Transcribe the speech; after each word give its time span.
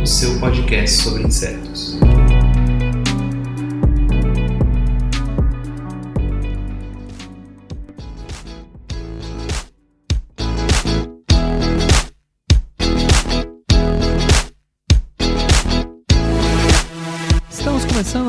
o 0.00 0.06
seu 0.06 0.38
podcast 0.38 1.02
sobre 1.02 1.24
insetos. 1.24 1.89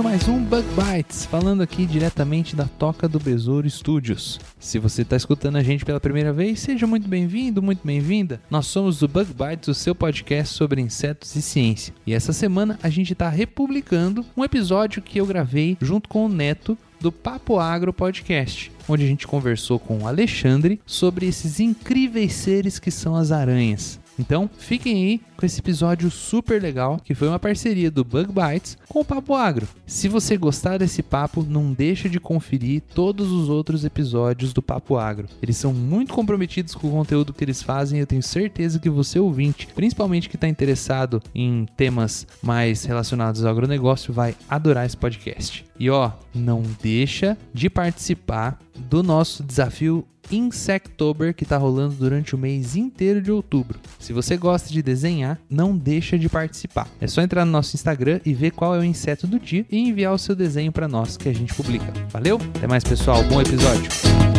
Começando 0.01 0.03
mais 0.03 0.27
um 0.27 0.43
Bug 0.43 0.67
Bites, 0.75 1.25
falando 1.25 1.61
aqui 1.61 1.85
diretamente 1.85 2.55
da 2.55 2.65
Toca 2.65 3.07
do 3.07 3.19
Besouro 3.19 3.69
Studios. 3.69 4.39
Se 4.59 4.79
você 4.79 5.03
está 5.03 5.15
escutando 5.15 5.57
a 5.57 5.63
gente 5.63 5.85
pela 5.85 5.99
primeira 5.99 6.33
vez, 6.33 6.59
seja 6.59 6.87
muito 6.87 7.07
bem-vindo, 7.07 7.61
muito 7.61 7.85
bem-vinda. 7.85 8.41
Nós 8.49 8.67
somos 8.67 9.01
o 9.01 9.07
Bug 9.07 9.31
Bites, 9.33 9.67
o 9.67 9.73
seu 9.73 9.93
podcast 9.93 10.55
sobre 10.55 10.81
insetos 10.81 11.35
e 11.35 11.41
ciência. 11.41 11.93
E 12.05 12.13
essa 12.13 12.33
semana 12.33 12.79
a 12.81 12.89
gente 12.89 13.13
está 13.13 13.29
republicando 13.29 14.25
um 14.35 14.43
episódio 14.43 15.01
que 15.01 15.19
eu 15.19 15.25
gravei 15.25 15.77
junto 15.81 16.09
com 16.09 16.25
o 16.25 16.29
Neto 16.29 16.77
do 16.99 17.11
Papo 17.11 17.59
Agro 17.59 17.93
Podcast, 17.93 18.71
onde 18.87 19.03
a 19.03 19.07
gente 19.07 19.27
conversou 19.27 19.79
com 19.79 19.99
o 19.99 20.07
Alexandre 20.07 20.79
sobre 20.85 21.27
esses 21.27 21.59
incríveis 21.59 22.33
seres 22.33 22.79
que 22.79 22.91
são 22.91 23.15
as 23.15 23.31
aranhas. 23.31 23.99
Então, 24.19 24.49
fiquem 24.57 24.95
aí 24.95 25.21
com 25.41 25.45
esse 25.47 25.59
episódio 25.59 26.11
super 26.11 26.61
legal, 26.61 27.01
que 27.03 27.15
foi 27.15 27.27
uma 27.27 27.39
parceria 27.39 27.89
do 27.89 28.03
Bug 28.03 28.31
Bites 28.31 28.77
com 28.87 28.99
o 28.99 29.05
Papo 29.05 29.33
Agro. 29.33 29.67
Se 29.87 30.07
você 30.07 30.37
gostar 30.37 30.77
desse 30.77 31.01
papo, 31.01 31.43
não 31.43 31.73
deixa 31.73 32.07
de 32.07 32.19
conferir 32.19 32.83
todos 32.93 33.31
os 33.31 33.49
outros 33.49 33.83
episódios 33.83 34.53
do 34.53 34.61
Papo 34.61 34.97
Agro. 34.97 35.27
Eles 35.41 35.57
são 35.57 35.73
muito 35.73 36.13
comprometidos 36.13 36.75
com 36.75 36.89
o 36.89 36.91
conteúdo 36.91 37.33
que 37.33 37.43
eles 37.43 37.63
fazem 37.63 37.97
e 37.97 38.01
eu 38.01 38.07
tenho 38.07 38.21
certeza 38.21 38.77
que 38.77 38.87
você 38.87 39.17
ouvinte, 39.17 39.67
principalmente 39.73 40.29
que 40.29 40.35
está 40.35 40.47
interessado 40.47 41.19
em 41.33 41.65
temas 41.75 42.27
mais 42.43 42.85
relacionados 42.85 43.43
ao 43.43 43.51
agronegócio, 43.51 44.13
vai 44.13 44.35
adorar 44.47 44.85
esse 44.85 44.95
podcast. 44.95 45.65
E 45.79 45.89
ó, 45.89 46.11
não 46.35 46.61
deixa 46.83 47.35
de 47.51 47.67
participar 47.67 48.59
do 48.77 49.01
nosso 49.01 49.41
desafio 49.41 50.05
Insectober 50.31 51.33
que 51.33 51.43
está 51.43 51.57
rolando 51.57 51.95
durante 51.95 52.35
o 52.35 52.37
mês 52.37 52.75
inteiro 52.75 53.21
de 53.21 53.31
outubro. 53.31 53.79
Se 53.99 54.13
você 54.13 54.37
gosta 54.37 54.69
de 54.69 54.81
desenhar, 54.81 55.30
não 55.49 55.75
deixa 55.75 56.17
de 56.17 56.29
participar. 56.29 56.87
É 56.99 57.07
só 57.07 57.21
entrar 57.21 57.45
no 57.45 57.51
nosso 57.51 57.75
Instagram 57.75 58.19
e 58.25 58.33
ver 58.33 58.51
qual 58.51 58.75
é 58.75 58.79
o 58.79 58.83
inseto 58.83 59.27
do 59.27 59.39
dia 59.39 59.65
e 59.71 59.77
enviar 59.77 60.13
o 60.13 60.17
seu 60.17 60.35
desenho 60.35 60.71
para 60.71 60.87
nós 60.87 61.17
que 61.17 61.29
a 61.29 61.33
gente 61.33 61.53
publica. 61.53 61.91
Valeu? 62.09 62.39
Até 62.55 62.67
mais, 62.67 62.83
pessoal. 62.83 63.23
Bom 63.23 63.41
episódio. 63.41 64.30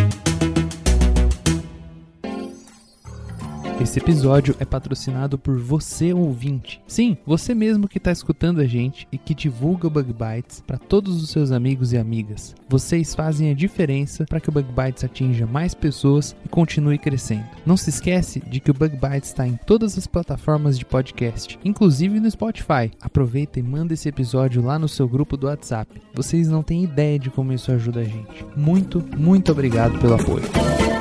Esse 3.83 3.99
episódio 3.99 4.55
é 4.61 4.65
patrocinado 4.65 5.37
por 5.37 5.59
você 5.59 6.13
ouvinte. 6.13 6.81
Sim, 6.87 7.17
você 7.27 7.53
mesmo 7.53 7.89
que 7.89 7.99
está 7.99 8.13
escutando 8.13 8.61
a 8.61 8.65
gente 8.65 9.09
e 9.11 9.19
que 9.19 9.35
divulga 9.35 9.89
o 9.89 9.91
Bug 9.91 10.13
Bites 10.13 10.63
para 10.65 10.79
todos 10.79 11.21
os 11.21 11.31
seus 11.31 11.51
amigos 11.51 11.93
e 11.93 11.99
amigas. 11.99 12.55
Vocês 12.69 13.13
fazem 13.13 13.51
a 13.51 13.55
diferença 13.55 14.25
para 14.25 14.39
que 14.39 14.49
o 14.49 14.53
Bug 14.53 14.69
Bites 14.69 15.03
atinja 15.03 15.49
mais 15.49 15.75
pessoas 15.75 16.37
e 16.45 16.49
continue 16.49 16.97
crescendo. 16.97 17.45
Não 17.67 17.77
se 17.77 17.91
esquece 17.91 18.39
de 18.39 18.61
que 18.61 18.71
o 18.71 18.75
Bug 18.75 18.97
Bites 18.97 19.31
está 19.31 19.49
em 19.49 19.59
todas 19.67 19.99
as 19.99 20.07
plataformas 20.07 20.79
de 20.79 20.85
podcast, 20.85 21.59
inclusive 21.65 22.21
no 22.21 22.31
Spotify. 22.31 22.89
Aproveita 23.01 23.59
e 23.59 23.65
manda 23.65 23.95
esse 23.95 24.09
episódio 24.09 24.63
lá 24.63 24.79
no 24.79 24.89
seu 24.89 25.09
grupo 25.09 25.37
do 25.37 25.49
WhatsApp. 25.49 26.01
Vocês 26.15 26.47
não 26.47 26.63
têm 26.63 26.85
ideia 26.85 27.19
de 27.19 27.31
como 27.31 27.53
isso 27.53 27.73
ajuda 27.73 27.99
a 27.99 28.05
gente. 28.05 28.47
Muito, 28.57 29.05
muito 29.19 29.51
obrigado 29.51 29.99
pelo 29.99 30.15
apoio. 30.15 30.92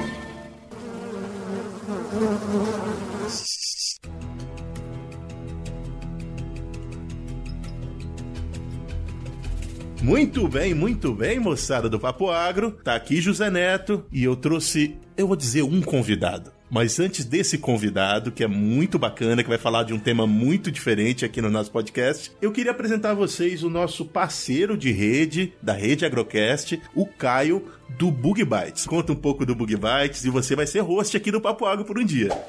Muito 10.11 10.45
bem, 10.45 10.73
muito 10.73 11.13
bem, 11.13 11.39
moçada 11.39 11.87
do 11.87 11.97
Papo 11.97 12.29
Agro. 12.29 12.71
Tá 12.83 12.95
aqui 12.95 13.21
José 13.21 13.49
Neto 13.49 14.03
e 14.11 14.25
eu 14.25 14.35
trouxe, 14.35 14.97
eu 15.15 15.25
vou 15.25 15.37
dizer, 15.37 15.61
um 15.61 15.81
convidado. 15.81 16.51
Mas 16.71 17.01
antes 17.01 17.25
desse 17.25 17.57
convidado, 17.57 18.31
que 18.31 18.45
é 18.45 18.47
muito 18.47 18.97
bacana, 18.97 19.43
que 19.43 19.49
vai 19.49 19.57
falar 19.57 19.83
de 19.83 19.93
um 19.93 19.99
tema 19.99 20.25
muito 20.25 20.71
diferente 20.71 21.25
aqui 21.25 21.41
no 21.41 21.49
nosso 21.49 21.69
podcast, 21.69 22.31
eu 22.41 22.49
queria 22.49 22.71
apresentar 22.71 23.11
a 23.11 23.13
vocês 23.13 23.61
o 23.61 23.69
nosso 23.69 24.05
parceiro 24.05 24.77
de 24.77 24.89
rede, 24.89 25.53
da 25.61 25.73
rede 25.73 26.05
Agrocast, 26.05 26.81
o 26.95 27.05
Caio, 27.05 27.65
do 27.97 28.09
Bug 28.09 28.43
Bites. 28.43 28.85
Conta 28.85 29.11
um 29.11 29.15
pouco 29.15 29.45
do 29.45 29.53
Bug 29.53 29.75
Bites 29.75 30.23
e 30.23 30.29
você 30.29 30.55
vai 30.55 30.65
ser 30.65 30.79
host 30.79 31.15
aqui 31.17 31.31
do 31.31 31.41
Papo 31.41 31.65
Agro 31.65 31.83
por 31.85 31.99
um 31.99 32.05
dia. 32.05 32.29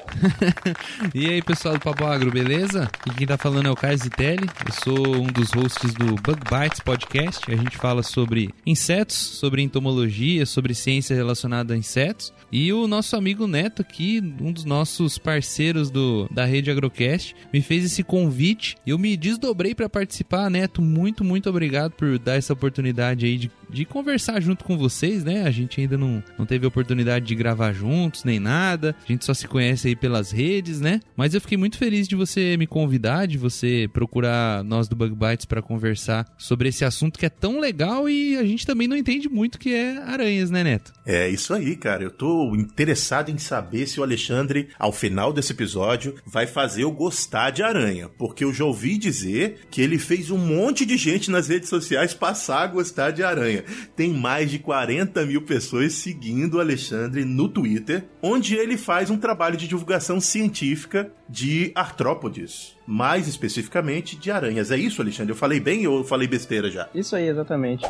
E 1.13 1.27
aí, 1.27 1.41
pessoal 1.41 1.75
do 1.75 1.79
Papo 1.79 2.05
Agro, 2.05 2.31
beleza? 2.31 2.89
E 3.05 3.11
quem 3.11 3.27
tá 3.27 3.37
falando 3.37 3.67
é 3.67 3.71
o 3.71 3.75
Caio 3.75 3.97
Zitelli. 3.97 4.47
Eu 4.65 4.73
sou 4.83 5.15
um 5.17 5.27
dos 5.27 5.51
hosts 5.51 5.93
do 5.93 6.15
Bug 6.15 6.39
Bites 6.49 6.79
Podcast. 6.79 7.51
A 7.51 7.55
gente 7.55 7.77
fala 7.77 8.01
sobre 8.01 8.49
insetos, 8.65 9.15
sobre 9.15 9.61
entomologia, 9.61 10.45
sobre 10.45 10.73
ciência 10.73 11.15
relacionada 11.15 11.73
a 11.73 11.77
insetos. 11.77 12.33
E 12.51 12.71
o 12.71 12.87
nosso 12.87 13.15
amigo 13.15 13.47
Neto 13.47 13.81
aqui, 13.81 14.12
um 14.19 14.51
dos 14.51 14.65
nossos 14.65 15.17
parceiros 15.17 15.89
do, 15.89 16.27
da 16.31 16.45
rede 16.45 16.69
Agrocast, 16.71 17.35
me 17.51 17.61
fez 17.61 17.85
esse 17.85 18.03
convite 18.03 18.75
eu 18.85 18.97
me 18.97 19.15
desdobrei 19.15 19.73
para 19.73 19.89
participar. 19.89 20.49
Neto, 20.49 20.81
muito, 20.81 21.23
muito 21.23 21.49
obrigado 21.49 21.91
por 21.91 22.17
dar 22.19 22.35
essa 22.35 22.53
oportunidade 22.53 23.25
aí 23.25 23.37
de, 23.37 23.51
de 23.69 23.85
conversar 23.85 24.41
junto 24.41 24.63
com 24.63 24.77
vocês, 24.77 25.23
né? 25.23 25.43
A 25.43 25.51
gente 25.51 25.79
ainda 25.79 25.97
não, 25.97 26.23
não 26.37 26.45
teve 26.45 26.65
oportunidade 26.65 27.25
de 27.25 27.35
gravar 27.35 27.73
juntos, 27.73 28.23
nem 28.23 28.39
nada. 28.39 28.95
A 29.03 29.11
gente 29.11 29.25
só 29.25 29.33
se 29.33 29.47
conhece 29.47 29.87
aí 29.87 29.95
pelas 29.95 30.31
redes, 30.31 30.79
né? 30.81 30.99
Mas 31.15 31.33
eu 31.33 31.41
fiquei 31.41 31.57
muito 31.57 31.77
feliz 31.77 32.07
de 32.07 32.15
você 32.15 32.57
me 32.57 32.67
convidar, 32.67 33.25
de 33.25 33.37
você 33.37 33.89
procurar 33.93 34.63
nós 34.63 34.87
do 34.87 34.95
Bug 34.95 35.15
Bites 35.15 35.45
para 35.45 35.61
conversar 35.61 36.25
sobre 36.37 36.69
esse 36.69 36.83
assunto 36.83 37.17
que 37.17 37.25
é 37.25 37.29
tão 37.29 37.59
legal 37.59 38.09
e 38.09 38.37
a 38.37 38.43
gente 38.43 38.65
também 38.65 38.87
não 38.87 38.97
entende 38.97 39.29
muito 39.29 39.59
que 39.59 39.73
é 39.73 39.97
aranhas, 39.97 40.51
né, 40.51 40.63
Neto? 40.63 40.91
É 41.05 41.29
isso 41.29 41.53
aí, 41.53 41.75
cara. 41.75 42.03
Eu 42.03 42.11
tô 42.11 42.55
interessado 42.55 43.29
em 43.29 43.37
saber 43.37 43.87
se 43.87 43.99
Alexandre, 44.03 44.69
ao 44.77 44.91
final 44.91 45.33
desse 45.33 45.51
episódio, 45.51 46.15
vai 46.25 46.45
fazer 46.45 46.83
eu 46.83 46.91
gostar 46.91 47.49
de 47.49 47.63
aranha. 47.63 48.09
Porque 48.17 48.43
eu 48.43 48.53
já 48.53 48.65
ouvi 48.65 48.97
dizer 48.97 49.61
que 49.69 49.81
ele 49.81 49.97
fez 49.97 50.29
um 50.29 50.37
monte 50.37 50.85
de 50.85 50.97
gente 50.97 51.31
nas 51.31 51.47
redes 51.47 51.69
sociais 51.69 52.13
passar 52.13 52.61
a 52.63 52.67
gostar 52.67 53.11
de 53.11 53.23
aranha. 53.23 53.63
Tem 53.95 54.13
mais 54.13 54.51
de 54.51 54.59
40 54.59 55.25
mil 55.25 55.41
pessoas 55.41 55.93
seguindo 55.93 56.55
o 56.55 56.59
Alexandre 56.59 57.25
no 57.25 57.47
Twitter, 57.49 58.05
onde 58.21 58.55
ele 58.55 58.77
faz 58.77 59.09
um 59.09 59.17
trabalho 59.17 59.57
de 59.57 59.67
divulgação 59.67 60.19
científica 60.19 61.11
de 61.29 61.71
artrópodes. 61.75 62.75
Mais 62.85 63.27
especificamente 63.27 64.17
de 64.17 64.29
aranhas. 64.29 64.71
É 64.71 64.77
isso, 64.77 65.01
Alexandre? 65.01 65.31
Eu 65.31 65.35
falei 65.35 65.59
bem 65.59 65.87
ou 65.87 65.99
eu 65.99 66.03
falei 66.03 66.27
besteira 66.27 66.69
já? 66.69 66.89
Isso 66.93 67.15
aí, 67.15 67.27
exatamente. 67.27 67.85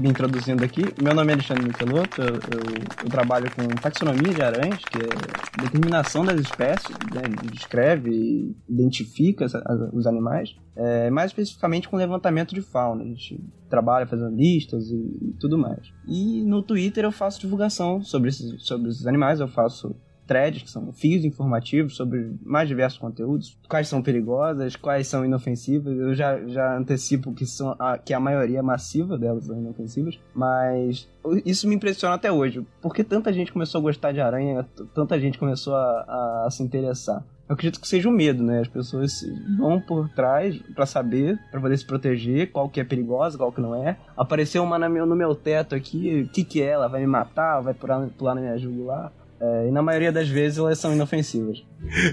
Me 0.00 0.08
introduzindo 0.08 0.64
aqui. 0.64 0.82
Meu 1.02 1.14
nome 1.14 1.30
é 1.30 1.34
Alexandre 1.34 1.66
Michelotto, 1.66 2.20
eu, 2.20 2.34
eu, 2.34 3.04
eu 3.04 3.10
trabalho 3.10 3.50
com 3.54 3.66
taxonomia 3.80 4.32
de 4.32 4.42
aranhas, 4.42 4.82
que 4.84 4.98
é 4.98 5.62
determinação 5.62 6.24
das 6.24 6.40
espécies, 6.40 6.88
né? 7.12 7.22
descreve 7.52 8.10
e 8.10 8.56
identifica 8.68 9.46
os 9.92 10.06
animais, 10.06 10.56
é, 10.76 11.10
mais 11.10 11.30
especificamente 11.30 11.88
com 11.88 11.96
levantamento 11.96 12.54
de 12.54 12.62
fauna. 12.62 13.02
A 13.02 13.06
gente 13.06 13.38
trabalha 13.68 14.06
fazendo 14.06 14.34
listas 14.34 14.90
e, 14.90 14.94
e 14.94 15.36
tudo 15.38 15.58
mais. 15.58 15.92
E 16.06 16.42
no 16.44 16.62
Twitter 16.62 17.04
eu 17.04 17.12
faço 17.12 17.40
divulgação 17.40 18.02
sobre 18.02 18.30
esses, 18.30 18.64
sobre 18.64 18.88
esses 18.88 19.06
animais, 19.06 19.40
eu 19.40 19.48
faço 19.48 19.94
threads, 20.30 20.62
que 20.62 20.70
são 20.70 20.92
fios 20.92 21.24
informativos 21.24 21.96
sobre 21.96 22.32
mais 22.44 22.68
diversos 22.68 23.00
conteúdos, 23.00 23.58
quais 23.68 23.88
são 23.88 24.00
perigosas, 24.00 24.76
quais 24.76 25.08
são 25.08 25.24
inofensivas. 25.24 25.98
Eu 25.98 26.14
já, 26.14 26.38
já 26.46 26.76
antecipo 26.78 27.34
que, 27.34 27.44
são 27.44 27.74
a, 27.80 27.98
que 27.98 28.14
a 28.14 28.20
maioria 28.20 28.62
massiva 28.62 29.18
delas 29.18 29.46
são 29.46 29.58
inofensivas, 29.58 30.20
mas 30.32 31.08
isso 31.44 31.66
me 31.68 31.74
impressiona 31.74 32.14
até 32.14 32.30
hoje. 32.30 32.64
Por 32.80 32.94
que 32.94 33.02
tanta 33.02 33.32
gente 33.32 33.52
começou 33.52 33.80
a 33.80 33.82
gostar 33.82 34.12
de 34.12 34.20
aranha, 34.20 34.64
tanta 34.94 35.18
gente 35.18 35.36
começou 35.36 35.74
a, 35.74 35.80
a- 36.06 36.44
a 36.46 36.50
se 36.52 36.62
interessar? 36.62 37.24
Eu 37.48 37.54
acredito 37.54 37.80
que 37.80 37.88
seja 37.88 38.08
o 38.08 38.12
medo, 38.12 38.44
né? 38.44 38.60
As 38.60 38.68
pessoas 38.68 39.12
vão 39.58 39.80
por 39.80 40.08
trás 40.10 40.56
pra 40.72 40.86
saber, 40.86 41.36
pra 41.50 41.60
poder 41.60 41.76
se 41.76 41.84
proteger, 41.84 42.52
qual 42.52 42.68
que 42.68 42.78
é 42.78 42.84
perigosa, 42.84 43.36
qual 43.36 43.50
que 43.50 43.60
não 43.60 43.74
é. 43.74 43.96
Apareceu 44.16 44.62
uma 44.62 44.78
na 44.78 44.88
meu- 44.88 45.04
no 45.04 45.16
meu 45.16 45.34
teto 45.34 45.74
aqui, 45.74 46.22
o 46.22 46.28
que 46.32 46.44
que 46.44 46.62
é? 46.62 46.66
Ela 46.66 46.86
vai 46.86 47.00
me 47.00 47.08
matar? 47.08 47.60
Vai 47.60 47.74
pular, 47.74 48.06
pular 48.16 48.36
na 48.36 48.40
minha 48.40 48.56
jugular? 48.56 49.12
É, 49.40 49.68
e 49.68 49.70
na 49.70 49.82
maioria 49.82 50.12
das 50.12 50.28
vezes 50.28 50.58
elas 50.58 50.78
são 50.78 50.92
inofensivas. 50.92 51.64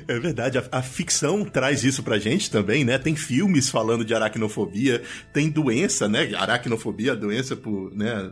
É 0.08 0.20
verdade, 0.20 0.58
a, 0.58 0.64
a, 0.72 0.82
ficção 0.82 1.44
traz 1.44 1.84
isso 1.84 2.02
pra 2.02 2.18
gente 2.18 2.50
também, 2.50 2.86
né? 2.86 2.98
Tem 2.98 3.16
filmes 3.16 3.70
falando 3.70 4.06
de 4.06 4.14
aracnofobia, 4.14 5.02
tem 5.34 5.50
doença, 5.50 6.08
né? 6.08 6.34
Aracnofobia, 6.36 7.16
doença 7.16 7.56
por, 7.56 7.94
né? 7.94 8.32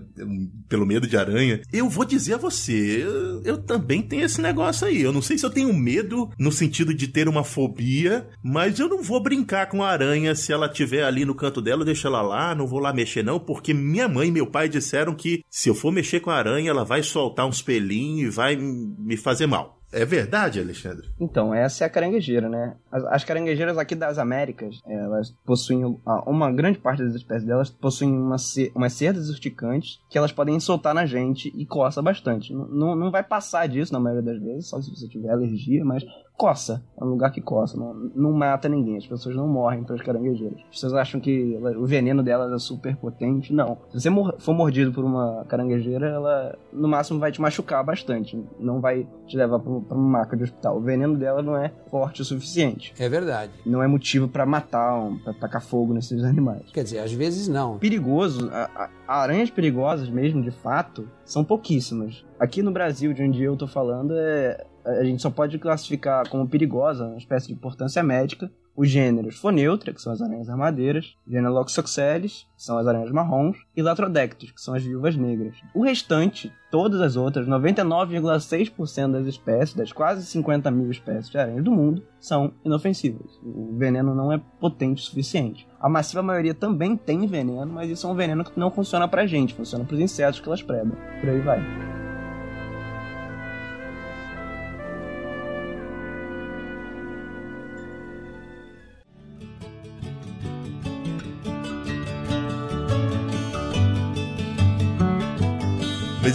pelo 0.70 0.86
medo 0.86 1.08
de 1.08 1.18
aranha. 1.18 1.62
Eu 1.72 1.90
vou 1.90 2.06
dizer 2.06 2.36
a 2.36 2.38
você, 2.38 3.04
eu, 3.04 3.42
eu 3.44 3.58
também 3.58 4.02
tenho 4.02 4.24
esse 4.24 4.42
negócio 4.42 4.88
aí. 4.88 5.02
Eu 5.02 5.12
não 5.12 5.22
sei 5.22 5.38
se 5.38 5.46
eu 5.46 5.50
tenho 5.50 5.74
medo 5.74 6.30
no 6.40 6.52
sentido 6.52 6.94
de 6.94 7.08
ter 7.08 7.28
uma 7.28 7.44
fobia, 7.44 8.28
mas 8.44 8.80
eu 8.80 8.88
não 8.88 9.04
vou 9.04 9.22
brincar 9.22 9.68
com 9.68 9.84
a 9.84 9.90
aranha 9.90 10.36
se 10.36 10.54
ela 10.54 10.68
estiver 10.68 11.04
ali 11.04 11.26
no 11.26 11.36
canto 11.36 11.62
dela, 11.62 11.82
eu 11.82 11.86
deixo 11.86 12.08
ela 12.08 12.22
lá, 12.22 12.56
não 12.56 12.68
vou 12.68 12.80
lá 12.80 12.94
mexer 12.94 13.24
não, 13.24 13.40
porque 13.40 13.74
minha 13.74 14.08
mãe 14.08 14.30
e 14.30 14.32
meu 14.32 14.48
pai 14.48 14.70
disseram 14.70 15.14
que 15.14 15.44
se 15.50 15.70
eu 15.70 15.76
for 15.76 15.92
mexer 15.92 16.20
com 16.20 16.30
a 16.30 16.36
aranha, 16.36 16.70
ela 16.70 16.84
vai 16.84 17.04
soltar 17.04 17.46
uns 17.46 17.62
pelinhos 17.62 18.34
e 18.34 18.36
vai 18.36 18.56
me 18.56 19.18
fazer 19.18 19.48
mal. 19.48 19.75
É 19.96 20.04
verdade, 20.04 20.60
Alexandre? 20.60 21.08
Então, 21.18 21.54
essa 21.54 21.86
é 21.86 21.88
a 21.88 21.90
caranguejeira, 21.90 22.50
né? 22.50 22.76
As, 22.92 23.06
as 23.06 23.24
caranguejeiras 23.24 23.78
aqui 23.78 23.96
das 23.96 24.18
Américas, 24.18 24.82
elas 24.86 25.32
possuem, 25.46 25.98
uma 26.28 26.52
grande 26.52 26.78
parte 26.78 27.02
das 27.02 27.16
espécies 27.16 27.48
delas 27.48 27.70
possuem 27.70 28.12
uma, 28.12 28.36
umas 28.76 28.94
cerdas 28.94 29.30
urticantes 29.30 30.02
que 30.10 30.18
elas 30.18 30.34
podem 30.34 30.60
soltar 30.60 30.94
na 30.94 31.06
gente 31.06 31.50
e 31.56 31.66
coça 31.66 32.02
bastante. 32.02 32.54
Não, 32.54 32.94
não 32.94 33.10
vai 33.10 33.24
passar 33.24 33.70
disso 33.70 33.94
na 33.94 34.00
maioria 34.02 34.34
das 34.34 34.42
vezes, 34.42 34.68
só 34.68 34.82
se 34.82 34.90
você 34.90 35.08
tiver 35.08 35.30
alergia, 35.30 35.86
mas 35.86 36.04
coça. 36.38 36.84
É 37.00 37.04
um 37.04 37.08
lugar 37.08 37.32
que 37.32 37.42
coça, 37.42 37.78
não, 37.78 37.94
não 38.16 38.32
mata 38.32 38.70
ninguém. 38.70 38.98
As 38.98 39.08
pessoas 39.08 39.36
não 39.36 39.48
morrem 39.48 39.84
pelas 39.84 40.02
caranguejeiras. 40.02 40.60
As 40.60 40.76
pessoas 40.76 40.94
acham 40.94 41.20
que 41.20 41.56
ela, 41.56 41.78
o 41.78 41.86
veneno 41.86 42.24
delas 42.24 42.52
é 42.52 42.60
super 42.60 42.96
potente. 42.96 43.54
Não. 43.54 43.78
Se 43.90 44.02
você 44.02 44.10
mor 44.10 44.36
for 44.40 44.54
mordido 44.54 44.92
por 44.92 45.04
uma 45.04 45.46
caranguejeira, 45.48 46.08
ela 46.08 46.58
no 46.72 46.88
máximo 46.88 47.20
vai 47.20 47.32
te 47.32 47.42
machucar 47.42 47.84
bastante. 47.84 48.42
Não 48.60 48.80
vai 48.80 49.08
te 49.28 49.38
levar 49.38 49.60
para 49.60 49.70
uma 49.70 50.20
maca 50.20 50.36
de 50.36 50.44
hospital. 50.44 50.78
O 50.78 50.82
veneno 50.82 51.18
dela 51.18 51.42
não 51.42 51.58
é 51.58 51.72
forte 51.90 52.22
o 52.22 52.26
suficiente. 52.26 52.94
É 53.00 53.10
verdade. 53.10 53.52
Não 53.66 53.82
é 53.82 53.88
motivo 53.88 54.28
para 54.28 54.46
matar, 54.46 54.98
um, 54.98 55.18
para 55.18 55.34
tacar 55.34 55.62
fogo 55.62 55.94
nesses 55.94 56.24
animais. 56.26 56.72
Quer 56.72 56.84
dizer, 56.84 57.00
às 57.00 57.12
vezes 57.12 57.48
não. 57.48 57.78
Perigoso, 57.78 58.50
a, 58.52 58.90
a, 59.08 59.22
aranhas 59.22 59.50
perigosas 59.50 60.10
mesmo, 60.10 60.42
de 60.42 60.52
fato, 60.52 61.08
são 61.24 61.44
pouquíssimas. 61.44 62.24
Aqui 62.40 62.62
no 62.62 62.72
Brasil, 62.72 63.14
de 63.14 63.24
onde 63.24 63.42
eu 63.42 63.56
tô 63.56 63.68
falando, 63.68 64.14
é, 64.18 64.66
a 64.86 65.04
gente 65.04 65.22
só 65.22 65.30
pode 65.30 65.58
classificar 65.58 66.30
como 66.30 66.48
perigosa, 66.48 67.06
uma 67.06 67.18
espécie 67.18 67.48
de 67.48 67.54
importância 67.54 68.04
médica, 68.04 68.52
os 68.76 68.90
gêneros 68.90 69.38
Foneutra, 69.38 69.94
que 69.94 70.02
são 70.02 70.12
as 70.12 70.22
aranhas 70.22 70.50
armadeiras, 70.50 71.16
gênero 71.26 71.54
Loxoxeles, 71.54 72.46
que 72.56 72.64
são 72.64 72.78
as 72.78 72.86
aranhas 72.86 73.10
marrons, 73.10 73.58
e 73.76 73.82
Latrodectus, 73.82 74.52
que 74.52 74.62
são 74.62 74.74
as 74.74 74.84
viúvas 74.84 75.16
negras. 75.16 75.56
O 75.74 75.82
restante, 75.82 76.52
todas 76.70 77.00
as 77.00 77.16
outras, 77.16 77.48
99,6% 77.48 79.12
das 79.12 79.28
espécies, 79.28 79.76
das 79.76 79.94
quase 79.94 80.26
50 80.26 80.70
mil 80.72 80.92
espécies 80.92 81.30
de 81.30 81.38
aranhas 81.38 81.64
do 81.64 81.72
mundo, 81.72 82.04
são 82.20 82.52
inofensivas. 82.66 83.40
O 83.44 83.78
veneno 83.78 84.14
não 84.14 84.32
é 84.32 84.42
potente 84.60 85.02
o 85.02 85.06
suficiente. 85.06 85.66
A 85.80 85.88
massiva 85.88 86.22
maioria 86.22 86.54
também 86.54 86.98
tem 86.98 87.26
veneno, 87.26 87.72
mas 87.72 87.90
isso 87.90 88.06
é 88.06 88.10
um 88.10 88.16
veneno 88.16 88.44
que 88.44 88.60
não 88.60 88.72
funciona 88.72 89.08
pra 89.08 89.26
gente, 89.26 89.54
funciona 89.54 89.86
pros 89.86 90.00
insetos 90.00 90.42
que 90.42 90.48
elas 90.48 90.62
predam. 90.62 90.98
Por 91.22 91.30
aí 91.30 91.40
vai. 91.40 91.95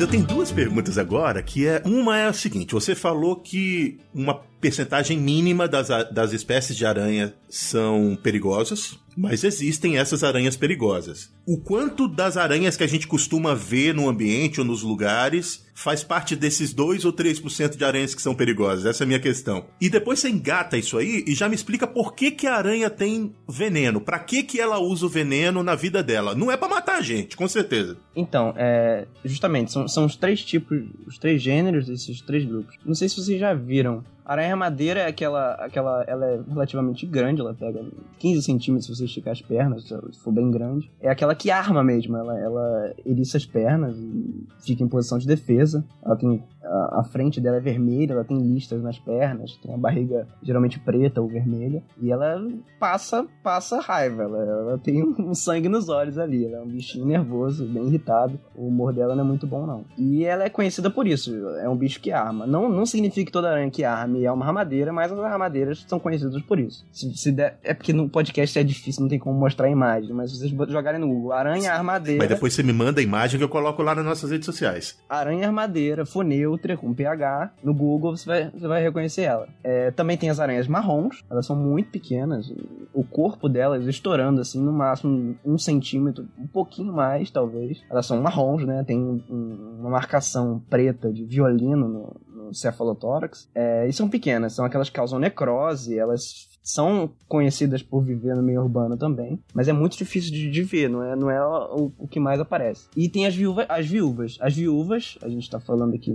Mas 0.00 0.06
eu 0.06 0.12
tenho 0.12 0.26
duas 0.26 0.50
perguntas 0.50 0.96
agora, 0.96 1.42
que 1.42 1.66
é 1.66 1.82
uma 1.84 2.16
é 2.16 2.24
a 2.24 2.32
seguinte: 2.32 2.72
você 2.72 2.94
falou 2.94 3.36
que 3.36 3.98
uma 4.14 4.32
percentagem 4.58 5.18
mínima 5.18 5.68
das, 5.68 5.88
das 6.10 6.32
espécies 6.32 6.74
de 6.74 6.86
aranha 6.86 7.34
são 7.50 8.18
perigosas, 8.22 8.98
mas 9.20 9.44
existem 9.44 9.98
essas 9.98 10.24
aranhas 10.24 10.56
perigosas. 10.56 11.30
O 11.46 11.58
quanto 11.58 12.08
das 12.08 12.38
aranhas 12.38 12.74
que 12.74 12.82
a 12.82 12.86
gente 12.86 13.06
costuma 13.06 13.54
ver 13.54 13.94
no 13.94 14.08
ambiente 14.08 14.60
ou 14.60 14.66
nos 14.66 14.82
lugares 14.82 15.66
faz 15.74 16.02
parte 16.02 16.34
desses 16.34 16.72
2 16.72 17.04
ou 17.04 17.12
3% 17.12 17.76
de 17.76 17.84
aranhas 17.84 18.14
que 18.14 18.22
são 18.22 18.34
perigosas? 18.34 18.86
Essa 18.86 19.02
é 19.02 19.04
a 19.04 19.06
minha 19.06 19.20
questão. 19.20 19.66
E 19.78 19.90
depois 19.90 20.20
você 20.20 20.30
engata 20.30 20.78
isso 20.78 20.96
aí 20.96 21.22
e 21.26 21.34
já 21.34 21.50
me 21.50 21.54
explica 21.54 21.86
por 21.86 22.14
que, 22.14 22.30
que 22.30 22.46
a 22.46 22.54
aranha 22.54 22.88
tem 22.88 23.34
veneno. 23.46 24.00
Para 24.00 24.18
que, 24.18 24.42
que 24.42 24.58
ela 24.58 24.78
usa 24.78 25.04
o 25.04 25.08
veneno 25.08 25.62
na 25.62 25.74
vida 25.74 26.02
dela? 26.02 26.34
Não 26.34 26.50
é 26.50 26.56
para 26.56 26.68
matar 26.68 26.96
a 26.96 27.02
gente, 27.02 27.36
com 27.36 27.46
certeza. 27.46 27.98
Então, 28.16 28.54
é, 28.56 29.06
justamente, 29.22 29.70
são, 29.70 29.86
são 29.86 30.06
os 30.06 30.16
três 30.16 30.42
tipos, 30.42 30.82
os 31.06 31.18
três 31.18 31.42
gêneros 31.42 31.86
desses 31.86 32.22
três 32.22 32.44
grupos. 32.46 32.76
Não 32.86 32.94
sei 32.94 33.06
se 33.06 33.16
vocês 33.16 33.38
já 33.38 33.52
viram 33.52 34.02
Aranha 34.24 34.56
madeira 34.56 35.00
é 35.00 35.06
aquela, 35.06 35.54
aquela. 35.54 36.04
Ela 36.06 36.26
é 36.26 36.40
relativamente 36.48 37.06
grande, 37.06 37.40
ela 37.40 37.54
pega 37.54 37.84
15 38.18 38.42
centímetros 38.42 38.86
se 38.86 38.96
você 38.96 39.04
esticar 39.04 39.32
as 39.32 39.42
pernas, 39.42 39.84
se 39.84 40.20
for 40.20 40.32
bem 40.32 40.50
grande. 40.50 40.90
É 41.00 41.08
aquela 41.08 41.34
que 41.34 41.50
arma 41.50 41.82
mesmo, 41.82 42.16
ela, 42.16 42.38
ela 42.38 42.94
eriça 43.04 43.36
as 43.36 43.46
pernas 43.46 43.96
e 43.98 44.46
fica 44.64 44.82
em 44.82 44.88
posição 44.88 45.18
de 45.18 45.26
defesa. 45.26 45.84
Ela 46.04 46.16
tem 46.16 46.42
a, 46.62 47.00
a, 47.00 47.04
frente 47.04 47.40
dela 47.40 47.56
é 47.56 47.60
vermelha, 47.60 48.12
ela 48.12 48.24
tem 48.24 48.38
listras 48.38 48.82
nas 48.82 48.98
pernas, 48.98 49.56
tem 49.56 49.74
a 49.74 49.78
barriga 49.78 50.26
geralmente 50.42 50.78
preta 50.78 51.20
ou 51.20 51.28
vermelha, 51.28 51.82
e 52.00 52.10
ela 52.10 52.42
passa 52.78 53.26
passa 53.42 53.80
raiva, 53.80 54.22
ela, 54.24 54.38
ela 54.38 54.78
tem 54.78 55.02
um 55.02 55.34
sangue 55.34 55.68
nos 55.68 55.88
olhos 55.88 56.18
ali, 56.18 56.44
ela 56.44 56.58
é 56.58 56.60
um 56.60 56.68
bichinho 56.68 57.06
nervoso, 57.06 57.66
bem 57.66 57.86
irritado, 57.86 58.38
o 58.54 58.66
humor 58.66 58.92
dela 58.92 59.14
não 59.14 59.24
é 59.24 59.26
muito 59.26 59.46
bom 59.46 59.66
não. 59.66 59.84
E 59.96 60.24
ela 60.24 60.44
é 60.44 60.50
conhecida 60.50 60.90
por 60.90 61.06
isso, 61.06 61.34
é 61.56 61.68
um 61.68 61.76
bicho 61.76 62.00
que 62.00 62.12
arma. 62.12 62.46
Não, 62.46 62.68
não 62.68 62.86
significa 62.86 63.26
que 63.26 63.32
toda 63.32 63.50
aranha 63.50 63.70
que 63.70 63.84
arme 63.84 64.24
é 64.24 64.32
uma 64.32 64.46
armadeira, 64.46 64.92
mas 64.92 65.10
as 65.10 65.18
armadeiras 65.18 65.84
são 65.88 65.98
conhecidas 65.98 66.40
por 66.42 66.58
isso. 66.58 66.86
Se, 66.92 67.14
se 67.16 67.32
der, 67.32 67.58
é 67.62 67.72
porque 67.74 67.92
no 67.92 68.08
podcast 68.08 68.58
é 68.58 68.62
difícil, 68.62 69.02
não 69.02 69.08
tem 69.08 69.18
como 69.18 69.38
mostrar 69.38 69.66
a 69.66 69.70
imagem, 69.70 70.12
mas 70.12 70.30
se 70.30 70.38
vocês 70.38 70.70
jogarem 70.70 71.00
no 71.00 71.08
Google, 71.08 71.32
aranha 71.32 71.72
armadeira... 71.72 72.18
Mas 72.18 72.28
depois 72.28 72.52
você 72.52 72.62
me 72.62 72.72
manda 72.72 73.00
a 73.00 73.02
imagem 73.02 73.38
que 73.38 73.44
eu 73.44 73.48
coloco 73.48 73.82
lá 73.82 73.94
nas 73.94 74.04
nossas 74.04 74.30
redes 74.30 74.46
sociais. 74.46 74.98
Aranha 75.08 75.46
armadeira, 75.46 76.04
funeu, 76.04 76.49
neutra, 76.50 76.76
com 76.76 76.92
pH, 76.92 77.52
no 77.62 77.72
Google 77.72 78.16
você 78.16 78.26
vai, 78.26 78.50
você 78.50 78.66
vai 78.66 78.82
reconhecer 78.82 79.22
ela. 79.22 79.48
É, 79.62 79.90
também 79.90 80.16
tem 80.16 80.30
as 80.30 80.40
aranhas 80.40 80.66
marrons, 80.66 81.24
elas 81.30 81.46
são 81.46 81.56
muito 81.56 81.90
pequenas, 81.90 82.52
o 82.92 83.04
corpo 83.04 83.48
delas 83.48 83.86
estourando 83.86 84.40
assim, 84.40 84.60
no 84.62 84.72
máximo 84.72 85.36
um 85.44 85.58
centímetro, 85.58 86.26
um 86.38 86.46
pouquinho 86.46 86.92
mais 86.92 87.30
talvez. 87.30 87.82
Elas 87.90 88.06
são 88.06 88.20
marrons, 88.20 88.64
né? 88.64 88.84
Tem 88.84 88.98
um, 88.98 89.76
uma 89.78 89.90
marcação 89.90 90.60
preta 90.68 91.12
de 91.12 91.24
violino 91.24 91.88
no, 91.88 92.16
cefalotórax. 92.52 93.48
É, 93.54 93.86
e 93.88 93.92
são 93.92 94.08
pequenas, 94.08 94.54
são 94.54 94.64
aquelas 94.64 94.88
que 94.88 94.96
causam 94.96 95.18
necrose, 95.18 95.98
elas 95.98 96.48
são 96.62 97.10
conhecidas 97.26 97.82
por 97.82 98.02
viver 98.02 98.34
no 98.36 98.42
meio 98.42 98.62
urbano 98.62 98.96
também, 98.96 99.42
mas 99.54 99.68
é 99.68 99.72
muito 99.72 99.96
difícil 99.96 100.30
de, 100.30 100.50
de 100.50 100.62
ver, 100.62 100.88
não 100.88 101.02
é, 101.02 101.16
não 101.16 101.30
é 101.30 101.42
o, 101.42 101.90
o, 101.98 102.06
que 102.06 102.20
mais 102.20 102.40
aparece. 102.40 102.86
E 102.96 103.08
tem 103.08 103.26
as 103.26 103.34
viúvas, 103.34 103.66
as 103.68 103.86
viúvas, 103.86 104.38
as 104.40 104.54
viúvas, 104.54 105.18
a 105.22 105.28
gente 105.28 105.42
está 105.42 105.58
falando 105.58 105.94
aqui 105.94 106.12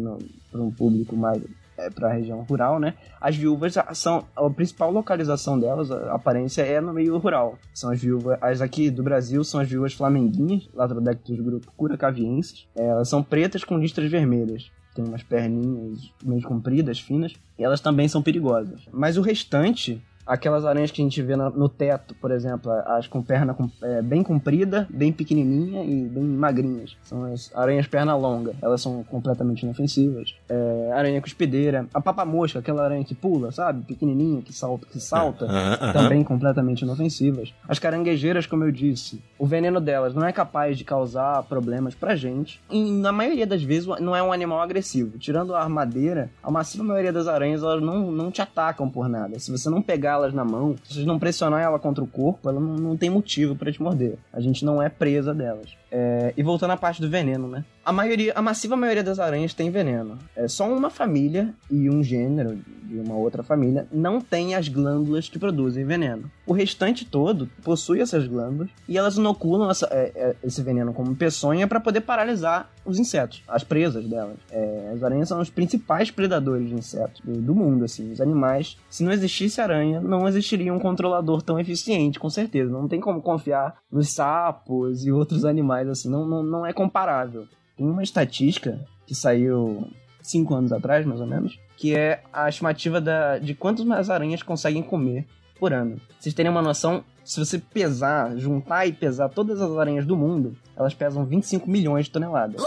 para 0.52 0.62
um 0.62 0.72
público 0.72 1.16
mais 1.16 1.42
é, 1.78 1.90
para 1.90 2.10
a 2.10 2.14
região 2.14 2.42
rural, 2.44 2.80
né? 2.80 2.94
As 3.20 3.36
viúvas 3.36 3.74
são 3.94 4.26
a 4.36 4.50
principal 4.50 4.92
localização 4.92 5.60
delas, 5.60 5.92
a 5.92 6.14
aparência 6.14 6.62
é 6.62 6.80
no 6.80 6.94
meio 6.94 7.18
rural. 7.18 7.58
São 7.74 7.92
as 7.92 8.00
viúvas, 8.00 8.38
as 8.42 8.62
aqui 8.62 8.90
do 8.90 9.04
Brasil 9.04 9.44
são 9.44 9.60
as 9.60 9.68
viúvas 9.68 9.94
flamenguinhas, 9.94 10.70
Latrodectus 10.74 11.38
grupo 11.40 11.72
curacaviensis. 11.76 12.68
É, 12.76 12.86
elas 12.86 13.10
são 13.10 13.22
pretas 13.22 13.64
com 13.64 13.78
listras 13.78 14.10
vermelhas 14.10 14.72
tem 14.96 15.06
umas 15.06 15.22
perninhas 15.22 16.12
meio 16.24 16.42
compridas, 16.42 17.00
finas, 17.00 17.34
e 17.60 17.64
elas 17.64 17.82
também 17.82 18.08
são 18.08 18.24
perigosas. 18.24 18.82
Mas 18.92 19.18
o 19.18 19.22
restante 19.22 20.02
Aquelas 20.26 20.66
aranhas 20.66 20.92
que 20.92 21.02
a 21.02 21.06
gente 21.06 21.22
vê 21.22 21.36
no 21.36 21.70
teto, 21.70 22.16
por 22.16 22.32
exemplo, 22.32 22.72
as 22.72 23.08
com 23.08 23.22
perna 23.22 23.56
é, 23.82 24.02
bem 24.02 24.24
comprida, 24.24 24.88
bem 24.90 25.12
pequenininha 25.12 25.84
e 25.84 26.08
bem 26.08 26.24
magrinhas. 26.24 26.98
São 27.04 27.24
as 27.26 27.52
aranhas 27.56 27.88
perna 27.88 28.16
longa. 28.16 28.54
Elas 28.62 28.82
são 28.82 29.04
completamente 29.04 29.64
inofensivas. 29.64 30.36
É, 30.50 30.92
aranha 30.94 31.22
cuspideira. 31.22 31.88
A 31.94 32.02
papa-mosca, 32.02 32.60
aquela 32.60 32.84
aranha 32.84 33.04
que 33.04 33.14
pula, 33.14 33.52
sabe? 33.52 33.84
Pequenininha, 33.84 34.42
que 34.42 34.54
salta, 34.54 34.88
que 34.88 35.00
salta. 35.00 35.48
Também 35.94 36.24
completamente 36.24 36.82
inofensivas. 36.82 37.54
As 37.68 37.78
caranguejeiras, 37.78 38.48
como 38.48 38.64
eu 38.64 38.72
disse, 38.72 39.22
o 39.38 39.46
veneno 39.46 39.80
delas 39.80 40.16
não 40.16 40.26
é 40.26 40.32
capaz 40.32 40.78
de 40.78 40.84
causar 40.84 41.44
problemas 41.44 41.94
pra 41.94 42.16
gente. 42.16 42.60
E 42.70 42.92
na 42.92 43.12
maioria 43.12 43.46
das 43.46 43.62
vezes 43.62 43.88
não 44.00 44.16
é 44.16 44.24
um 44.24 44.34
animal 44.34 44.60
agressivo. 44.62 45.18
Tirando 45.20 45.54
a 45.54 45.62
armadeira, 45.62 46.30
a 46.42 46.50
massiva 46.50 46.84
maioria 46.84 47.14
das 47.14 47.28
aranhas 47.28 47.62
elas 47.62 47.82
não, 47.82 48.12
não 48.12 48.32
te 48.32 48.42
atacam 48.42 48.90
por 48.90 49.08
nada. 49.08 49.38
Se 49.40 49.52
você 49.52 49.70
não 49.70 49.82
pegar 49.82 50.15
elas 50.16 50.34
na 50.34 50.44
mão, 50.44 50.76
se 50.84 50.96
você 50.96 51.06
não 51.06 51.20
pressionar 51.20 51.62
ela 51.62 51.80
contra 51.80 52.04
o 52.04 52.08
corpo, 52.08 52.50
ela 52.50 52.60
não, 52.60 52.76
não 52.76 52.98
tem 52.98 53.10
motivo 53.10 53.56
para 53.56 53.72
te 53.72 53.82
morder. 53.82 54.18
A 54.34 54.40
gente 54.40 54.66
não 54.66 54.82
é 54.82 54.90
presa 54.90 55.34
delas. 55.34 55.70
É, 55.98 56.34
e 56.36 56.44
voltando 56.44 56.72
à 56.72 56.78
parte 56.78 57.00
do 57.00 57.10
veneno, 57.10 57.48
né? 57.48 57.64
A 57.86 57.94
maioria, 57.94 58.34
a 58.36 58.42
massiva 58.42 58.76
maioria 58.76 59.02
das 59.02 59.18
aranhas 59.18 59.54
tem 59.54 59.72
veneno. 59.72 60.20
É 60.36 60.46
só 60.46 60.68
uma 60.68 60.90
família 60.90 61.54
e 61.72 61.90
um 61.90 62.04
gênero 62.04 62.60
de 62.86 63.00
uma 63.00 63.16
outra 63.16 63.44
família, 63.44 63.88
não 63.92 64.22
têm 64.22 64.56
as 64.56 64.68
glândulas 64.68 65.28
que 65.28 65.40
produzem 65.40 65.86
veneno. 65.86 66.30
O 66.46 66.54
restante 66.54 67.06
todo 67.06 67.50
possui 67.64 68.02
essas 68.02 68.28
glândulas 68.28 68.70
e 68.88 68.98
elas 68.98 69.18
inoculam 69.18 69.70
essa, 69.70 69.88
é, 69.92 70.12
é, 70.16 70.36
esse 70.44 70.62
veneno 70.62 70.94
como 70.94 71.16
peçonha 71.16 71.68
para 71.68 71.80
poder 71.80 72.02
paralisar 72.02 72.70
os 72.86 73.00
insetos, 73.00 73.44
as 73.48 73.64
presas 73.64 74.06
delas. 74.06 74.38
É, 74.52 74.92
as 74.94 75.04
aranhas 75.04 75.28
são 75.28 75.40
os 75.40 75.50
principais 75.50 76.12
predadores 76.12 76.70
de 76.70 76.76
insetos 76.76 77.22
do, 77.24 77.42
do 77.42 77.56
mundo, 77.56 77.86
assim. 77.86 78.12
Os 78.12 78.22
animais, 78.22 78.78
se 78.90 79.04
não 79.04 79.12
existisse 79.12 79.60
aranha, 79.60 80.00
não 80.00 80.28
existiria 80.28 80.74
um 80.74 80.80
controlador 80.80 81.42
tão 81.42 81.60
eficiente, 81.60 82.20
com 82.20 82.30
certeza. 82.30 82.72
Não 82.72 82.88
tem 82.88 83.00
como 83.00 83.22
confiar 83.22 83.78
nos 83.92 84.10
sapos 84.10 85.06
e 85.06 85.12
outros 85.12 85.46
animais, 85.46 85.85
assim. 85.90 86.10
Não, 86.10 86.26
não, 86.26 86.44
não 86.44 86.66
é 86.66 86.74
comparável. 86.74 87.48
Tem 87.78 87.86
uma 87.86 88.04
estatística 88.04 88.80
que 89.06 89.14
saiu 89.14 89.88
cinco 90.22 90.56
anos 90.56 90.72
atrás, 90.72 91.06
mais 91.06 91.22
ou 91.22 91.28
menos, 91.28 91.60
que 91.78 91.96
é 91.96 92.24
a 92.34 92.50
estimativa 92.50 93.00
da, 93.00 93.38
de 93.38 93.54
quantas 93.54 93.90
as 93.92 94.10
aranhas 94.10 94.42
conseguem 94.42 94.82
comer 94.82 95.26
por 95.60 95.74
ano. 95.74 96.00
Vocês 96.20 96.34
terem 96.34 96.52
uma 96.52 96.62
noção, 96.62 97.04
se 97.24 97.40
você 97.40 97.60
pesar, 97.60 98.36
juntar 98.38 98.86
e 98.86 98.94
pesar 98.94 99.30
todas 99.30 99.62
as 99.62 99.78
aranhas 99.78 100.06
do 100.06 100.16
mundo, 100.16 100.56
elas 100.76 100.94
pesam 100.94 101.26
25 101.26 101.70
milhões 101.70 102.06
de 102.06 102.12
toneladas. 102.12 102.62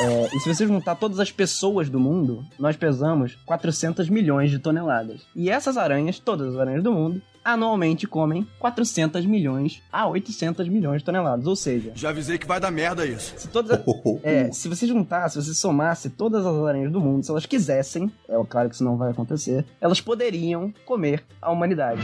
É, 0.00 0.36
e 0.36 0.40
se 0.40 0.52
você 0.52 0.66
juntar 0.66 0.96
todas 0.96 1.20
as 1.20 1.30
pessoas 1.30 1.88
do 1.88 2.00
mundo, 2.00 2.44
nós 2.58 2.76
pesamos 2.76 3.36
400 3.46 4.08
milhões 4.08 4.50
de 4.50 4.58
toneladas. 4.58 5.22
E 5.36 5.48
essas 5.48 5.76
aranhas, 5.76 6.18
todas 6.18 6.54
as 6.54 6.60
aranhas 6.60 6.82
do 6.82 6.92
mundo, 6.92 7.22
anualmente 7.44 8.06
comem 8.06 8.46
400 8.58 9.26
milhões 9.26 9.82
a 9.92 10.06
800 10.06 10.68
milhões 10.68 10.98
de 10.98 11.04
toneladas. 11.04 11.46
Ou 11.46 11.54
seja, 11.56 11.92
Já 11.94 12.10
avisei 12.10 12.38
que 12.38 12.46
vai 12.46 12.58
dar 12.58 12.70
merda 12.70 13.04
isso. 13.06 13.34
se 13.36 13.48
todas, 13.48 13.80
é, 14.22 14.50
se 14.52 14.68
você 14.68 14.86
juntar, 14.86 15.28
se 15.28 15.36
você 15.42 15.54
somasse 15.54 16.10
todas 16.10 16.44
as 16.46 16.56
aranhas 16.56 16.90
do 16.92 17.00
mundo, 17.00 17.24
se 17.24 17.30
elas 17.30 17.46
quisessem, 17.46 18.10
é 18.28 18.34
claro 18.48 18.68
que 18.68 18.74
isso 18.74 18.84
não 18.84 18.96
vai 18.96 19.10
acontecer, 19.10 19.64
elas 19.80 20.00
poderiam 20.00 20.72
comer 20.84 21.22
a 21.40 21.50
humanidade. 21.50 22.00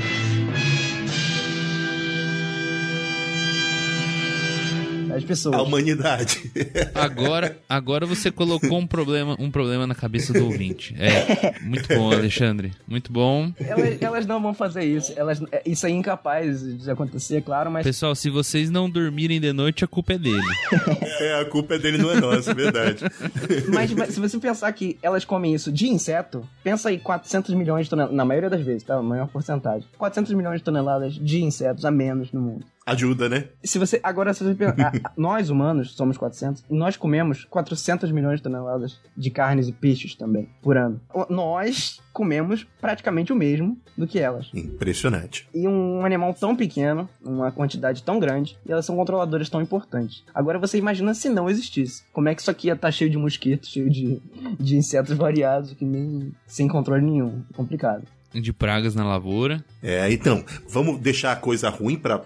As 5.15 5.25
pessoas. 5.25 5.57
A 5.57 5.63
humanidade. 5.63 6.51
Agora, 6.95 7.59
agora 7.69 8.07
você 8.07 8.31
colocou 8.31 8.79
um 8.79 8.87
problema, 8.87 9.37
um 9.39 9.51
problema 9.51 9.87
na 9.87 9.95
cabeça 9.95 10.33
do 10.33 10.45
ouvinte. 10.45 10.95
É, 10.99 11.59
muito 11.61 11.89
bom, 11.95 12.13
Alexandre. 12.13 12.73
Muito 12.87 13.13
bom. 13.13 13.53
Elas, 13.59 14.03
elas 14.03 14.27
não 14.27 14.41
vão 14.41 14.53
fazer 14.55 14.85
isso. 14.85 15.13
Elas, 15.17 15.43
é, 15.53 15.63
isso 15.67 15.87
é 15.87 15.91
incapaz 15.91 16.61
de 16.63 16.91
acontecer, 16.91 17.43
claro, 17.43 17.71
mas 17.71 17.85
Pessoal, 17.85 18.15
se 18.15 18.29
vocês 18.31 18.71
não 18.71 18.89
dormirem 18.89 19.41
de 19.41 19.53
noite, 19.53 19.85
a 19.85 19.89
culpa 19.89 20.15
é 20.15 20.19
dele. 20.19 20.41
é, 21.21 21.41
a 21.41 21.45
culpa 21.45 21.75
é 21.75 21.79
dele, 21.79 21.99
não 21.99 22.11
é 22.11 22.21
nossa, 22.21 22.51
é 22.51 22.55
verdade. 22.55 23.05
Mas, 23.73 23.93
mas 23.93 24.15
se 24.15 24.21
você 24.21 24.39
pensar 24.39 24.71
que 24.73 24.99
elas 25.03 25.25
comem 25.25 25.55
isso 25.55 25.71
de 25.73 25.87
inseto, 25.89 26.47
pensa 26.63 26.89
aí 26.89 26.99
400 26.99 27.55
milhões 27.55 27.87
de 27.87 27.91
toneladas, 27.91 28.17
na 28.17 28.25
maioria 28.25 28.51
das 28.51 28.61
vezes, 28.63 28.83
tá? 28.83 28.97
A 28.97 29.03
maior 29.03 29.29
porcentagem. 29.29 29.87
400 29.97 30.33
milhões 30.35 30.59
de 30.61 30.65
toneladas 30.65 31.15
de 31.15 31.43
insetos 31.43 31.85
a 31.85 31.91
menos 31.91 32.33
no 32.33 32.41
mundo. 32.41 32.67
Ajuda, 32.91 33.29
né? 33.29 33.45
Se 33.63 33.79
você, 33.79 34.01
agora, 34.03 34.35
se 34.35 34.43
você 34.43 34.55
pensar, 34.55 34.93
nós 35.17 35.49
humanos 35.49 35.95
somos 35.95 36.19
400, 36.19 36.65
e 36.69 36.75
nós 36.75 36.97
comemos 36.97 37.45
400 37.45 38.11
milhões 38.11 38.39
de 38.39 38.43
toneladas 38.43 39.01
de 39.17 39.31
carnes 39.31 39.69
e 39.69 39.73
peixes 39.73 40.17
também, 40.17 40.49
por 40.61 40.77
ano. 40.77 41.01
Nós 41.29 42.01
comemos 42.13 42.67
praticamente 42.81 43.33
o 43.33 43.37
mesmo 43.37 43.79
do 43.97 44.09
que 44.09 44.19
elas. 44.19 44.51
Impressionante. 44.53 45.49
E 45.55 45.69
um 45.69 46.05
animal 46.05 46.35
tão 46.35 46.57
pequeno, 46.57 47.09
uma 47.25 47.53
quantidade 47.53 48.03
tão 48.03 48.19
grande, 48.19 48.59
e 48.67 48.73
elas 48.73 48.85
são 48.85 48.97
controladoras 48.97 49.49
tão 49.49 49.63
importantes. 49.63 50.25
Agora 50.35 50.59
você 50.59 50.77
imagina 50.77 51.15
se 51.15 51.29
não 51.29 51.49
existisse. 51.49 52.03
Como 52.13 52.29
é 52.29 52.35
que 52.35 52.41
isso 52.41 52.51
aqui 52.51 52.67
ia 52.67 52.73
estar 52.73 52.91
cheio 52.91 53.11
de 53.11 53.17
mosquitos, 53.17 53.69
cheio 53.71 53.89
de, 53.89 54.21
de 54.59 54.77
insetos 54.77 55.17
variados, 55.17 55.75
que 55.75 55.85
nem 55.85 56.33
sem 56.45 56.67
controle 56.67 57.05
nenhum. 57.05 57.45
É 57.51 57.55
complicado. 57.55 58.03
De 58.33 58.53
pragas 58.53 58.95
na 58.95 59.05
lavoura. 59.05 59.65
É, 59.83 60.11
então, 60.13 60.45
vamos 60.69 61.01
deixar 61.01 61.33
a 61.33 61.37
coisa 61.37 61.69
ruim 61.69 61.97
pra, 61.97 62.19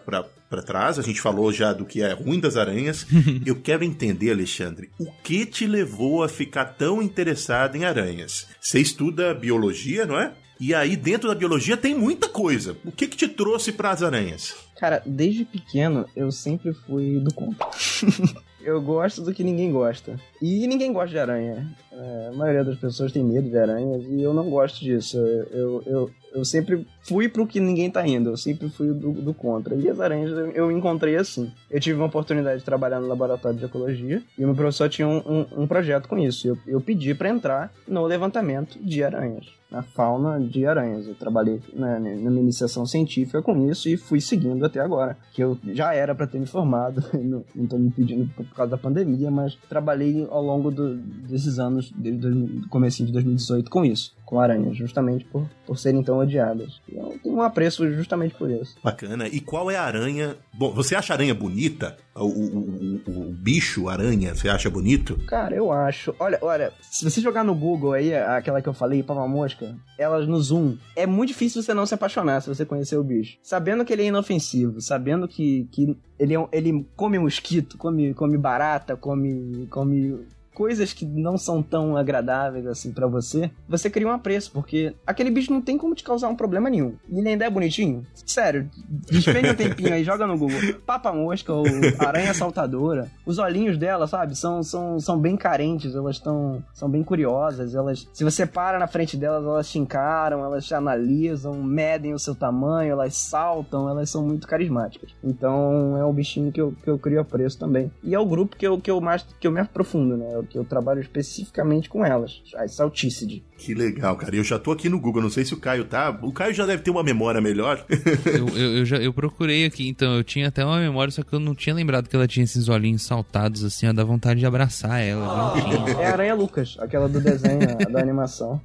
pra, 0.48 0.58
pra 0.58 0.62
trás. 0.62 0.98
A 0.98 1.02
gente 1.02 1.20
falou 1.20 1.52
já 1.52 1.72
do 1.72 1.84
que 1.84 2.02
é 2.02 2.12
ruim 2.12 2.40
das 2.40 2.56
aranhas. 2.56 3.06
Eu 3.44 3.56
quero 3.56 3.84
entender, 3.84 4.30
Alexandre, 4.30 4.90
o 4.98 5.10
que 5.22 5.46
te 5.46 5.66
levou 5.66 6.22
a 6.22 6.28
ficar 6.28 6.64
tão 6.64 7.02
interessado 7.02 7.76
em 7.76 7.84
aranhas? 7.84 8.46
Você 8.60 8.80
estuda 8.80 9.34
biologia, 9.34 10.06
não 10.06 10.18
é? 10.18 10.32
E 10.60 10.72
aí, 10.72 10.96
dentro 10.96 11.28
da 11.28 11.34
biologia, 11.34 11.76
tem 11.76 11.94
muita 11.94 12.28
coisa. 12.28 12.76
O 12.84 12.92
que 12.92 13.08
que 13.08 13.16
te 13.16 13.28
trouxe 13.28 13.72
para 13.72 13.90
as 13.90 14.02
aranhas? 14.02 14.54
Cara, 14.78 15.02
desde 15.04 15.44
pequeno 15.44 16.06
eu 16.14 16.30
sempre 16.30 16.72
fui 16.72 17.18
do 17.18 17.34
contra. 17.34 17.66
eu 18.62 18.80
gosto 18.80 19.20
do 19.20 19.34
que 19.34 19.42
ninguém 19.42 19.72
gosta. 19.72 20.18
E 20.40 20.66
ninguém 20.66 20.92
gosta 20.92 21.10
de 21.10 21.18
aranha. 21.18 21.76
É, 21.96 22.28
a 22.28 22.36
maioria 22.36 22.64
das 22.64 22.76
pessoas 22.76 23.12
tem 23.12 23.22
medo 23.22 23.48
de 23.48 23.56
aranhas 23.56 24.02
e 24.08 24.20
eu 24.20 24.34
não 24.34 24.50
gosto 24.50 24.80
disso. 24.80 25.16
Eu, 25.16 25.82
eu, 25.86 26.10
eu, 26.34 26.44
sempre 26.44 26.86
fui 27.02 27.28
pro 27.28 27.46
que 27.46 27.60
ninguém 27.60 27.90
tá 27.90 28.06
indo. 28.06 28.30
Eu 28.30 28.36
sempre 28.36 28.68
fui 28.68 28.88
do, 28.88 29.12
do 29.12 29.32
contra. 29.32 29.74
E 29.76 29.88
as 29.88 30.00
aranhas 30.00 30.30
eu, 30.30 30.50
eu 30.50 30.72
encontrei 30.72 31.16
assim. 31.16 31.52
Eu 31.70 31.80
tive 31.80 31.96
uma 31.98 32.06
oportunidade 32.06 32.58
de 32.58 32.64
trabalhar 32.64 33.00
no 33.00 33.06
laboratório 33.06 33.58
de 33.58 33.64
ecologia 33.64 34.22
e 34.36 34.42
o 34.42 34.46
meu 34.48 34.56
professor 34.56 34.88
tinha 34.88 35.06
um, 35.06 35.18
um, 35.18 35.62
um 35.62 35.66
projeto 35.66 36.08
com 36.08 36.18
isso. 36.18 36.48
Eu, 36.48 36.58
eu 36.66 36.80
pedi 36.80 37.14
para 37.14 37.28
entrar 37.28 37.72
no 37.86 38.04
levantamento 38.04 38.78
de 38.82 39.04
aranhas 39.04 39.46
na 39.74 39.82
fauna 39.82 40.38
de 40.38 40.64
aranhas. 40.64 41.08
Eu 41.08 41.16
trabalhei 41.16 41.60
né, 41.72 41.98
na 41.98 42.30
minha 42.30 42.42
iniciação 42.42 42.86
científica 42.86 43.42
com 43.42 43.68
isso 43.68 43.88
e 43.88 43.96
fui 43.96 44.20
seguindo 44.20 44.64
até 44.64 44.78
agora. 44.78 45.16
Que 45.32 45.42
eu 45.42 45.58
já 45.72 45.92
era 45.92 46.14
para 46.14 46.28
ter 46.28 46.38
me 46.38 46.46
formado, 46.46 47.02
não, 47.20 47.44
não 47.54 47.66
tô 47.66 47.76
me 47.76 47.90
pedindo 47.90 48.30
por 48.36 48.46
causa 48.54 48.70
da 48.70 48.78
pandemia, 48.78 49.30
mas 49.32 49.56
trabalhei 49.68 50.26
ao 50.30 50.42
longo 50.42 50.70
do- 50.70 50.94
desses 50.96 51.58
anos, 51.58 51.83
desde 51.96 52.30
do 52.30 52.68
comecinho 52.68 53.06
de 53.06 53.12
2018, 53.12 53.70
com 53.70 53.84
isso, 53.84 54.14
com 54.24 54.40
aranhas, 54.40 54.76
justamente 54.76 55.24
por, 55.24 55.48
por 55.66 55.78
serem 55.78 56.02
tão 56.02 56.18
odiadas. 56.18 56.80
Eu 56.90 57.18
tenho 57.22 57.36
um 57.36 57.42
apreço 57.42 57.90
justamente 57.92 58.34
por 58.34 58.50
isso. 58.50 58.76
Bacana. 58.82 59.26
E 59.28 59.40
qual 59.40 59.70
é 59.70 59.76
a 59.76 59.82
aranha? 59.82 60.36
Bom, 60.52 60.72
você 60.72 60.94
acha 60.94 61.12
a 61.12 61.16
aranha 61.16 61.34
bonita? 61.34 61.96
O, 62.14 62.24
o, 62.24 62.58
o- 62.58 63.00
o- 63.06 63.20
o 63.28 63.32
bicho, 63.32 63.88
aranha, 63.88 64.34
você 64.34 64.48
acha 64.48 64.70
bonito? 64.70 65.16
Cara, 65.26 65.54
eu 65.56 65.72
acho. 65.72 66.14
Olha, 66.18 66.38
olha, 66.40 66.72
se 66.80 67.04
você 67.04 67.20
jogar 67.20 67.42
no 67.44 67.54
Google 67.54 67.92
aí, 67.92 68.14
aquela 68.14 68.62
que 68.62 68.68
eu 68.68 68.74
falei, 68.74 69.02
Pava 69.02 69.26
Mosca, 69.26 69.74
elas 69.98 70.26
no 70.28 70.40
Zoom, 70.40 70.76
é 70.94 71.06
muito 71.06 71.28
difícil 71.28 71.60
você 71.62 71.74
não 71.74 71.84
se 71.86 71.94
apaixonar 71.94 72.40
se 72.40 72.48
você 72.48 72.64
conhecer 72.64 72.96
o 72.96 73.02
bicho. 73.04 73.36
Sabendo 73.42 73.84
que 73.84 73.92
ele 73.92 74.02
é 74.02 74.06
inofensivo, 74.06 74.80
sabendo 74.80 75.26
que, 75.26 75.68
que 75.72 75.96
ele, 76.18 76.34
é 76.34 76.38
um- 76.38 76.48
ele 76.52 76.86
come 76.94 77.18
mosquito, 77.18 77.76
come, 77.76 78.14
come 78.14 78.38
barata, 78.38 78.96
come, 78.96 79.66
come 79.68 80.20
coisas 80.54 80.92
que 80.92 81.04
não 81.04 81.36
são 81.36 81.62
tão 81.62 81.96
agradáveis 81.96 82.66
assim 82.66 82.92
pra 82.92 83.06
você, 83.06 83.50
você 83.68 83.90
cria 83.90 84.06
um 84.06 84.12
apreço, 84.12 84.52
porque 84.52 84.94
aquele 85.06 85.30
bicho 85.30 85.52
não 85.52 85.60
tem 85.60 85.76
como 85.76 85.94
te 85.94 86.04
causar 86.04 86.28
um 86.28 86.36
problema 86.36 86.70
nenhum. 86.70 86.94
E 87.08 87.18
ele 87.18 87.28
ainda 87.28 87.44
é 87.44 87.50
bonitinho. 87.50 88.06
Sério, 88.24 88.70
despende 89.10 89.50
um 89.50 89.54
tempinho 89.54 89.92
aí, 89.92 90.04
joga 90.04 90.26
no 90.26 90.38
Google. 90.38 90.74
Papa 90.86 91.12
mosca 91.12 91.52
ou 91.52 91.64
aranha 91.98 92.32
saltadora. 92.32 93.10
Os 93.26 93.38
olhinhos 93.38 93.76
dela, 93.76 94.06
sabe, 94.06 94.36
são, 94.36 94.62
são, 94.62 95.00
são 95.00 95.18
bem 95.18 95.36
carentes, 95.36 95.94
elas 95.94 96.16
estão 96.16 96.62
são 96.72 96.88
bem 96.88 97.02
curiosas. 97.02 97.74
Elas, 97.74 98.08
se 98.12 98.22
você 98.22 98.46
para 98.46 98.78
na 98.78 98.86
frente 98.86 99.16
delas, 99.16 99.44
elas 99.44 99.68
te 99.68 99.78
encaram, 99.78 100.44
elas 100.44 100.64
te 100.64 100.74
analisam, 100.74 101.54
medem 101.62 102.14
o 102.14 102.18
seu 102.18 102.34
tamanho, 102.34 102.92
elas 102.92 103.16
saltam, 103.16 103.88
elas 103.88 104.10
são 104.10 104.24
muito 104.24 104.46
carismáticas. 104.46 105.10
Então 105.22 105.96
é 105.98 106.04
um 106.04 106.12
bichinho 106.12 106.52
que 106.52 106.60
eu, 106.60 106.72
que 106.82 106.88
eu 106.88 106.98
crio 106.98 107.20
apreço 107.20 107.58
também. 107.58 107.90
E 108.02 108.14
é 108.14 108.18
o 108.18 108.26
grupo 108.26 108.56
que 108.56 108.66
eu, 108.66 108.78
que 108.80 108.90
eu 108.90 109.00
mais 109.00 109.24
que 109.40 109.46
eu 109.46 109.52
me 109.52 109.60
aprofundo, 109.60 110.16
né? 110.16 110.43
Que 110.48 110.58
eu 110.58 110.64
trabalho 110.64 111.00
especificamente 111.00 111.88
com 111.88 112.04
elas, 112.04 112.42
as 112.56 112.74
Salticid. 112.74 113.42
Que 113.56 113.74
legal, 113.74 114.16
cara. 114.16 114.34
Eu 114.34 114.44
já 114.44 114.58
tô 114.58 114.72
aqui 114.72 114.88
no 114.88 115.00
Google, 115.00 115.22
não 115.22 115.30
sei 115.30 115.44
se 115.44 115.54
o 115.54 115.56
Caio 115.56 115.84
tá. 115.84 116.16
O 116.22 116.32
Caio 116.32 116.52
já 116.52 116.66
deve 116.66 116.82
ter 116.82 116.90
uma 116.90 117.02
memória 117.02 117.40
melhor. 117.40 117.84
Eu, 118.34 118.48
eu, 118.48 118.78
eu 118.78 118.84
já, 118.84 118.96
eu 118.96 119.12
procurei 119.12 119.64
aqui, 119.64 119.88
então 119.88 120.16
eu 120.16 120.24
tinha 120.24 120.48
até 120.48 120.64
uma 120.64 120.78
memória, 120.78 121.10
só 121.10 121.22
que 121.22 121.32
eu 121.32 121.38
não 121.40 121.54
tinha 121.54 121.74
lembrado 121.74 122.08
que 122.08 122.16
ela 122.16 122.26
tinha 122.26 122.42
esses 122.44 122.68
olhinhos 122.68 123.02
saltados 123.02 123.62
assim, 123.64 123.86
ó, 123.86 123.92
dá 123.92 124.02
vontade 124.02 124.40
de 124.40 124.46
abraçar 124.46 125.00
ela. 125.00 125.50
bonitinho. 125.54 126.00
É 126.00 126.06
a 126.06 126.12
Aranha 126.12 126.34
Lucas, 126.34 126.76
aquela 126.80 127.08
do 127.08 127.20
desenho, 127.20 127.76
da 127.90 128.00
animação. 128.00 128.60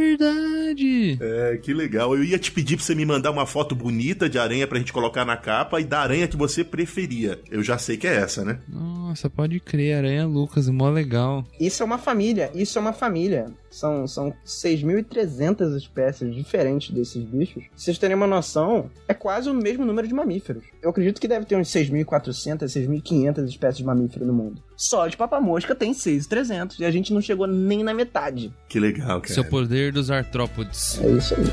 Verdade. 0.00 1.18
É, 1.20 1.58
que 1.58 1.74
legal. 1.74 2.16
Eu 2.16 2.24
ia 2.24 2.38
te 2.38 2.50
pedir 2.50 2.76
pra 2.76 2.84
você 2.84 2.94
me 2.94 3.04
mandar 3.04 3.30
uma 3.30 3.44
foto 3.44 3.74
bonita 3.74 4.30
de 4.30 4.38
aranha 4.38 4.66
pra 4.66 4.78
gente 4.78 4.94
colocar 4.94 5.26
na 5.26 5.36
capa 5.36 5.78
e 5.78 5.84
da 5.84 6.00
aranha 6.00 6.26
que 6.26 6.38
você 6.38 6.64
preferia. 6.64 7.38
Eu 7.50 7.62
já 7.62 7.76
sei 7.76 7.98
que 7.98 8.06
é 8.06 8.14
essa, 8.16 8.42
né? 8.44 8.58
Nossa, 8.66 9.28
pode 9.28 9.60
crer, 9.60 9.98
Aranha 9.98 10.26
Lucas, 10.26 10.68
mó 10.68 10.88
legal. 10.88 11.44
Isso 11.58 11.82
é 11.82 11.86
uma 11.86 11.98
família, 11.98 12.50
isso 12.54 12.78
é 12.78 12.80
uma 12.80 12.92
família. 12.92 13.46
São, 13.70 14.06
são 14.06 14.32
6.300 14.44 15.76
espécies 15.76 16.34
diferentes 16.34 16.90
desses 16.94 17.22
bichos. 17.22 17.64
Se 17.76 17.84
vocês 17.84 17.98
terem 17.98 18.16
uma 18.16 18.26
noção, 18.26 18.90
é 19.06 19.12
quase 19.12 19.50
o 19.50 19.54
mesmo 19.54 19.84
número 19.84 20.08
de 20.08 20.14
mamíferos. 20.14 20.64
Eu 20.80 20.90
acredito 20.90 21.20
que 21.20 21.28
deve 21.28 21.44
ter 21.44 21.56
uns 21.56 21.68
6.400, 21.68 22.64
6.500 22.64 23.48
espécies 23.48 23.78
de 23.78 23.84
mamífero 23.84 24.24
no 24.24 24.32
mundo. 24.32 24.62
Só 24.80 25.06
de 25.06 25.14
papamosca 25.14 25.74
tem 25.74 25.92
6.300 25.92 26.80
e 26.80 26.86
a 26.86 26.90
gente 26.90 27.12
não 27.12 27.20
chegou 27.20 27.46
nem 27.46 27.84
na 27.84 27.92
metade. 27.92 28.50
Que 28.66 28.80
legal, 28.80 29.20
cara. 29.20 29.34
Seu 29.34 29.44
poder 29.44 29.92
dos 29.92 30.10
artrópodes. 30.10 30.98
É 31.02 31.10
isso 31.10 31.34
aí. 31.34 31.44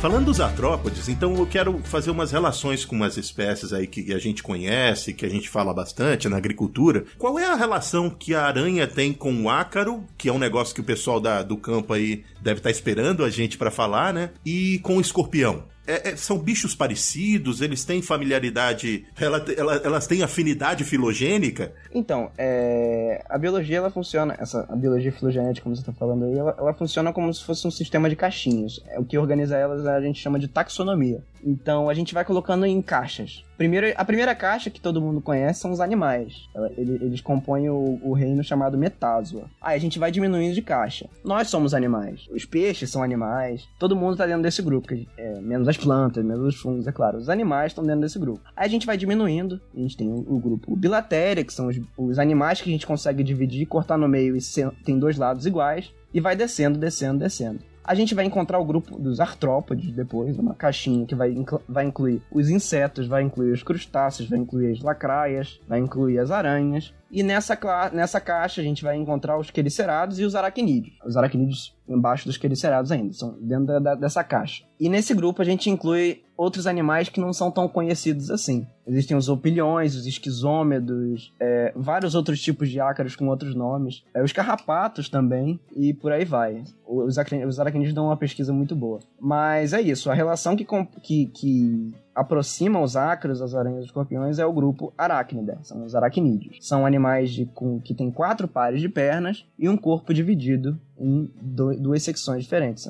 Falando 0.00 0.26
dos 0.26 0.40
artrópodes, 0.40 1.08
então 1.08 1.34
eu 1.34 1.44
quero 1.44 1.80
fazer 1.82 2.12
umas 2.12 2.30
relações 2.30 2.84
com 2.84 2.94
umas 2.94 3.16
espécies 3.16 3.72
aí 3.72 3.88
que 3.88 4.14
a 4.14 4.18
gente 4.20 4.44
conhece, 4.44 5.12
que 5.12 5.26
a 5.26 5.28
gente 5.28 5.48
fala 5.48 5.74
bastante 5.74 6.28
na 6.28 6.36
agricultura. 6.36 7.04
Qual 7.18 7.40
é 7.40 7.46
a 7.46 7.56
relação 7.56 8.08
que 8.08 8.32
a 8.32 8.44
aranha 8.44 8.86
tem 8.86 9.12
com 9.12 9.42
o 9.42 9.50
ácaro, 9.50 10.04
que 10.16 10.28
é 10.28 10.32
um 10.32 10.38
negócio 10.38 10.72
que 10.72 10.80
o 10.80 10.84
pessoal 10.84 11.18
da, 11.18 11.42
do 11.42 11.56
campo 11.56 11.92
aí 11.92 12.22
deve 12.40 12.60
estar 12.60 12.70
esperando 12.70 13.24
a 13.24 13.28
gente 13.28 13.58
para 13.58 13.72
falar, 13.72 14.14
né? 14.14 14.30
E 14.44 14.78
com 14.84 14.98
o 14.98 15.00
escorpião? 15.00 15.64
É, 15.86 16.10
é, 16.10 16.16
são 16.16 16.38
bichos 16.38 16.74
parecidos? 16.74 17.60
Eles 17.60 17.84
têm 17.84 18.02
familiaridade? 18.02 19.06
Ela, 19.18 19.44
ela, 19.56 19.74
elas 19.76 20.06
têm 20.06 20.22
afinidade 20.22 20.84
filogênica? 20.84 21.72
Então, 21.94 22.30
é, 22.36 23.24
a 23.28 23.38
biologia 23.38 23.78
ela 23.78 23.90
funciona, 23.90 24.36
essa 24.38 24.62
biologia 24.76 25.12
filogenética, 25.12 25.62
como 25.62 25.76
você 25.76 25.82
está 25.82 25.92
falando 25.92 26.24
aí, 26.24 26.36
ela, 26.36 26.54
ela, 26.58 26.74
funciona 26.74 27.12
como 27.12 27.32
se 27.32 27.44
fosse 27.44 27.66
um 27.66 27.70
sistema 27.70 28.10
de 28.10 28.16
caixinhas. 28.16 28.80
É, 28.88 28.98
o 28.98 29.04
que 29.04 29.16
organiza 29.16 29.56
elas 29.56 29.86
a 29.86 30.00
gente 30.00 30.20
chama 30.20 30.38
de 30.38 30.48
taxonomia. 30.48 31.22
Então 31.44 31.88
a 31.88 31.94
gente 31.94 32.12
vai 32.12 32.24
colocando 32.24 32.66
em 32.66 32.82
caixas. 32.82 33.45
Primeiro, 33.56 33.86
a 33.96 34.04
primeira 34.04 34.34
caixa 34.34 34.70
que 34.70 34.80
todo 34.80 35.00
mundo 35.00 35.20
conhece 35.20 35.60
são 35.60 35.72
os 35.72 35.80
animais. 35.80 36.48
Eles, 36.76 37.00
eles 37.00 37.20
compõem 37.20 37.68
o, 37.68 37.98
o, 38.02 38.12
reino 38.12 38.44
chamado 38.44 38.76
Metázoa. 38.76 39.44
Aí 39.60 39.76
a 39.76 39.80
gente 39.80 39.98
vai 39.98 40.10
diminuindo 40.10 40.54
de 40.54 40.62
caixa. 40.62 41.08
Nós 41.24 41.48
somos 41.48 41.72
animais. 41.72 42.26
Os 42.30 42.44
peixes 42.44 42.90
são 42.90 43.02
animais. 43.02 43.66
Todo 43.78 43.96
mundo 43.96 44.12
está 44.12 44.26
dentro 44.26 44.42
desse 44.42 44.62
grupo. 44.62 44.88
É, 45.16 45.40
menos 45.40 45.66
as 45.68 45.76
plantas, 45.76 46.24
menos 46.24 46.46
os 46.46 46.56
fungos, 46.56 46.86
é 46.86 46.92
claro. 46.92 47.18
Os 47.18 47.28
animais 47.28 47.72
estão 47.72 47.84
dentro 47.84 48.02
desse 48.02 48.18
grupo. 48.18 48.40
Aí 48.54 48.66
a 48.66 48.70
gente 48.70 48.86
vai 48.86 48.96
diminuindo. 48.96 49.60
A 49.74 49.80
gente 49.80 49.96
tem 49.96 50.08
o, 50.08 50.16
o 50.16 50.38
grupo 50.38 50.76
Bilatéria, 50.76 51.44
que 51.44 51.52
são 51.52 51.68
os, 51.68 51.80
os, 51.96 52.18
animais 52.18 52.60
que 52.60 52.68
a 52.68 52.72
gente 52.72 52.86
consegue 52.86 53.22
dividir, 53.22 53.66
cortar 53.66 53.96
no 53.96 54.08
meio 54.08 54.36
e 54.36 54.40
tem 54.84 54.98
dois 54.98 55.16
lados 55.16 55.46
iguais. 55.46 55.92
E 56.12 56.20
vai 56.20 56.36
descendo, 56.36 56.78
descendo, 56.78 57.18
descendo. 57.18 57.60
A 57.86 57.94
gente 57.94 58.16
vai 58.16 58.24
encontrar 58.24 58.58
o 58.58 58.64
grupo 58.64 58.98
dos 58.98 59.20
artrópodes 59.20 59.92
depois, 59.92 60.36
uma 60.36 60.54
caixinha 60.54 61.06
que 61.06 61.14
vai, 61.14 61.32
vai 61.68 61.84
incluir 61.84 62.20
os 62.32 62.50
insetos, 62.50 63.06
vai 63.06 63.22
incluir 63.22 63.52
os 63.52 63.62
crustáceos, 63.62 64.28
vai 64.28 64.40
incluir 64.40 64.72
as 64.72 64.80
lacraias, 64.80 65.60
vai 65.68 65.78
incluir 65.78 66.18
as 66.18 66.32
aranhas. 66.32 66.92
E 67.10 67.22
nessa, 67.22 67.58
nessa 67.92 68.20
caixa 68.20 68.60
a 68.60 68.64
gente 68.64 68.82
vai 68.82 68.96
encontrar 68.96 69.38
os 69.38 69.50
quelicerados 69.50 70.18
e 70.18 70.24
os 70.24 70.34
aracnídeos. 70.34 70.98
Os 71.04 71.16
aracnídeos 71.16 71.76
embaixo 71.88 72.26
dos 72.26 72.36
quelicerados 72.36 72.90
ainda, 72.90 73.12
são 73.12 73.36
dentro 73.40 73.66
da, 73.66 73.78
da, 73.78 73.94
dessa 73.94 74.24
caixa. 74.24 74.64
E 74.78 74.88
nesse 74.88 75.14
grupo 75.14 75.40
a 75.40 75.44
gente 75.44 75.70
inclui 75.70 76.22
outros 76.36 76.66
animais 76.66 77.08
que 77.08 77.20
não 77.20 77.32
são 77.32 77.50
tão 77.50 77.68
conhecidos 77.68 78.30
assim. 78.30 78.66
Existem 78.86 79.16
os 79.16 79.28
opilhões, 79.28 79.94
os 79.94 80.06
esquizômedos, 80.06 81.32
é, 81.40 81.72
vários 81.74 82.14
outros 82.14 82.40
tipos 82.40 82.68
de 82.68 82.80
ácaros 82.80 83.16
com 83.16 83.28
outros 83.28 83.54
nomes, 83.54 84.04
é, 84.12 84.22
os 84.22 84.32
carrapatos 84.32 85.08
também, 85.08 85.58
e 85.74 85.94
por 85.94 86.12
aí 86.12 86.24
vai. 86.24 86.62
Os, 86.86 87.16
os 87.46 87.60
aracnídeos 87.60 87.94
dão 87.94 88.06
uma 88.06 88.16
pesquisa 88.16 88.52
muito 88.52 88.74
boa. 88.74 89.00
Mas 89.18 89.72
é 89.72 89.80
isso, 89.80 90.10
a 90.10 90.14
relação 90.14 90.56
que, 90.56 90.66
que, 91.02 91.26
que 91.26 91.94
aproxima 92.16 92.80
os 92.80 92.96
ácaros, 92.96 93.42
as 93.42 93.54
aranhas 93.54 93.76
e 93.76 93.80
os 93.80 93.86
escorpiões 93.86 94.38
é 94.38 94.46
o 94.46 94.52
grupo 94.52 94.92
Arachnida, 94.96 95.58
são 95.62 95.84
os 95.84 95.94
aracnídeos. 95.94 96.56
São 96.62 96.86
animais 96.86 97.30
de, 97.30 97.44
com, 97.44 97.78
que 97.78 97.94
têm 97.94 98.10
quatro 98.10 98.48
pares 98.48 98.80
de 98.80 98.88
pernas 98.88 99.46
e 99.58 99.68
um 99.68 99.76
corpo 99.76 100.14
dividido 100.14 100.80
em 100.98 101.30
duas 101.42 102.02
secções 102.02 102.44
diferentes, 102.44 102.88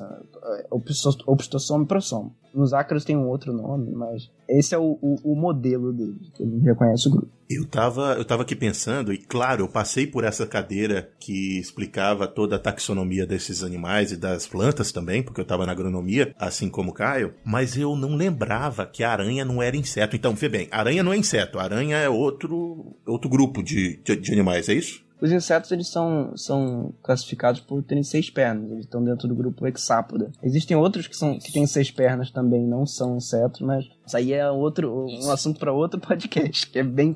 opistossomo 1.25 1.83
e 1.83 1.87
prossomo. 1.87 2.35
Nos 2.53 2.73
ácaros 2.73 3.05
tem 3.05 3.15
um 3.15 3.27
outro 3.27 3.53
nome, 3.53 3.91
mas 3.91 4.31
esse 4.49 4.73
é 4.73 4.77
o, 4.77 4.97
o, 5.01 5.33
o 5.33 5.35
modelo 5.35 5.93
dele, 5.93 6.17
que 6.33 6.41
ele 6.41 6.59
reconhece 6.59 7.07
o 7.07 7.11
grupo. 7.11 7.29
Eu 7.49 7.65
tava, 7.65 8.15
eu 8.17 8.25
tava 8.25 8.41
aqui 8.41 8.55
pensando, 8.55 9.13
e 9.13 9.17
claro, 9.17 9.63
eu 9.63 9.69
passei 9.69 10.07
por 10.07 10.23
essa 10.23 10.45
cadeira 10.45 11.09
que 11.19 11.59
explicava 11.59 12.27
toda 12.27 12.55
a 12.55 12.59
taxonomia 12.59 13.25
desses 13.25 13.63
animais 13.63 14.11
e 14.11 14.17
das 14.17 14.47
plantas 14.47 14.91
também, 14.91 15.21
porque 15.21 15.39
eu 15.39 15.45
tava 15.45 15.65
na 15.65 15.71
agronomia, 15.71 16.33
assim 16.37 16.69
como 16.69 16.91
o 16.91 16.93
Caio, 16.93 17.33
mas 17.45 17.77
eu 17.77 17.95
não 17.95 18.15
lembrava 18.15 18.85
que 18.85 19.03
a 19.03 19.11
aranha 19.11 19.45
não 19.45 19.61
era 19.61 19.77
inseto. 19.77 20.15
Então, 20.15 20.33
vê 20.33 20.49
bem, 20.49 20.67
aranha 20.71 21.03
não 21.03 21.13
é 21.13 21.17
inseto, 21.17 21.59
aranha 21.59 21.97
é 21.97 22.09
outro, 22.09 22.97
outro 23.05 23.29
grupo 23.29 23.61
de, 23.63 24.01
de, 24.03 24.15
de 24.15 24.31
animais, 24.33 24.67
é 24.67 24.73
isso? 24.73 25.06
Os 25.19 25.31
insetos 25.31 25.71
eles 25.71 25.89
são, 25.89 26.35
são 26.35 26.93
classificados 27.01 27.59
por 27.59 27.81
terem 27.83 28.03
seis 28.03 28.29
pernas, 28.29 28.71
eles 28.71 28.85
estão 28.85 29.03
dentro 29.03 29.27
do 29.27 29.35
grupo 29.35 29.65
Hexápoda. 29.65 30.31
Existem 30.43 30.77
outros 30.77 31.07
que, 31.07 31.15
são, 31.15 31.39
que 31.39 31.51
têm 31.51 31.65
seis 31.65 31.89
pernas 31.89 32.29
também, 32.29 32.63
não 32.63 32.85
são 32.85 33.17
insetos, 33.17 33.61
mas 33.61 33.85
isso 34.07 34.15
aí 34.15 34.31
é 34.31 34.49
outro, 34.49 35.05
um 35.05 35.29
assunto 35.29 35.59
para 35.59 35.71
outro 35.71 35.99
podcast, 36.01 36.67
que 36.67 36.79
é 36.79 36.83
bem, 36.83 37.15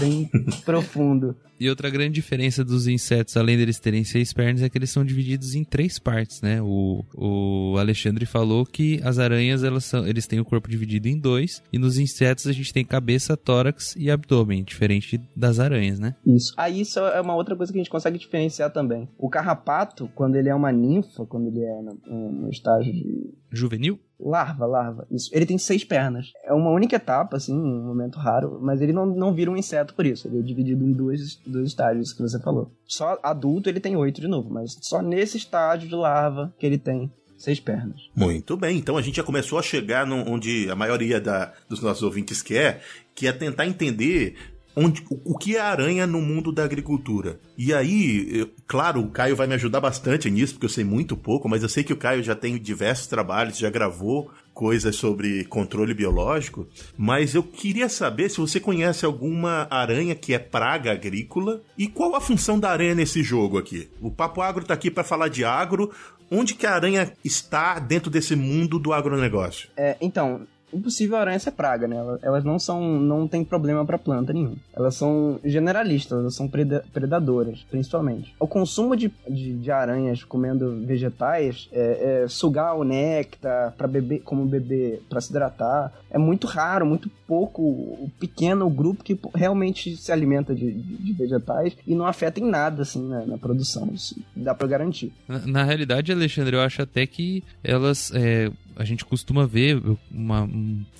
bem 0.00 0.30
profundo. 0.64 1.36
E 1.60 1.68
outra 1.68 1.88
grande 1.88 2.14
diferença 2.14 2.64
dos 2.64 2.88
insetos, 2.88 3.36
além 3.36 3.56
deles 3.56 3.78
terem 3.78 4.02
seis 4.02 4.32
pernas, 4.32 4.62
é 4.62 4.68
que 4.68 4.76
eles 4.76 4.90
são 4.90 5.04
divididos 5.04 5.54
em 5.54 5.62
três 5.62 5.96
partes, 5.96 6.42
né? 6.42 6.60
O, 6.60 7.04
o 7.14 7.78
Alexandre 7.78 8.26
falou 8.26 8.66
que 8.66 9.00
as 9.04 9.20
aranhas, 9.20 9.62
elas 9.62 9.84
são, 9.84 10.04
eles 10.04 10.26
têm 10.26 10.40
o 10.40 10.44
corpo 10.44 10.68
dividido 10.68 11.06
em 11.06 11.16
dois, 11.16 11.62
e 11.72 11.78
nos 11.78 11.98
insetos 11.98 12.48
a 12.48 12.52
gente 12.52 12.72
tem 12.72 12.84
cabeça, 12.84 13.36
tórax 13.36 13.94
e 13.94 14.10
abdômen, 14.10 14.64
diferente 14.64 15.20
das 15.36 15.60
aranhas, 15.60 16.00
né? 16.00 16.16
Isso. 16.26 16.52
Aí 16.56 16.80
isso 16.80 16.98
é 16.98 17.20
uma 17.20 17.36
outra 17.36 17.54
coisa 17.54 17.70
que 17.72 17.78
a 17.78 17.82
gente 17.82 17.90
consegue 17.90 18.18
diferenciar 18.18 18.72
também. 18.72 19.08
O 19.16 19.28
carrapato, 19.28 20.10
quando 20.16 20.34
ele 20.34 20.48
é 20.48 20.54
uma 20.54 20.72
ninfa, 20.72 21.24
quando 21.26 21.46
ele 21.46 21.62
é 21.62 21.82
no, 21.82 22.32
no 22.32 22.50
estágio 22.50 22.92
de... 22.92 23.34
Juvenil? 23.52 24.00
Larva, 24.24 24.66
larva. 24.66 25.06
Isso. 25.10 25.30
Ele 25.32 25.44
tem 25.46 25.58
seis 25.58 25.84
pernas. 25.84 26.32
É 26.44 26.52
uma 26.52 26.70
única 26.70 26.96
etapa, 26.96 27.36
assim, 27.36 27.52
um 27.52 27.84
momento 27.84 28.18
raro, 28.18 28.58
mas 28.62 28.80
ele 28.80 28.92
não, 28.92 29.04
não 29.04 29.34
vira 29.34 29.50
um 29.50 29.56
inseto 29.56 29.94
por 29.94 30.06
isso. 30.06 30.28
Ele 30.28 30.38
é 30.38 30.42
dividido 30.42 30.84
em 30.84 30.92
dois, 30.92 31.40
dois 31.46 31.68
estágios 31.68 32.12
que 32.12 32.22
você 32.22 32.38
falou. 32.38 32.70
Só 32.86 33.18
adulto 33.22 33.68
ele 33.68 33.80
tem 33.80 33.96
oito 33.96 34.20
de 34.20 34.28
novo, 34.28 34.48
mas 34.52 34.78
só 34.80 35.02
nesse 35.02 35.36
estágio 35.36 35.88
de 35.88 35.94
larva 35.94 36.54
que 36.58 36.66
ele 36.66 36.78
tem 36.78 37.10
seis 37.42 37.58
pernas. 37.58 38.08
Muito 38.14 38.56
bem, 38.56 38.78
então 38.78 38.96
a 38.96 39.02
gente 39.02 39.16
já 39.16 39.24
começou 39.24 39.58
a 39.58 39.62
chegar 39.62 40.06
no, 40.06 40.30
onde 40.30 40.70
a 40.70 40.76
maioria 40.76 41.20
da, 41.20 41.52
dos 41.68 41.80
nossos 41.80 42.02
ouvintes 42.02 42.40
quer, 42.40 42.82
que 43.14 43.26
é 43.26 43.32
tentar 43.32 43.66
entender 43.66 44.36
onde, 44.74 45.04
o, 45.24 45.36
que 45.36 45.56
é 45.56 45.60
aranha 45.60 46.06
no 46.06 46.20
mundo 46.20 46.52
da 46.52 46.64
agricultura. 46.64 47.38
E 47.56 47.72
aí, 47.72 48.26
eu, 48.30 48.50
claro, 48.66 49.00
o 49.00 49.10
Caio 49.10 49.36
vai 49.36 49.46
me 49.46 49.54
ajudar 49.54 49.80
bastante 49.80 50.30
nisso, 50.30 50.54
porque 50.54 50.66
eu 50.66 50.70
sei 50.70 50.84
muito 50.84 51.16
pouco, 51.16 51.48
mas 51.48 51.62
eu 51.62 51.68
sei 51.68 51.84
que 51.84 51.92
o 51.92 51.96
Caio 51.96 52.22
já 52.22 52.34
tem 52.34 52.58
diversos 52.58 53.06
trabalhos, 53.06 53.58
já 53.58 53.70
gravou 53.70 54.30
coisas 54.52 54.96
sobre 54.96 55.44
controle 55.44 55.94
biológico, 55.94 56.66
mas 56.96 57.34
eu 57.34 57.42
queria 57.42 57.88
saber 57.88 58.30
se 58.30 58.38
você 58.38 58.60
conhece 58.60 59.04
alguma 59.04 59.66
aranha 59.70 60.14
que 60.14 60.34
é 60.34 60.38
praga 60.38 60.92
agrícola 60.92 61.62
e 61.76 61.88
qual 61.88 62.14
a 62.14 62.20
função 62.20 62.58
da 62.58 62.70
aranha 62.70 62.94
nesse 62.94 63.22
jogo 63.22 63.58
aqui. 63.58 63.88
O 64.00 64.10
Papo 64.10 64.42
Agro 64.42 64.64
tá 64.64 64.74
aqui 64.74 64.90
para 64.90 65.04
falar 65.04 65.28
de 65.28 65.44
agro. 65.44 65.90
Onde 66.34 66.54
que 66.54 66.66
a 66.66 66.74
aranha 66.74 67.12
está 67.22 67.78
dentro 67.78 68.10
desse 68.10 68.34
mundo 68.34 68.78
do 68.78 68.94
agronegócio? 68.94 69.68
É, 69.76 69.98
então, 70.00 70.46
impossível 70.72 71.16
a 71.16 71.20
aranha 71.20 71.38
ser 71.38 71.52
praga, 71.52 71.86
né? 71.86 71.96
Elas 72.22 72.44
não 72.44 72.58
são, 72.58 72.82
não 73.00 73.28
tem 73.28 73.44
problema 73.44 73.84
para 73.84 73.98
planta 73.98 74.32
nenhum. 74.32 74.56
Elas 74.74 74.94
são 74.94 75.38
generalistas, 75.44 76.18
elas 76.18 76.34
são 76.34 76.48
predadoras, 76.48 77.64
principalmente. 77.70 78.34
O 78.38 78.46
consumo 78.46 78.96
de, 78.96 79.12
de, 79.28 79.54
de 79.54 79.70
aranhas 79.70 80.24
comendo 80.24 80.84
vegetais, 80.84 81.68
é, 81.72 82.22
é, 82.24 82.28
sugar 82.28 82.76
o 82.76 82.84
néctar 82.84 83.72
para 83.72 83.86
beber, 83.86 84.20
como 84.20 84.44
beber, 84.44 85.02
para 85.08 85.20
se 85.20 85.30
hidratar, 85.30 85.92
é 86.10 86.18
muito 86.18 86.46
raro, 86.46 86.86
muito 86.86 87.10
pouco, 87.26 88.10
pequeno 88.20 88.66
o 88.66 88.70
grupo 88.70 89.02
que 89.02 89.18
realmente 89.34 89.96
se 89.96 90.12
alimenta 90.12 90.54
de, 90.54 90.70
de, 90.70 91.12
vegetais 91.14 91.74
e 91.86 91.94
não 91.94 92.06
afeta 92.06 92.38
em 92.40 92.44
nada, 92.44 92.82
assim, 92.82 93.08
na, 93.08 93.24
na 93.24 93.38
produção. 93.38 93.88
Isso 93.94 94.20
dá 94.36 94.54
para 94.54 94.68
garantir. 94.68 95.12
Na, 95.26 95.38
na, 95.46 95.64
realidade, 95.64 96.12
Alexandre, 96.12 96.56
eu 96.56 96.60
acho 96.60 96.82
até 96.82 97.06
que 97.06 97.42
elas 97.64 98.12
é, 98.14 98.50
a 98.76 98.84
gente 98.84 99.04
costuma 99.04 99.46
ver 99.46 99.80
uma, 100.10 100.48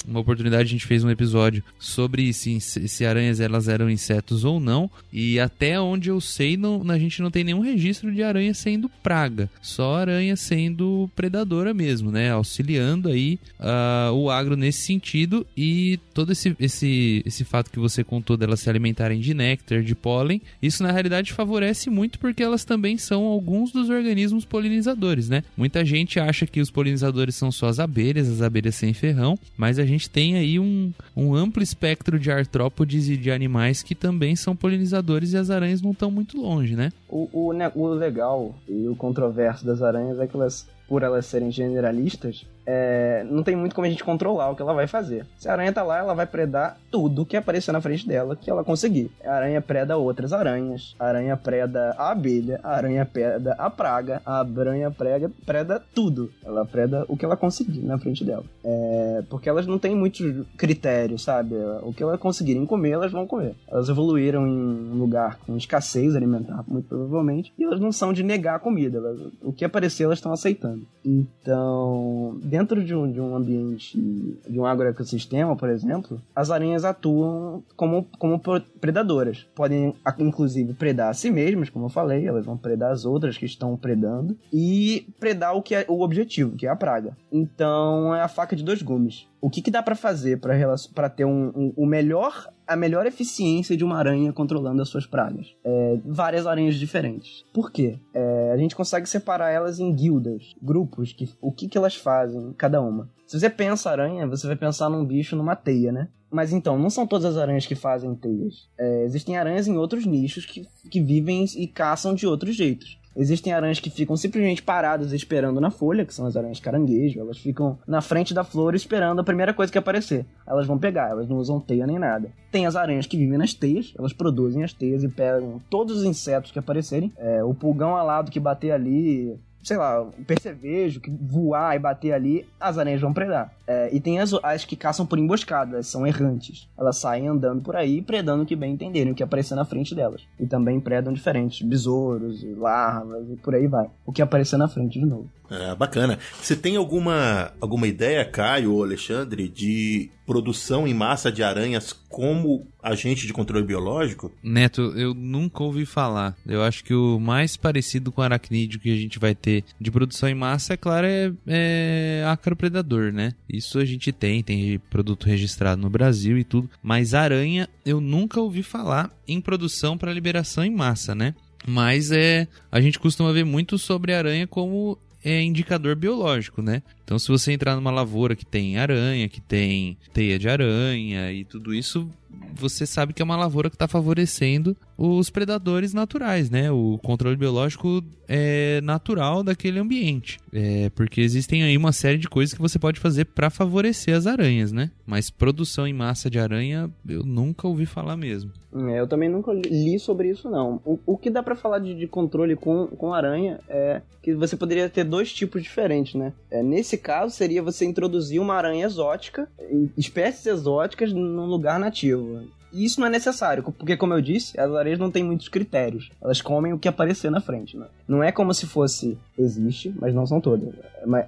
uma 0.07 0.21
oportunidade, 0.21 0.65
a 0.65 0.71
gente 0.71 0.87
fez 0.87 1.05
um 1.05 1.11
episódio 1.11 1.63
sobre 1.79 2.33
se, 2.33 2.61
se 2.61 3.05
aranhas 3.05 3.41
elas 3.41 3.69
eram 3.69 3.91
insetos 3.91 4.45
ou 4.45 4.61
não, 4.61 4.91
e 5.13 5.39
até 5.39 5.81
onde 5.81 6.09
eu 6.09 6.21
sei, 6.21 6.57
não, 6.57 6.83
a 6.91 6.99
gente 6.99 7.23
não 7.23 7.31
tem 7.31 7.45
nenhum 7.45 7.61
registro 7.61 8.13
de 8.13 8.23
aranha 8.23 8.55
sendo 8.55 8.89
praga, 9.03 9.51
só 9.61 9.97
aranha 9.97 10.37
sendo 10.37 11.11
predadora 11.15 11.73
mesmo, 11.75 12.11
né? 12.11 12.31
Auxiliando 12.31 13.09
aí 13.09 13.39
uh, 13.59 14.13
o 14.13 14.31
agro 14.31 14.57
nesse 14.57 14.83
sentido 14.83 15.47
e 15.57 15.99
todo 16.15 16.33
esse, 16.33 16.57
esse, 16.59 17.23
esse 17.25 17.45
fato 17.45 17.71
que 17.71 17.79
você 17.79 18.05
contou 18.05 18.37
delas 18.37 18.61
se 18.61 18.71
alimentarem 18.71 19.21
de 19.21 19.35
néctar, 19.35 19.83
de 19.83 19.95
pólen, 19.95 20.41
isso 20.61 20.83
na 20.83 20.93
realidade 20.93 21.33
favorece 21.33 21.91
muito 21.91 22.19
porque 22.19 22.43
elas 22.43 22.65
também 22.65 22.97
são 22.99 23.25
alguns 23.25 23.73
dos 23.73 23.89
organismos 23.89 24.45
polinizadores, 24.45 25.29
né? 25.29 25.43
Muita 25.57 25.85
gente 25.85 26.19
acha 26.21 26.47
que 26.47 26.61
os 26.61 26.71
polinizadores 26.71 27.35
são 27.35 27.51
só 27.62 27.68
as 27.68 27.79
abelhas, 27.79 28.29
as 28.29 28.42
abelhas 28.42 28.75
sem 28.75 28.92
ferrão, 28.92 29.38
mas 29.57 29.79
a 29.79 29.85
gente 29.85 30.11
tem 30.11 30.35
aí 30.35 30.59
um, 30.59 30.92
um 31.16 31.33
amplo 31.33 31.62
espectro 31.62 32.18
de 32.18 32.29
artrópodes 32.29 33.09
e 33.09 33.16
de 33.16 33.31
animais 33.31 33.85
que 33.85 33.94
também 33.94 34.35
são 34.35 34.57
polinizadores 34.57 35.33
e 35.33 35.37
as 35.37 35.48
aranhas 35.48 35.81
não 35.81 35.92
estão 35.92 36.11
muito 36.11 36.40
longe, 36.40 36.75
né? 36.75 36.90
O, 37.09 37.29
o, 37.33 37.53
o 37.77 37.94
legal 37.94 38.53
e 38.68 38.88
o 38.88 38.96
controverso 38.96 39.64
das 39.64 39.81
aranhas 39.81 40.18
é 40.18 40.27
que 40.27 40.35
elas 40.35 40.66
por 40.88 41.03
elas 41.03 41.25
serem 41.25 41.51
generalistas, 41.51 42.44
é, 42.66 43.25
não 43.29 43.42
tem 43.42 43.57
muito 43.57 43.75
como 43.75 43.87
a 43.87 43.90
gente 43.90 44.05
controlar 44.05 44.51
o 44.51 44.57
que 44.57 44.62
ela 44.62 44.75
vai 44.75 44.87
fazer. 44.87 45.27
Se 45.37 45.48
a 45.48 45.53
aranha 45.53 45.72
tá 45.72 45.83
lá, 45.83 45.98
ela 45.98 46.14
vai 46.14 46.27
predar 46.27 46.79
tudo 46.90 47.27
que 47.27 47.37
aparecer 47.37 47.72
na 47.72 47.81
frente 47.81 48.07
dela 48.07 48.37
que 48.37 48.51
ela 48.51 48.64
conseguir. 48.64 49.11
A 49.25 49.33
aranha 49.33 49.61
preda 49.61 49.96
outras 49.96 50.33
aranhas, 50.33 50.94
a 50.98 51.07
aranha 51.07 51.37
preda 51.37 51.94
a 51.98 52.11
abelha, 52.11 52.61
a 52.62 52.75
aranha 52.75 53.05
preda 53.05 53.55
a 53.59 53.70
praga, 53.70 54.22
a 54.25 54.40
aranha 54.40 54.90
prega, 54.90 55.31
preda 55.44 55.83
tudo. 55.94 56.31
Ela 56.44 56.64
preda 56.64 57.05
o 57.09 57.16
que 57.16 57.25
ela 57.25 57.37
conseguir 57.37 57.83
na 57.83 57.98
frente 57.98 58.25
dela. 58.25 58.44
É, 58.64 59.22
porque 59.29 59.48
elas 59.48 59.66
não 59.66 59.79
têm 59.79 59.94
muitos 59.94 60.46
critérios, 60.57 61.22
sabe? 61.22 61.55
O 61.83 61.92
que 61.92 62.03
elas 62.03 62.18
conseguirem 62.20 62.64
comer, 62.66 62.90
elas 62.90 63.12
vão 63.12 63.27
comer. 63.27 63.55
Elas 63.68 63.88
evoluíram 63.88 64.46
em 64.46 64.92
um 64.92 64.98
lugar 64.98 65.38
com 65.38 65.57
escassez 65.57 66.14
alimentar, 66.14 66.64
muito 66.66 66.88
provavelmente, 66.88 67.53
e 67.59 67.64
elas 67.64 67.81
não 67.81 67.92
são 67.92 68.12
de 68.12 68.22
negar 68.22 68.57
a 68.57 68.61
comida. 68.61 68.98
Elas, 68.98 69.20
o 69.42 69.53
que 69.53 69.64
aparecer, 69.64 70.05
elas 70.05 70.18
estão 70.18 70.33
aceitando. 70.33 70.87
Então, 71.05 72.38
dentro 72.53 72.85
de 72.85 72.95
um, 72.95 73.11
de 73.11 73.19
um 73.19 73.35
ambiente, 73.35 73.99
de 74.47 74.61
um 74.61 74.67
agroecossistema, 74.67 75.57
por 75.57 75.71
exemplo, 75.71 76.21
as 76.37 76.51
aranhas 76.51 76.85
atuam 76.85 77.65
como, 77.75 78.07
como 78.19 78.38
predadoras. 78.79 79.47
Podem, 79.55 79.95
inclusive, 80.19 80.75
predar 80.75 81.09
a 81.09 81.15
si 81.15 81.31
mesmas, 81.31 81.71
como 81.71 81.87
eu 81.87 81.88
falei, 81.88 82.29
elas 82.29 82.45
vão 82.45 82.59
predar 82.59 82.93
as 82.93 83.07
outras 83.07 83.38
que 83.38 83.47
estão 83.47 83.75
predando, 83.75 84.37
e 84.53 85.07
predar 85.19 85.57
o 85.57 85.62
que 85.62 85.75
é 85.75 85.87
o 85.88 86.03
objetivo, 86.03 86.55
que 86.55 86.67
é 86.67 86.69
a 86.69 86.77
praga. 86.77 87.17
Então, 87.33 88.15
é 88.15 88.21
a 88.21 88.29
faca 88.29 88.55
de 88.55 88.62
dois 88.62 88.83
gumes. 88.83 89.27
O 89.43 89.51
que, 89.51 89.61
que 89.61 89.71
dá 89.71 89.83
para 89.83 89.97
fazer 89.97 90.39
para 90.39 91.11
ter 91.11 91.25
um, 91.25 91.49
um, 91.49 91.73
o 91.77 91.85
melhor 91.85 92.49
a 92.67 92.77
melhor 92.77 93.07
eficiência 93.07 93.77
de 93.77 93.85
uma 93.85 93.99
aranha 93.99 94.33
controlando 94.33 94.81
as 94.81 94.89
suas 94.89 95.05
pragas. 95.05 95.55
É, 95.65 95.99
várias 96.07 96.47
aranhas 96.47 96.77
diferentes. 96.77 97.45
Por 97.53 97.71
quê? 97.71 97.99
É, 98.15 98.51
a 98.53 98.57
gente 98.57 98.75
consegue 98.75 99.07
separar 99.07 99.51
elas 99.51 99.79
em 99.79 99.93
guildas, 99.93 100.55
grupos, 100.63 101.13
que, 101.13 101.29
o 101.41 101.53
que, 101.53 101.69
que 101.69 101.77
elas 101.77 101.97
fazem, 101.97 102.55
cada 102.57 102.81
uma. 102.81 103.11
Se 103.27 103.39
você 103.39 103.51
pensa 103.51 103.91
aranha, 103.91 104.27
você 104.27 104.47
vai 104.47 104.57
pensar 104.57 104.89
num 104.89 105.05
bicho 105.05 105.37
numa 105.37 105.57
teia, 105.57 105.93
né? 105.93 106.09
Mas 106.31 106.53
então, 106.53 106.79
não 106.79 106.89
são 106.89 107.07
todas 107.07 107.27
as 107.27 107.37
aranhas 107.37 107.67
que 107.67 107.75
fazem 107.75 108.15
teias. 108.15 108.69
É, 108.79 109.05
existem 109.05 109.37
aranhas 109.37 109.67
em 109.67 109.77
outros 109.77 110.07
nichos 110.07 110.47
que, 110.47 110.67
que 110.91 111.01
vivem 111.01 111.45
e 111.57 111.67
caçam 111.67 112.15
de 112.15 112.27
outros 112.27 112.57
jeitos. 112.57 112.99
Existem 113.16 113.53
aranhas 113.53 113.79
que 113.79 113.90
ficam 113.90 114.16
simplesmente 114.16 114.62
paradas 114.62 115.12
esperando 115.12 115.61
na 115.61 115.70
folha, 115.70 116.05
que 116.05 116.14
são 116.14 116.27
as 116.27 116.37
aranhas 116.37 116.61
caranguejo. 116.61 117.20
Elas 117.20 117.38
ficam 117.38 117.79
na 117.87 118.01
frente 118.01 118.33
da 118.33 118.44
flor 118.44 118.75
esperando 118.75 119.20
a 119.20 119.25
primeira 119.25 119.53
coisa 119.53 119.70
que 119.70 119.79
aparecer. 119.79 120.25
Elas 120.46 120.66
vão 120.66 120.79
pegar, 120.79 121.11
elas 121.11 121.29
não 121.29 121.37
usam 121.37 121.61
teia 121.61 121.87
nem 121.87 121.98
nada. 121.98 122.31
Tem 122.51 122.66
as 122.66 122.77
aranhas 122.77 123.07
que 123.07 123.16
vivem 123.16 123.38
nas 123.38 123.55
teias, 123.55 123.92
elas 123.98 124.12
produzem 124.12 124.64
as 124.64 124.72
teias 124.72 125.03
e 125.03 125.09
pegam 125.09 125.61
todos 125.70 125.98
os 125.98 126.05
insetos 126.05 126.51
que 126.51 126.59
aparecerem. 126.59 127.12
É, 127.18 127.44
o 127.44 127.55
pulgão 127.55 127.96
alado 127.96 128.31
que 128.31 128.40
bater 128.40 128.72
ali, 128.72 129.38
sei 129.62 129.77
lá, 129.77 130.03
um 130.03 130.25
percevejo 130.25 131.01
que 131.01 131.11
voar 131.11 131.77
e 131.77 131.79
bater 131.79 132.12
ali, 132.12 132.46
as 132.59 132.79
aranhas 132.79 133.01
vão 133.01 133.12
predar. 133.12 133.53
É, 133.66 133.94
e 133.94 134.01
tem 134.01 134.18
as, 134.18 134.33
as 134.42 134.64
que 134.64 134.77
caçam 134.77 135.07
por 135.07 135.18
emboscada, 135.18 135.83
são 135.83 136.07
errantes. 136.07 136.68
Elas 136.77 136.96
saem 136.96 137.29
andando 137.29 137.62
por 137.62 137.77
aí, 137.77 138.03
predando 138.03 138.42
o 138.42 138.46
que 138.46 138.57
bem 138.57 138.72
entenderem, 138.72 139.12
o 139.12 139.14
que 139.14 139.22
aparecer 139.22 139.55
na 139.55 139.64
frente 139.64 139.94
delas. 139.94 140.22
E 140.38 140.46
também 140.46 140.81
predam 140.81 141.12
diferentes, 141.12 141.66
besouros, 141.66 142.42
larvas 142.57 143.31
e 143.31 143.37
por 143.37 143.55
aí 143.55 143.66
vai. 143.66 143.88
O 144.05 144.12
que 144.12 144.20
aparecer 144.20 144.57
na 144.57 144.68
frente 144.68 144.98
de 144.98 145.07
novo. 145.07 145.31
É, 145.51 145.75
bacana. 145.75 146.18
Você 146.40 146.57
tem 146.57 146.77
alguma, 146.77 147.53
alguma 147.61 147.87
ideia, 147.87 148.25
Caio 148.25 148.72
ou 148.72 148.83
Alexandre, 148.83 149.48
de 149.48 150.11
produção 150.27 150.88
em 150.88 150.94
massa 150.94 151.31
de 151.31 151.42
aranhas 151.42 151.92
como 152.12 152.68
agente 152.83 153.27
de 153.27 153.33
controle 153.33 153.64
biológico? 153.64 154.31
Neto, 154.42 154.92
eu 154.94 155.14
nunca 155.14 155.64
ouvi 155.64 155.87
falar. 155.87 156.37
Eu 156.46 156.62
acho 156.62 156.85
que 156.85 156.92
o 156.92 157.18
mais 157.18 157.57
parecido 157.57 158.12
com 158.12 158.20
aracnídeo 158.20 158.79
que 158.79 158.92
a 158.92 158.96
gente 158.96 159.18
vai 159.18 159.35
ter 159.35 159.64
de 159.81 159.90
produção 159.90 160.29
em 160.29 160.35
massa, 160.35 160.75
é 160.75 160.77
claro, 160.77 161.07
é, 161.07 161.33
é 161.46 162.25
acropredador, 162.29 163.12
né? 163.12 163.33
Isso 163.48 163.79
a 163.79 163.85
gente 163.87 164.12
tem, 164.12 164.42
tem 164.42 164.79
produto 164.90 165.25
registrado 165.25 165.81
no 165.81 165.88
Brasil 165.88 166.37
e 166.37 166.44
tudo. 166.44 166.68
Mas 166.83 167.14
aranha, 167.14 167.66
eu 167.85 167.98
nunca 167.98 168.38
ouvi 168.38 168.62
falar 168.62 169.11
em 169.27 169.40
produção 169.40 169.96
para 169.96 170.12
liberação 170.12 170.62
em 170.62 170.70
massa, 170.70 171.14
né? 171.14 171.35
Mas 171.66 172.12
é, 172.12 172.46
a 172.70 172.81
gente 172.81 172.98
costuma 172.98 173.33
ver 173.33 173.44
muito 173.44 173.79
sobre 173.79 174.12
aranha 174.12 174.46
como 174.46 174.98
é 175.25 175.40
indicador 175.40 175.94
biológico, 175.94 176.61
né? 176.61 176.83
Então, 177.12 177.18
se 177.18 177.29
você 177.29 177.53
entrar 177.53 177.77
numa 177.77 177.90
lavoura 177.90 178.35
que 178.35 178.46
tem 178.46 178.79
aranha, 178.79 179.29
que 179.29 179.38
tem 179.38 179.98
teia 180.14 180.38
de 180.38 180.48
aranha 180.48 181.31
e 181.31 181.44
tudo 181.44 181.75
isso, 181.75 182.09
você 182.55 182.87
sabe 182.87 183.12
que 183.12 183.20
é 183.20 183.25
uma 183.25 183.37
lavoura 183.37 183.68
que 183.68 183.77
está 183.77 183.88
favorecendo 183.88 184.77
os 184.96 185.31
predadores 185.31 185.92
naturais, 185.92 186.48
né? 186.48 186.70
O 186.70 186.98
controle 187.03 187.37
biológico 187.37 188.03
é 188.29 188.81
natural 188.83 189.42
daquele 189.42 189.79
ambiente. 189.79 190.38
É, 190.53 190.90
porque 190.90 191.20
existem 191.20 191.62
aí 191.62 191.77
uma 191.77 191.92
série 191.92 192.18
de 192.18 192.29
coisas 192.29 192.55
que 192.55 192.61
você 192.61 192.79
pode 192.79 193.01
fazer 193.01 193.25
para 193.27 193.51
favorecer 193.51 194.14
as 194.14 194.27
aranhas, 194.27 194.70
né? 194.70 194.90
Mas 195.07 195.31
produção 195.31 195.87
em 195.87 195.92
massa 195.92 196.31
de 196.31 196.38
aranha, 196.38 196.90
eu 197.09 197.25
nunca 197.25 197.66
ouvi 197.66 197.85
falar 197.85 198.16
mesmo. 198.16 198.53
É, 198.75 199.01
eu 199.01 199.07
também 199.07 199.29
nunca 199.29 199.53
li 199.53 199.98
sobre 199.98 200.31
isso, 200.31 200.48
não. 200.48 200.81
O, 200.85 200.98
o 201.05 201.18
que 201.18 201.29
dá 201.29 201.42
para 201.42 201.57
falar 201.57 201.79
de, 201.79 201.94
de, 201.94 202.07
controle 202.07 202.57
com, 202.57 202.87
com 202.87 203.12
aranha 203.12 203.61
é 203.68 204.01
que 204.22 204.35
você 204.35 204.57
poderia 204.57 204.88
ter 204.88 205.05
dois 205.05 205.33
tipos 205.33 205.62
diferentes, 205.62 206.14
né? 206.14 206.33
É, 206.51 206.62
nesse 206.62 206.96
caso, 207.03 207.35
seria 207.35 207.62
você 207.62 207.85
introduzir 207.85 208.41
uma 208.41 208.55
aranha 208.55 208.87
exótica, 208.87 209.49
espécies 209.97 210.47
exóticas, 210.47 211.12
num 211.12 211.47
lugar 211.47 211.79
nativo. 211.79 212.49
E 212.73 212.85
isso 212.87 212.99
não 212.99 213.07
é 213.07 213.11
necessário, 213.11 213.62
porque, 213.62 213.97
como 213.97 214.15
eu 214.15 214.21
disse, 214.23 214.59
as 214.59 214.73
areias 214.73 214.99
não 214.99 215.11
têm 215.11 215.23
muitos 215.23 215.49
critérios. 215.49 216.11
Elas 216.21 216.41
comem 216.41 216.73
o 216.73 216.79
que 216.79 216.88
aparecer 216.88 217.31
na 217.31 217.41
frente. 217.41 217.77
Né? 217.77 217.87
Não 218.09 218.23
é 218.23 218.33
como 218.33 218.55
se 218.55 218.67
fosse. 218.67 219.19
Existe, 219.37 219.95
mas 219.99 220.15
não 220.15 220.27
são 220.27 220.41
todas. 220.41 220.75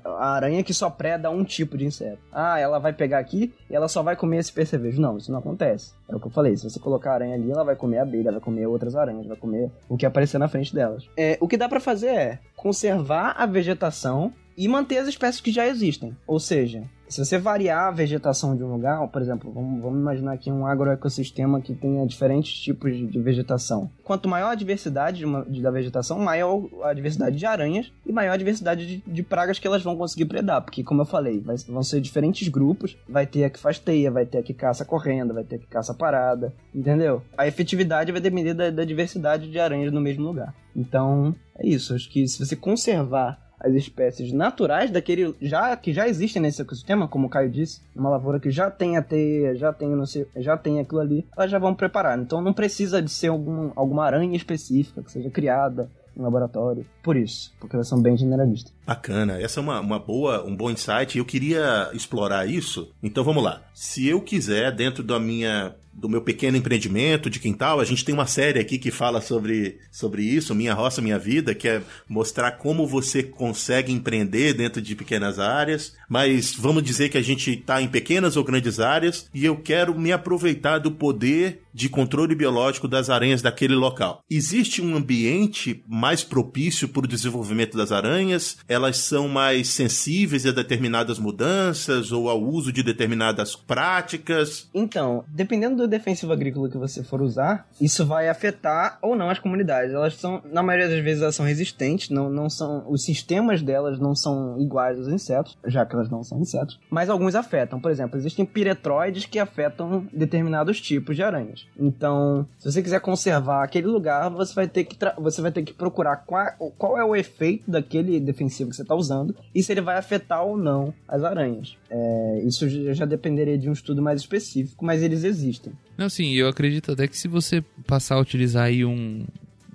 A 0.04 0.34
aranha 0.34 0.62
que 0.62 0.72
só 0.72 0.88
preda 0.88 1.30
um 1.30 1.44
tipo 1.44 1.76
de 1.76 1.84
inseto. 1.84 2.18
Ah, 2.32 2.58
ela 2.58 2.78
vai 2.78 2.92
pegar 2.92 3.18
aqui 3.18 3.52
e 3.68 3.74
ela 3.74 3.88
só 3.88 4.02
vai 4.02 4.16
comer 4.16 4.38
esse 4.38 4.52
percevejo. 4.52 5.00
Não, 5.00 5.18
isso 5.18 5.32
não 5.32 5.38
acontece. 5.38 5.92
É 6.08 6.14
o 6.14 6.20
que 6.20 6.26
eu 6.26 6.30
falei. 6.30 6.56
Se 6.56 6.68
você 6.68 6.78
colocar 6.78 7.12
a 7.12 7.14
aranha 7.14 7.34
ali, 7.34 7.50
ela 7.50 7.64
vai 7.64 7.76
comer 7.76 7.98
abelha, 7.98 8.30
vai 8.30 8.40
comer 8.40 8.66
outras 8.66 8.94
aranhas, 8.94 9.26
vai 9.26 9.36
comer 9.36 9.70
o 9.88 9.96
que 9.96 10.06
aparecer 10.06 10.38
na 10.38 10.48
frente 10.48 10.74
delas. 10.74 11.08
É, 11.16 11.36
o 11.40 11.48
que 11.48 11.56
dá 11.56 11.68
para 11.68 11.80
fazer 11.80 12.08
é 12.08 12.38
conservar 12.56 13.34
a 13.36 13.46
vegetação 13.46 14.32
e 14.56 14.68
manter 14.68 14.98
as 14.98 15.08
espécies 15.08 15.40
que 15.40 15.52
já 15.52 15.66
existem. 15.66 16.16
Ou 16.26 16.38
seja, 16.38 16.84
se 17.08 17.24
você 17.24 17.38
variar 17.38 17.88
a 17.88 17.90
vegetação 17.90 18.56
de 18.56 18.64
um 18.64 18.72
lugar, 18.72 19.06
por 19.08 19.20
exemplo, 19.20 19.52
vamos, 19.52 19.80
vamos 19.80 20.00
imaginar 20.00 20.32
aqui 20.32 20.50
um 20.50 20.66
agroecossistema 20.66 21.60
que 21.60 21.74
tenha 21.74 22.04
diferentes 22.06 22.52
tipos 22.54 22.92
de, 22.92 23.06
de 23.06 23.20
vegetação. 23.20 23.90
Quanto 24.02 24.28
maior 24.28 24.50
a 24.50 24.54
diversidade 24.54 25.18
de 25.18 25.24
uma, 25.24 25.44
de, 25.44 25.62
da 25.62 25.70
vegetação, 25.70 26.18
maior 26.18 26.66
a 26.82 26.92
diversidade 26.92 27.36
de 27.36 27.46
aranhas 27.46 27.92
e 28.06 28.12
maior 28.12 28.32
a 28.32 28.36
diversidade 28.36 29.02
de, 29.06 29.22
pragas 29.22 29.58
que 29.58 29.66
elas 29.66 29.82
vão 29.82 29.96
conseguir 29.96 30.24
predar. 30.24 30.62
Porque, 30.62 30.82
como 30.82 31.02
eu 31.02 31.06
falei, 31.06 31.40
vai, 31.40 31.56
vão 31.68 31.82
ser 31.82 32.00
diferentes 32.00 32.48
grupos. 32.48 32.96
Vai 33.08 33.26
ter 33.26 33.44
a 33.44 33.50
que 33.50 33.58
faz 33.60 33.78
teia, 33.78 34.10
vai 34.10 34.26
ter 34.26 34.38
a 34.38 34.42
que 34.42 34.54
caça 34.54 34.84
correndo, 34.84 35.34
vai 35.34 35.44
ter 35.44 35.56
a 35.56 35.58
que 35.58 35.66
caça 35.66 35.94
parada, 35.94 36.52
entendeu? 36.74 37.22
A 37.36 37.46
efetividade 37.46 38.12
vai 38.12 38.20
depender 38.20 38.54
da, 38.54 38.70
da 38.70 38.84
diversidade 38.84 39.50
de 39.50 39.58
aranhas 39.58 39.92
no 39.92 40.00
mesmo 40.00 40.24
lugar. 40.24 40.54
Então, 40.74 41.34
é 41.56 41.66
isso. 41.66 41.94
Acho 41.94 42.10
que 42.10 42.26
se 42.26 42.44
você 42.44 42.56
conservar 42.56 43.43
as 43.64 43.74
espécies 43.74 44.32
naturais 44.32 44.90
daquele 44.90 45.34
já 45.40 45.74
que 45.76 45.92
já 45.92 46.06
existem 46.06 46.42
nesse 46.42 46.60
ecossistema, 46.60 47.08
como 47.08 47.26
o 47.26 47.30
Caio 47.30 47.50
disse, 47.50 47.80
uma 47.96 48.10
lavoura 48.10 48.38
que 48.38 48.50
já 48.50 48.70
tem 48.70 48.96
a 48.96 49.02
teia, 49.02 49.54
já 49.54 49.72
tem 49.72 49.88
não 49.88 50.06
sei, 50.06 50.26
já 50.36 50.56
tem 50.56 50.80
aquilo 50.80 51.00
ali, 51.00 51.26
elas 51.36 51.50
já 51.50 51.58
vão 51.58 51.74
preparar. 51.74 52.18
Então 52.18 52.40
não 52.40 52.52
precisa 52.52 53.00
de 53.00 53.10
ser 53.10 53.28
algum, 53.28 53.72
alguma 53.74 54.04
aranha 54.04 54.36
específica 54.36 55.02
que 55.02 55.10
seja 55.10 55.30
criada 55.30 55.88
em 56.16 56.22
laboratório. 56.22 56.86
Por 57.02 57.16
isso, 57.16 57.52
porque 57.58 57.74
elas 57.74 57.88
são 57.88 58.00
bem 58.00 58.16
generalistas. 58.16 58.72
Bacana, 58.86 59.40
essa 59.40 59.60
é 59.60 59.62
uma, 59.62 59.80
uma 59.80 59.98
boa, 59.98 60.44
um 60.44 60.54
bom 60.54 60.70
insight. 60.70 61.18
Eu 61.18 61.24
queria 61.24 61.90
explorar 61.92 62.46
isso. 62.46 62.90
Então 63.02 63.24
vamos 63.24 63.42
lá. 63.42 63.62
Se 63.72 64.06
eu 64.06 64.20
quiser, 64.20 64.72
dentro 64.72 65.02
da 65.02 65.18
minha 65.18 65.74
do 65.96 66.08
meu 66.08 66.20
pequeno 66.20 66.56
empreendimento 66.56 67.30
de 67.30 67.38
quintal. 67.38 67.80
A 67.80 67.84
gente 67.84 68.04
tem 68.04 68.14
uma 68.14 68.26
série 68.26 68.58
aqui 68.58 68.78
que 68.78 68.90
fala 68.90 69.20
sobre, 69.20 69.78
sobre 69.90 70.22
isso, 70.22 70.54
Minha 70.54 70.74
Roça, 70.74 71.00
Minha 71.00 71.18
Vida, 71.18 71.54
que 71.54 71.68
é 71.68 71.82
mostrar 72.08 72.52
como 72.52 72.86
você 72.86 73.22
consegue 73.22 73.92
empreender 73.92 74.54
dentro 74.54 74.82
de 74.82 74.94
pequenas 74.94 75.38
áreas. 75.38 75.94
Mas 76.08 76.54
vamos 76.54 76.82
dizer 76.82 77.08
que 77.08 77.18
a 77.18 77.22
gente 77.22 77.52
está 77.52 77.80
em 77.80 77.88
pequenas 77.88 78.36
ou 78.36 78.44
grandes 78.44 78.80
áreas 78.80 79.28
e 79.32 79.44
eu 79.44 79.56
quero 79.56 79.98
me 79.98 80.12
aproveitar 80.12 80.78
do 80.78 80.90
poder 80.90 81.64
de 81.74 81.88
controle 81.88 82.36
biológico 82.36 82.86
das 82.86 83.10
aranhas 83.10 83.42
daquele 83.42 83.74
local. 83.74 84.22
Existe 84.30 84.80
um 84.80 84.94
ambiente 84.94 85.82
mais 85.88 86.22
propício 86.22 86.88
para 86.88 87.04
o 87.04 87.08
desenvolvimento 87.08 87.76
das 87.76 87.90
aranhas? 87.90 88.58
Elas 88.68 88.98
são 88.98 89.28
mais 89.28 89.68
sensíveis 89.68 90.46
a 90.46 90.52
determinadas 90.52 91.18
mudanças 91.18 92.12
ou 92.12 92.28
ao 92.28 92.40
uso 92.40 92.72
de 92.72 92.82
determinadas 92.82 93.56
práticas? 93.56 94.68
Então, 94.72 95.24
dependendo 95.28 95.76
do 95.76 95.83
defensivo 95.88 96.32
agrícola 96.32 96.68
que 96.68 96.78
você 96.78 97.02
for 97.02 97.20
usar, 97.22 97.66
isso 97.80 98.04
vai 98.06 98.28
afetar 98.28 98.98
ou 99.02 99.16
não 99.16 99.30
as 99.30 99.38
comunidades. 99.38 99.92
Elas 99.92 100.14
são, 100.14 100.42
na 100.50 100.62
maioria 100.62 100.88
das 100.88 101.02
vezes, 101.02 101.22
elas 101.22 101.34
são 101.34 101.46
resistentes, 101.46 102.10
não, 102.10 102.30
não 102.30 102.48
são, 102.48 102.84
os 102.88 103.04
sistemas 103.04 103.62
delas 103.62 103.98
não 103.98 104.14
são 104.14 104.60
iguais 104.60 104.98
aos 104.98 105.08
insetos, 105.08 105.56
já 105.66 105.84
que 105.84 105.94
elas 105.94 106.10
não 106.10 106.22
são 106.22 106.40
insetos, 106.40 106.78
mas 106.90 107.08
alguns 107.08 107.34
afetam. 107.34 107.80
Por 107.80 107.90
exemplo, 107.90 108.18
existem 108.18 108.44
piretroides 108.44 109.26
que 109.26 109.38
afetam 109.38 110.06
determinados 110.12 110.80
tipos 110.80 111.16
de 111.16 111.22
aranhas. 111.22 111.66
Então, 111.78 112.46
se 112.58 112.70
você 112.70 112.82
quiser 112.82 113.00
conservar 113.00 113.62
aquele 113.62 113.86
lugar, 113.86 114.30
você 114.30 114.54
vai 114.54 114.68
ter 114.68 114.84
que, 114.84 114.96
você 115.18 115.42
vai 115.42 115.52
ter 115.52 115.62
que 115.62 115.72
procurar 115.72 116.16
qual, 116.18 116.46
qual 116.78 116.98
é 116.98 117.04
o 117.04 117.14
efeito 117.14 117.70
daquele 117.70 118.20
defensivo 118.20 118.70
que 118.70 118.76
você 118.76 118.82
está 118.82 118.94
usando 118.94 119.34
e 119.54 119.62
se 119.62 119.72
ele 119.72 119.80
vai 119.80 119.96
afetar 119.96 120.44
ou 120.44 120.56
não 120.56 120.92
as 121.08 121.22
aranhas. 121.22 121.76
É, 121.90 122.42
isso 122.44 122.68
já 122.94 123.04
dependeria 123.04 123.58
de 123.58 123.68
um 123.68 123.72
estudo 123.72 124.02
mais 124.02 124.20
específico, 124.20 124.84
mas 124.84 125.02
eles 125.02 125.24
existem. 125.24 125.72
Não, 125.96 126.08
sim, 126.08 126.32
eu 126.32 126.48
acredito 126.48 126.92
até 126.92 127.06
que 127.06 127.16
se 127.16 127.28
você 127.28 127.62
passar 127.86 128.16
a 128.16 128.20
utilizar 128.20 128.64
aí 128.64 128.84
um, 128.84 129.24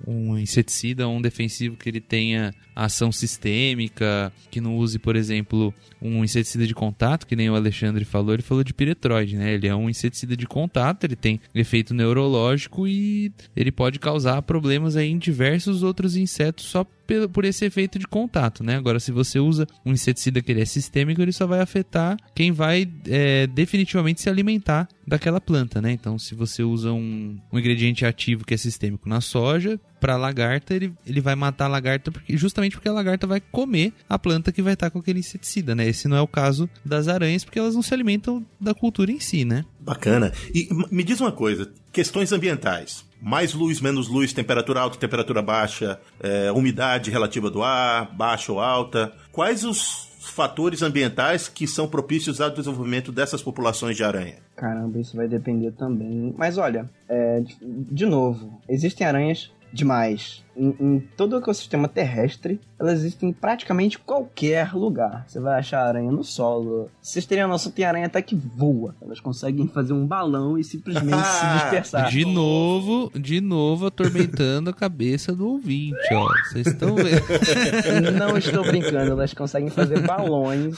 um 0.06 0.38
inseticida, 0.38 1.08
um 1.08 1.20
defensivo 1.20 1.76
que 1.76 1.88
ele 1.88 2.00
tenha 2.00 2.52
ação 2.74 3.12
sistêmica, 3.12 4.32
que 4.50 4.60
não 4.60 4.76
use, 4.76 4.98
por 4.98 5.16
exemplo, 5.16 5.72
um 6.00 6.24
inseticida 6.24 6.66
de 6.66 6.74
contato, 6.74 7.26
que 7.26 7.36
nem 7.36 7.50
o 7.50 7.54
Alexandre 7.54 8.04
falou, 8.04 8.34
ele 8.34 8.42
falou 8.42 8.64
de 8.64 8.72
piretroide, 8.72 9.36
né? 9.36 9.52
Ele 9.52 9.68
é 9.68 9.74
um 9.74 9.88
inseticida 9.88 10.36
de 10.36 10.46
contato, 10.46 11.04
ele 11.04 11.16
tem 11.16 11.40
efeito 11.54 11.94
neurológico 11.94 12.86
e 12.88 13.32
ele 13.54 13.70
pode 13.70 13.98
causar 13.98 14.40
problemas 14.42 14.96
aí 14.96 15.10
em 15.10 15.18
diversos 15.18 15.82
outros 15.82 16.16
insetos 16.16 16.64
só 16.66 16.86
por 17.32 17.44
esse 17.44 17.64
efeito 17.64 17.98
de 17.98 18.06
contato, 18.06 18.62
né? 18.62 18.76
Agora, 18.76 19.00
se 19.00 19.12
você 19.12 19.38
usa 19.38 19.66
um 19.84 19.92
inseticida 19.92 20.40
que 20.40 20.52
ele 20.52 20.62
é 20.62 20.64
sistêmico, 20.64 21.20
ele 21.20 21.32
só 21.32 21.46
vai 21.46 21.60
afetar 21.60 22.16
quem 22.34 22.52
vai 22.52 22.88
é, 23.06 23.46
definitivamente 23.46 24.20
se 24.20 24.28
alimentar 24.28 24.88
daquela 25.06 25.40
planta, 25.40 25.80
né? 25.80 25.90
Então, 25.92 26.18
se 26.18 26.34
você 26.34 26.62
usa 26.62 26.92
um, 26.92 27.38
um 27.52 27.58
ingrediente 27.58 28.06
ativo 28.06 28.44
que 28.44 28.54
é 28.54 28.56
sistêmico 28.56 29.08
na 29.08 29.20
soja, 29.20 29.78
para 30.00 30.16
lagarta, 30.16 30.74
ele, 30.74 30.92
ele 31.06 31.20
vai 31.20 31.34
matar 31.34 31.66
a 31.66 31.68
lagarta 31.68 32.10
porque, 32.10 32.36
justamente 32.36 32.72
porque 32.72 32.88
a 32.88 32.92
lagarta 32.92 33.26
vai 33.26 33.40
comer 33.40 33.92
a 34.08 34.18
planta 34.18 34.50
que 34.50 34.62
vai 34.62 34.72
estar 34.72 34.90
com 34.90 34.98
aquele 34.98 35.20
inseticida, 35.20 35.74
né? 35.74 35.86
Esse 35.86 36.08
não 36.08 36.16
é 36.16 36.20
o 36.20 36.26
caso 36.26 36.68
das 36.84 37.06
aranhas, 37.06 37.44
porque 37.44 37.58
elas 37.58 37.74
não 37.74 37.82
se 37.82 37.92
alimentam 37.92 38.44
da 38.58 38.72
cultura 38.72 39.12
em 39.12 39.20
si, 39.20 39.44
né? 39.44 39.64
Bacana. 39.78 40.32
E 40.54 40.68
me 40.90 41.04
diz 41.04 41.20
uma 41.20 41.32
coisa: 41.32 41.70
questões 41.92 42.32
ambientais. 42.32 43.04
Mais 43.20 43.52
luz, 43.52 43.80
menos 43.80 44.08
luz, 44.08 44.32
temperatura 44.32 44.80
alta, 44.80 44.98
temperatura 44.98 45.42
baixa, 45.42 46.00
é, 46.20 46.50
umidade 46.52 47.10
relativa 47.10 47.50
do 47.50 47.62
ar, 47.62 48.14
baixa 48.14 48.52
ou 48.52 48.60
alta. 48.60 49.12
Quais 49.30 49.64
os 49.64 50.08
fatores 50.20 50.82
ambientais 50.82 51.48
que 51.48 51.66
são 51.66 51.88
propícios 51.88 52.40
ao 52.40 52.50
desenvolvimento 52.50 53.10
dessas 53.10 53.42
populações 53.42 53.96
de 53.96 54.04
aranha? 54.04 54.36
Caramba, 54.56 54.98
isso 54.98 55.16
vai 55.16 55.26
depender 55.26 55.72
também. 55.72 56.34
Mas 56.36 56.58
olha, 56.58 56.88
é, 57.08 57.42
de 57.60 58.06
novo, 58.06 58.60
existem 58.68 59.06
aranhas 59.06 59.50
demais 59.72 60.42
em, 60.56 60.74
em, 60.80 61.00
todo 61.16 61.34
o 61.34 61.38
ecossistema 61.38 61.88
terrestre, 61.88 62.60
elas 62.78 63.00
existem 63.00 63.30
em 63.30 63.32
praticamente 63.32 63.98
qualquer 63.98 64.74
lugar. 64.74 65.24
Você 65.26 65.40
vai 65.40 65.58
achar 65.58 65.86
aranha 65.86 66.10
no 66.10 66.24
solo. 66.24 66.90
Vocês 67.00 67.26
teriam 67.26 67.48
noção, 67.48 67.72
tem 67.72 67.84
aranha 67.84 68.06
até 68.06 68.20
que 68.22 68.34
voa. 68.34 68.94
Elas 69.00 69.20
conseguem 69.20 69.68
fazer 69.68 69.92
um 69.92 70.06
balão 70.06 70.58
e 70.58 70.64
simplesmente 70.64 71.26
se 71.26 71.46
dispersar. 71.60 72.10
De 72.10 72.24
novo, 72.24 73.10
de 73.14 73.40
novo 73.40 73.86
atormentando 73.86 74.70
a 74.70 74.72
cabeça 74.72 75.34
do 75.34 75.48
ouvinte, 75.48 75.96
ó. 76.12 76.28
Vocês 76.48 76.66
estão 76.66 76.94
vendo. 76.94 77.20
Não 78.18 78.36
estou 78.36 78.64
brincando, 78.64 79.12
elas 79.12 79.34
conseguem 79.34 79.70
fazer 79.70 80.06
balões 80.06 80.76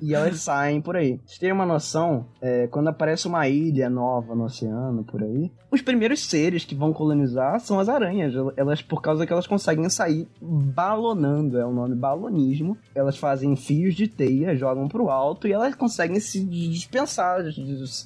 e 0.00 0.14
elas 0.14 0.40
saem 0.40 0.80
por 0.80 0.96
aí. 0.96 1.20
Vocês 1.24 1.38
terem 1.38 1.54
uma 1.54 1.66
noção, 1.66 2.26
é, 2.40 2.66
quando 2.66 2.88
aparece 2.88 3.26
uma 3.26 3.48
ilha 3.48 3.88
nova 3.88 4.34
no 4.34 4.44
oceano, 4.44 5.04
por 5.04 5.22
aí, 5.22 5.50
os 5.70 5.82
primeiros 5.82 6.24
seres 6.24 6.64
que 6.64 6.74
vão 6.74 6.92
colonizar 6.92 7.58
são 7.60 7.80
as 7.80 7.88
aranhas. 7.88 8.32
Elas, 8.56 8.80
por 8.80 9.02
causa 9.02 9.23
que 9.26 9.32
elas 9.32 9.46
conseguem 9.46 9.88
sair 9.88 10.28
balonando, 10.40 11.58
é 11.58 11.64
o 11.64 11.72
nome 11.72 11.94
balonismo. 11.94 12.76
Elas 12.94 13.16
fazem 13.16 13.56
fios 13.56 13.94
de 13.94 14.08
teia, 14.08 14.56
jogam 14.56 14.88
pro 14.88 15.08
alto 15.10 15.46
e 15.46 15.52
elas 15.52 15.74
conseguem 15.74 16.20
se 16.20 16.44
dispensar, 16.44 17.42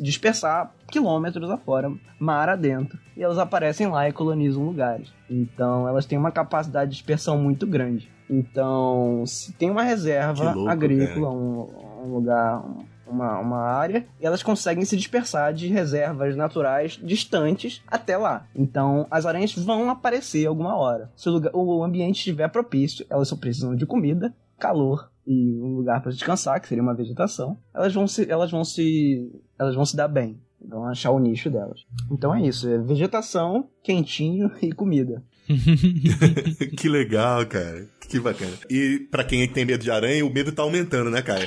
dispersar 0.00 0.72
quilômetros 0.90 1.50
afora, 1.50 1.92
mar 2.18 2.48
adentro. 2.48 2.98
E 3.16 3.22
elas 3.22 3.38
aparecem 3.38 3.86
lá 3.86 4.08
e 4.08 4.12
colonizam 4.12 4.64
lugares. 4.64 5.12
Então 5.28 5.86
elas 5.88 6.06
têm 6.06 6.18
uma 6.18 6.32
capacidade 6.32 6.90
de 6.90 6.96
dispersão 6.96 7.38
muito 7.38 7.66
grande. 7.66 8.08
Então, 8.30 9.24
se 9.26 9.52
tem 9.52 9.70
uma 9.70 9.82
reserva 9.82 10.52
louco, 10.52 10.70
agrícola, 10.70 11.30
um, 11.30 11.66
um, 12.04 12.14
lugar, 12.14 12.62
uma, 13.10 13.38
uma 13.38 13.58
área 13.58 14.06
e 14.20 14.26
elas 14.26 14.42
conseguem 14.42 14.84
se 14.84 14.96
dispersar 14.96 15.52
de 15.52 15.68
reservas 15.68 16.36
naturais 16.36 16.98
distantes 17.02 17.82
até 17.86 18.16
lá. 18.16 18.46
Então 18.54 19.06
as 19.10 19.26
aranhas 19.26 19.52
vão 19.54 19.90
aparecer 19.90 20.46
alguma 20.46 20.76
hora. 20.76 21.10
Se 21.16 21.28
o, 21.28 21.32
lugar, 21.32 21.54
o 21.54 21.82
ambiente 21.82 22.18
estiver 22.18 22.48
propício, 22.48 23.06
elas 23.08 23.28
só 23.28 23.36
precisam 23.36 23.74
de 23.74 23.86
comida, 23.86 24.34
calor 24.58 25.10
e 25.26 25.60
um 25.60 25.76
lugar 25.76 26.00
para 26.00 26.10
descansar, 26.10 26.60
que 26.60 26.68
seria 26.68 26.82
uma 26.82 26.94
vegetação. 26.94 27.58
Elas 27.74 27.92
vão 27.92 28.08
se, 28.08 28.30
elas 28.30 28.50
vão 28.50 28.64
se, 28.64 29.30
elas 29.58 29.74
vão 29.74 29.84
se 29.84 29.96
dar 29.96 30.08
bem. 30.08 30.40
Vão 30.60 30.86
achar 30.86 31.10
o 31.10 31.20
nicho 31.20 31.50
delas. 31.50 31.84
Então 32.10 32.34
é 32.34 32.42
isso, 32.42 32.68
é 32.68 32.78
vegetação, 32.78 33.68
quentinho 33.82 34.50
e 34.60 34.72
comida. 34.72 35.22
que 36.76 36.88
legal, 36.88 37.46
cara. 37.46 37.86
Que 38.08 38.18
bacana. 38.18 38.52
E 38.70 39.06
para 39.10 39.22
quem 39.22 39.46
tem 39.46 39.64
medo 39.64 39.82
de 39.82 39.90
aranha, 39.90 40.24
o 40.24 40.32
medo 40.32 40.50
tá 40.50 40.62
aumentando, 40.62 41.10
né, 41.10 41.22
Caio? 41.22 41.46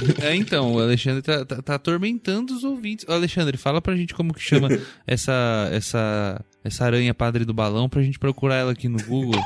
É, 0.22 0.34
então, 0.34 0.74
o 0.74 0.80
Alexandre 0.80 1.22
tá, 1.22 1.44
tá, 1.44 1.62
tá, 1.62 1.74
atormentando 1.74 2.54
os 2.54 2.64
ouvintes. 2.64 3.06
Ô, 3.08 3.12
Alexandre, 3.12 3.56
fala 3.56 3.80
pra 3.80 3.96
gente 3.96 4.14
como 4.14 4.34
que 4.34 4.40
chama 4.40 4.68
essa, 5.06 5.68
essa, 5.72 6.44
essa 6.62 6.84
aranha 6.84 7.14
padre 7.14 7.44
do 7.44 7.54
balão 7.54 7.88
pra 7.88 8.02
gente 8.02 8.18
procurar 8.18 8.56
ela 8.56 8.72
aqui 8.72 8.88
no 8.88 9.02
Google. 9.04 9.40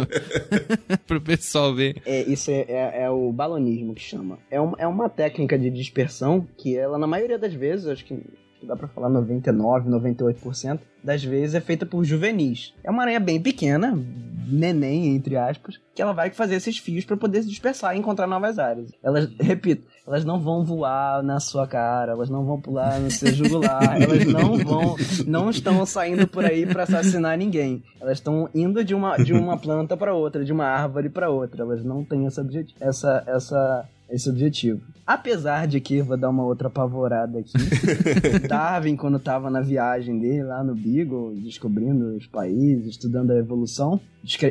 pro 1.06 1.20
pessoal 1.20 1.74
ver. 1.74 2.00
É, 2.04 2.22
isso 2.22 2.50
é, 2.50 2.64
é, 2.68 3.02
é, 3.02 3.10
o 3.10 3.32
balonismo 3.32 3.94
que 3.94 4.02
chama. 4.02 4.38
É, 4.50 4.60
um, 4.60 4.72
é 4.78 4.86
uma 4.86 5.08
técnica 5.08 5.58
de 5.58 5.70
dispersão 5.70 6.46
que 6.56 6.76
ela, 6.76 6.98
na 6.98 7.06
maioria 7.06 7.38
das 7.38 7.54
vezes, 7.54 7.86
acho 7.86 8.04
que 8.04 8.18
dá 8.66 8.76
pra 8.76 8.88
falar 8.88 9.08
99, 9.08 9.90
98% 9.90 10.80
das 11.02 11.24
vezes 11.24 11.54
é 11.54 11.60
feita 11.60 11.86
por 11.86 12.04
juvenis. 12.04 12.74
É 12.84 12.90
uma 12.90 13.02
aranha 13.02 13.20
bem 13.20 13.40
pequena, 13.40 13.98
neném, 14.46 15.14
entre 15.14 15.36
aspas, 15.36 15.80
que 15.94 16.02
ela 16.02 16.12
vai 16.12 16.30
fazer 16.30 16.56
esses 16.56 16.78
fios 16.78 17.04
para 17.04 17.16
poder 17.16 17.42
se 17.42 17.48
dispersar 17.48 17.94
e 17.94 17.98
encontrar 17.98 18.26
novas 18.26 18.58
áreas. 18.58 18.90
Elas, 19.02 19.28
repito, 19.40 19.86
elas 20.06 20.24
não 20.24 20.40
vão 20.40 20.64
voar 20.64 21.22
na 21.22 21.40
sua 21.40 21.66
cara, 21.66 22.12
elas 22.12 22.28
não 22.28 22.44
vão 22.44 22.60
pular 22.60 22.98
no 23.00 23.10
seu 23.10 23.32
jugular, 23.32 23.96
elas 24.00 24.24
não 24.26 24.58
vão, 24.58 24.96
não 25.26 25.50
estão 25.50 25.84
saindo 25.86 26.26
por 26.26 26.44
aí 26.44 26.66
para 26.66 26.82
assassinar 26.82 27.38
ninguém. 27.38 27.82
Elas 28.00 28.18
estão 28.18 28.48
indo 28.54 28.84
de 28.84 28.94
uma, 28.94 29.16
de 29.16 29.32
uma 29.32 29.56
planta 29.56 29.96
para 29.96 30.14
outra, 30.14 30.44
de 30.44 30.52
uma 30.52 30.66
árvore 30.66 31.08
para 31.08 31.30
outra. 31.30 31.62
Elas 31.62 31.84
não 31.84 32.04
têm 32.04 32.26
essa, 32.26 32.46
essa, 32.80 33.24
essa 33.26 33.88
esse 34.10 34.28
objetivo. 34.28 34.80
Apesar 35.06 35.66
de 35.66 35.80
que, 35.80 36.02
vou 36.02 36.16
dar 36.16 36.30
uma 36.30 36.44
outra 36.44 36.68
apavorada 36.68 37.38
aqui, 37.38 37.52
Darwin, 38.48 38.96
quando 38.96 39.16
estava 39.16 39.50
na 39.50 39.60
viagem 39.60 40.18
dele 40.18 40.44
lá 40.44 40.62
no 40.62 40.74
Beagle, 40.74 41.34
descobrindo 41.36 42.16
os 42.16 42.26
países, 42.26 42.90
estudando 42.90 43.30
a 43.32 43.36
evolução, 43.36 44.00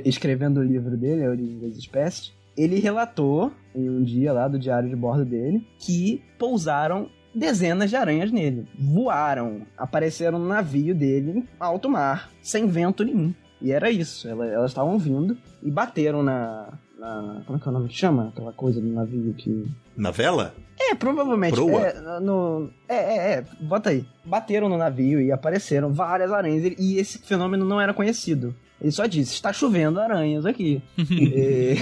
escrevendo 0.04 0.60
o 0.60 0.64
livro 0.64 0.98
dele, 0.98 1.26
A 1.26 1.30
Origem 1.30 1.60
das 1.60 1.78
Espécies, 1.78 2.34
ele 2.58 2.80
relatou 2.80 3.52
em 3.74 3.90
um 3.90 4.04
dia 4.04 4.34
lá 4.34 4.48
do 4.48 4.60
diário 4.60 4.90
de 4.90 4.96
bordo 4.96 5.24
dele 5.24 5.66
que 5.80 6.22
pousaram 6.38 7.08
dezenas 7.34 7.90
de 7.90 7.96
aranhas 7.96 8.32
nele. 8.32 8.68
Voaram, 8.78 9.62
apareceram 9.78 10.40
no 10.40 10.48
navio 10.48 10.94
dele 10.94 11.46
alto 11.60 11.90
mar, 11.90 12.30
sem 12.42 12.68
vento 12.68 13.04
nenhum. 13.04 13.34
E 13.62 13.72
era 13.72 13.90
isso, 13.90 14.28
elas 14.28 14.72
estavam 14.72 14.98
vindo 14.98 15.38
e 15.62 15.70
bateram 15.70 16.24
na, 16.24 16.74
na. 17.00 17.42
Como 17.46 17.58
é 17.58 17.62
que 17.62 17.68
é 17.68 17.72
o 17.72 17.74
nome 17.74 17.90
que 17.90 17.96
chama? 17.96 18.28
Aquela 18.28 18.52
coisa 18.52 18.82
do 18.82 18.88
navio 18.88 19.34
que. 19.34 19.66
Na 19.96 20.12
vela? 20.12 20.54
É, 20.80 20.94
provavelmente. 20.94 21.56
Proa? 21.56 21.88
É, 21.88 22.20
no, 22.20 22.70
é, 22.88 22.96
é, 22.96 23.32
é, 23.34 23.46
bota 23.62 23.90
aí. 23.90 24.06
Bateram 24.24 24.70
no 24.70 24.78
navio 24.78 25.22
e 25.22 25.32
apareceram 25.32 25.94
várias 25.94 26.32
aranhas 26.32 26.74
e 26.78 26.98
esse 26.98 27.18
fenômeno 27.20 27.66
não 27.66 27.80
era 27.80 27.94
conhecido. 27.94 28.54
Ele 28.82 28.92
só 28.92 29.06
disse: 29.06 29.34
está 29.34 29.52
chovendo 29.52 30.00
aranhas 30.00 30.46
aqui. 30.46 30.82
e, 30.98 31.76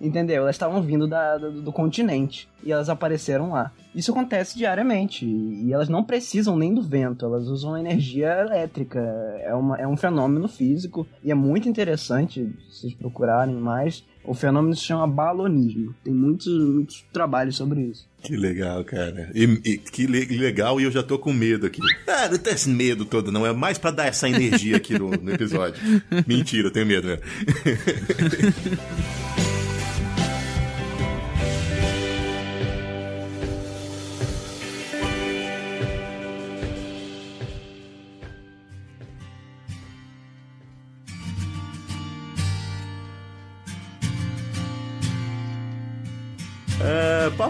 entendeu? 0.00 0.42
Elas 0.42 0.54
estavam 0.54 0.80
vindo 0.82 1.06
da, 1.06 1.36
do, 1.36 1.62
do, 1.62 1.72
continente 1.72 2.48
e 2.64 2.72
elas 2.72 2.88
apareceram 2.88 3.50
lá. 3.50 3.70
Isso 3.94 4.10
acontece 4.10 4.56
diariamente 4.56 5.26
e 5.26 5.72
elas 5.72 5.88
não 5.88 6.02
precisam 6.02 6.56
nem 6.56 6.72
do 6.72 6.82
vento, 6.82 7.26
elas 7.26 7.48
usam 7.48 7.76
energia 7.76 8.40
elétrica. 8.40 9.00
É, 9.40 9.54
uma, 9.54 9.76
é 9.76 9.86
um 9.86 9.96
fenômeno 9.96 10.48
físico 10.48 11.06
e 11.22 11.30
é 11.30 11.34
muito 11.34 11.68
interessante 11.68 12.50
se 12.70 12.80
vocês 12.80 12.94
procurarem 12.94 13.54
mais. 13.54 14.04
O 14.24 14.34
fenômeno 14.34 14.76
se 14.76 14.82
chama 14.82 15.06
balonismo. 15.06 15.94
Tem 16.04 16.14
muitos, 16.14 16.46
muitos 16.46 17.04
trabalhos 17.12 17.56
sobre 17.56 17.82
isso. 17.82 18.08
Que 18.22 18.36
legal, 18.36 18.84
cara. 18.84 19.30
E, 19.34 19.42
e, 19.64 19.78
que 19.78 20.06
le 20.06 20.24
legal, 20.38 20.80
e 20.80 20.84
eu 20.84 20.92
já 20.92 21.02
tô 21.02 21.18
com 21.18 21.32
medo 21.32 21.66
aqui. 21.66 21.80
Ah, 22.06 22.28
não 22.28 22.38
tem 22.38 22.54
esse 22.54 22.68
medo 22.68 23.04
todo, 23.04 23.32
não. 23.32 23.44
É 23.44 23.52
mais 23.52 23.78
para 23.78 23.90
dar 23.90 24.06
essa 24.06 24.28
energia 24.28 24.76
aqui 24.76 24.96
no, 24.96 25.10
no 25.10 25.32
episódio. 25.32 25.82
Mentira, 26.26 26.68
eu 26.68 26.72
tenho 26.72 26.86
medo, 26.86 27.08
né? 27.08 27.18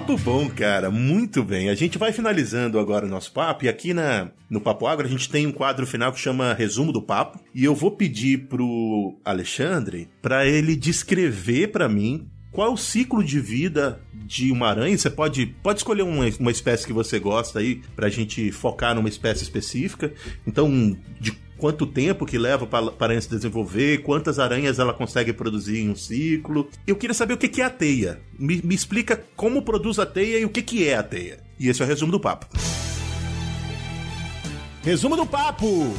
papo 0.03 0.19
bom, 0.19 0.51
cara. 0.51 0.91
Muito 0.91 1.45
bem. 1.45 1.69
A 1.69 1.77
gente 1.77 1.97
vai 1.97 2.13
finalizando 2.13 2.77
agora 2.77 3.07
o 3.07 3.09
nosso 3.09 3.31
papo. 3.31 3.65
E 3.65 3.69
aqui 3.69 3.95
na, 3.95 4.31
no 4.51 4.61
Papo 4.61 4.87
Agro 4.89 5.07
a 5.07 5.11
gente 5.11 5.31
tem 5.31 5.47
um 5.47 5.53
quadro 5.53 5.87
final 5.87 6.13
que 6.13 6.19
chama 6.19 6.53
Resumo 6.55 6.93
do 6.93 7.01
Papo. 7.01 7.39
E 7.55 7.65
eu 7.65 7.73
vou 7.73 7.93
pedir 7.93 8.49
pro 8.49 9.17
Alexandre 9.25 10.09
para 10.21 10.45
ele 10.45 10.75
descrever 10.75 11.69
para 11.69 11.89
mim 11.89 12.29
qual 12.51 12.69
é 12.69 12.71
o 12.71 12.77
ciclo 12.77 13.23
de 13.23 13.39
vida 13.41 14.01
de 14.13 14.51
uma 14.51 14.69
aranha? 14.69 14.99
Você 14.99 15.09
pode, 15.09 15.47
pode 15.63 15.79
escolher 15.79 16.03
uma, 16.03 16.27
uma 16.39 16.51
espécie 16.51 16.87
que 16.87 16.93
você 16.93 17.19
gosta 17.21 17.61
aí 17.61 17.81
pra 17.95 18.09
gente 18.09 18.51
focar 18.51 18.95
numa 18.95 19.09
espécie 19.09 19.45
específica. 19.45 20.13
Então, 20.47 20.97
de 21.21 21.33
quanto 21.63 21.87
tempo 21.87 22.27
que 22.27 22.37
leva 22.37 22.67
para 22.67 22.87
a 22.87 23.05
aranha 23.05 23.21
se 23.21 23.31
desenvolver, 23.31 24.03
quantas 24.03 24.41
aranhas 24.41 24.81
ela 24.81 24.93
consegue 24.93 25.33
produzir 25.33 25.79
em 25.79 25.91
um 25.91 25.95
ciclo. 25.95 26.69
Eu 26.85 26.97
queria 26.97 27.15
saber 27.15 27.35
o 27.35 27.39
que 27.39 27.63
é 27.63 27.65
a 27.65 27.71
teia. 27.71 28.21
Me, 28.37 28.61
me 28.63 28.75
explica 28.75 29.23
como 29.37 29.63
produz 29.63 30.01
a 30.01 30.05
teia 30.05 30.41
e 30.41 30.45
o 30.45 30.51
que 30.51 30.89
é 30.89 30.97
a 30.97 31.05
teia. 31.05 31.39
E 31.61 31.69
esse 31.69 31.81
é 31.81 31.85
o 31.85 31.87
resumo 31.87 32.11
do 32.11 32.19
papo. 32.19 32.47
Resumo 34.83 35.15
do 35.15 35.25
papo! 35.25 35.95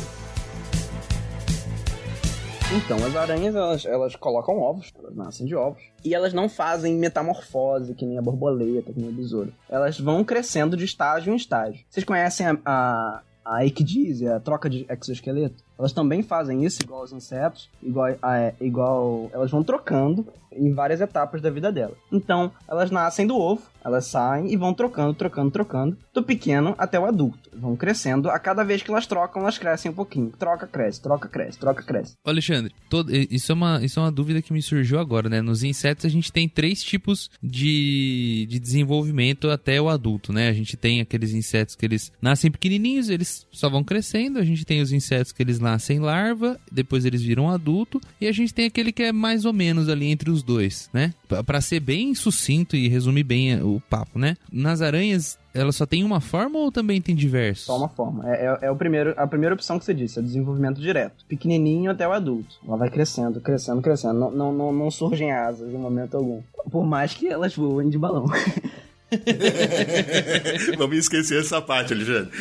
Então, 2.76 2.98
as 2.98 3.16
aranhas, 3.16 3.56
elas, 3.56 3.86
elas 3.86 4.16
colocam 4.18 4.60
ovos, 4.60 4.92
elas 5.00 5.16
nascem 5.16 5.46
de 5.46 5.56
ovos. 5.56 5.82
E 6.04 6.14
elas 6.14 6.34
não 6.34 6.50
fazem 6.50 6.98
metamorfose, 6.98 7.94
que 7.94 8.06
nem 8.06 8.18
a 8.18 8.22
borboleta, 8.22 8.92
que 8.92 9.00
nem 9.00 9.10
o 9.10 9.14
besouro. 9.14 9.54
Elas 9.70 9.98
vão 9.98 10.26
crescendo 10.26 10.76
de 10.76 10.84
estágio 10.84 11.32
em 11.32 11.38
estágio. 11.38 11.86
Vocês 11.90 12.04
conhecem 12.04 12.48
a, 12.48 12.58
a, 12.66 13.22
a 13.46 13.66
ecdísia, 13.66 14.36
a 14.36 14.40
troca 14.40 14.70
de 14.70 14.86
exoesqueleto? 14.90 15.64
Elas 15.78 15.92
também 15.92 16.24
fazem 16.24 16.64
isso 16.64 16.82
igual 16.82 17.02
aos 17.02 17.12
insetos, 17.12 17.70
igual, 17.82 18.16
a, 18.22 18.54
igual 18.62 19.30
elas 19.34 19.52
vão 19.52 19.64
trocando 19.64 20.26
em 20.52 20.74
várias 20.74 21.02
etapas 21.02 21.42
da 21.42 21.50
vida 21.50 21.72
delas. 21.72 21.98
Então, 22.12 22.52
elas 22.68 22.92
nascem 22.92 23.26
do 23.26 23.36
ovo, 23.36 23.64
elas 23.84 24.06
saem 24.06 24.52
e 24.52 24.58
vão 24.58 24.74
trocando, 24.74 25.14
trocando, 25.14 25.52
trocando, 25.52 25.98
do 26.14 26.24
pequeno 26.24 26.74
até 26.78 27.00
o 27.00 27.06
adulto. 27.06 27.50
Vão 27.56 27.76
crescendo, 27.76 28.30
a 28.30 28.40
cada 28.40 28.64
vez 28.64 28.82
que 28.82 28.90
elas 28.90 29.06
trocam, 29.06 29.42
elas 29.42 29.58
crescem 29.58 29.92
um 29.92 29.94
pouquinho. 29.94 30.32
Troca, 30.38 30.66
cresce, 30.66 31.02
troca, 31.02 31.28
cresce, 31.28 31.60
troca, 31.60 31.84
cresce. 31.84 32.14
Alexandre, 32.26 32.74
todo, 32.90 33.14
isso, 33.14 33.52
é 33.52 33.56
uma, 33.56 33.84
isso 33.84 34.00
é 34.00 34.04
uma 34.04 34.12
dúvida 34.12 34.42
que 34.42 34.54
me 34.54 34.62
surgiu 34.62 35.00
agora, 35.00 35.30
né? 35.30 35.42
Nos 35.42 35.64
insetos 35.64 36.06
a 36.06 36.10
gente 36.10 36.32
tem 36.32 36.48
três 36.48 36.82
tipos 36.82 37.30
de, 37.42 38.48
de 38.50 38.60
desenvolvimento 38.60 39.50
até 39.50 39.82
o 39.82 39.90
adulto, 39.90 40.32
né? 40.32 40.50
A 40.50 40.54
gente 40.54 40.78
tem 40.78 41.02
aqueles 41.02 41.34
insetos 41.34 41.76
que 41.76 41.86
eles 41.86 42.12
nascem 42.22 42.52
pequenininhos, 42.52 43.10
eles 43.10 43.46
só 43.52 43.70
vão 43.70 43.84
crescendo. 43.84 44.40
A 44.40 44.44
gente 44.44 44.66
tem 44.66 44.82
os 44.82 44.92
insetos 44.92 45.32
que 45.32 45.42
eles 45.42 45.60
nascem 45.60 46.00
larva, 46.00 46.60
depois 46.72 47.06
eles 47.06 47.22
viram 47.22 47.50
adulto, 47.50 48.02
e 48.20 48.28
a 48.28 48.32
gente 48.32 48.54
tem 48.54 48.66
aquele 48.66 48.92
que 48.92 49.04
é 49.04 49.12
mais 49.12 49.46
ou 49.46 49.54
menos 49.54 49.90
ali 49.90 50.08
entre 50.08 50.30
os 50.30 50.44
dois, 50.44 50.90
né? 50.94 51.14
Para 51.46 51.62
ser 51.62 51.80
bem 51.80 52.14
sucinto 52.16 52.76
e 52.76 52.88
resumir 52.88 53.24
bem 53.24 53.62
o 53.62 53.73
papo, 53.82 54.20
né? 54.20 54.36
Nas 54.52 54.82
aranhas, 54.82 55.38
ela 55.54 55.72
só 55.72 55.86
tem 55.86 56.04
uma 56.04 56.20
forma 56.20 56.60
ou 56.60 56.72
também 56.72 57.02
tem 57.02 57.16
diversos? 57.16 57.66
Só 57.66 57.78
uma 57.78 57.90
forma. 57.90 58.30
É, 58.30 58.46
é, 58.46 58.68
é, 58.68 58.72
o 58.72 58.76
primeiro, 58.76 59.14
a 59.18 59.28
primeira 59.28 59.56
opção 59.56 59.78
que 59.80 59.86
você 59.86 59.94
disse, 59.94 60.18
é 60.18 60.22
o 60.22 60.26
desenvolvimento 60.26 60.82
direto. 60.82 61.26
Pequenininho 61.28 61.92
até 61.92 62.08
o 62.08 62.12
adulto. 62.12 62.56
Ela 62.68 62.78
vai 62.78 62.90
crescendo, 62.90 63.42
crescendo, 63.42 63.82
crescendo. 63.82 64.20
Não, 64.20 64.32
não, 64.32 64.54
não, 64.54 64.74
não 64.74 64.92
surgem 64.92 65.32
asas 65.32 65.74
em 65.74 65.78
momento 65.78 66.16
algum. 66.16 66.42
Por 66.70 66.86
mais 66.86 67.14
que 67.14 67.28
elas 67.28 67.56
voem 67.56 67.90
de 67.90 67.98
balão. 67.98 68.26
Vamos 70.78 70.98
esquecer 70.98 71.40
essa 71.40 71.62
parte, 71.62 71.94
Alexandre. 71.94 72.32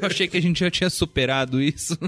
Eu 0.00 0.06
achei 0.06 0.28
que 0.28 0.36
a 0.36 0.42
gente 0.42 0.60
já 0.60 0.70
tinha 0.70 0.90
superado 0.90 1.60
isso. 1.60 1.98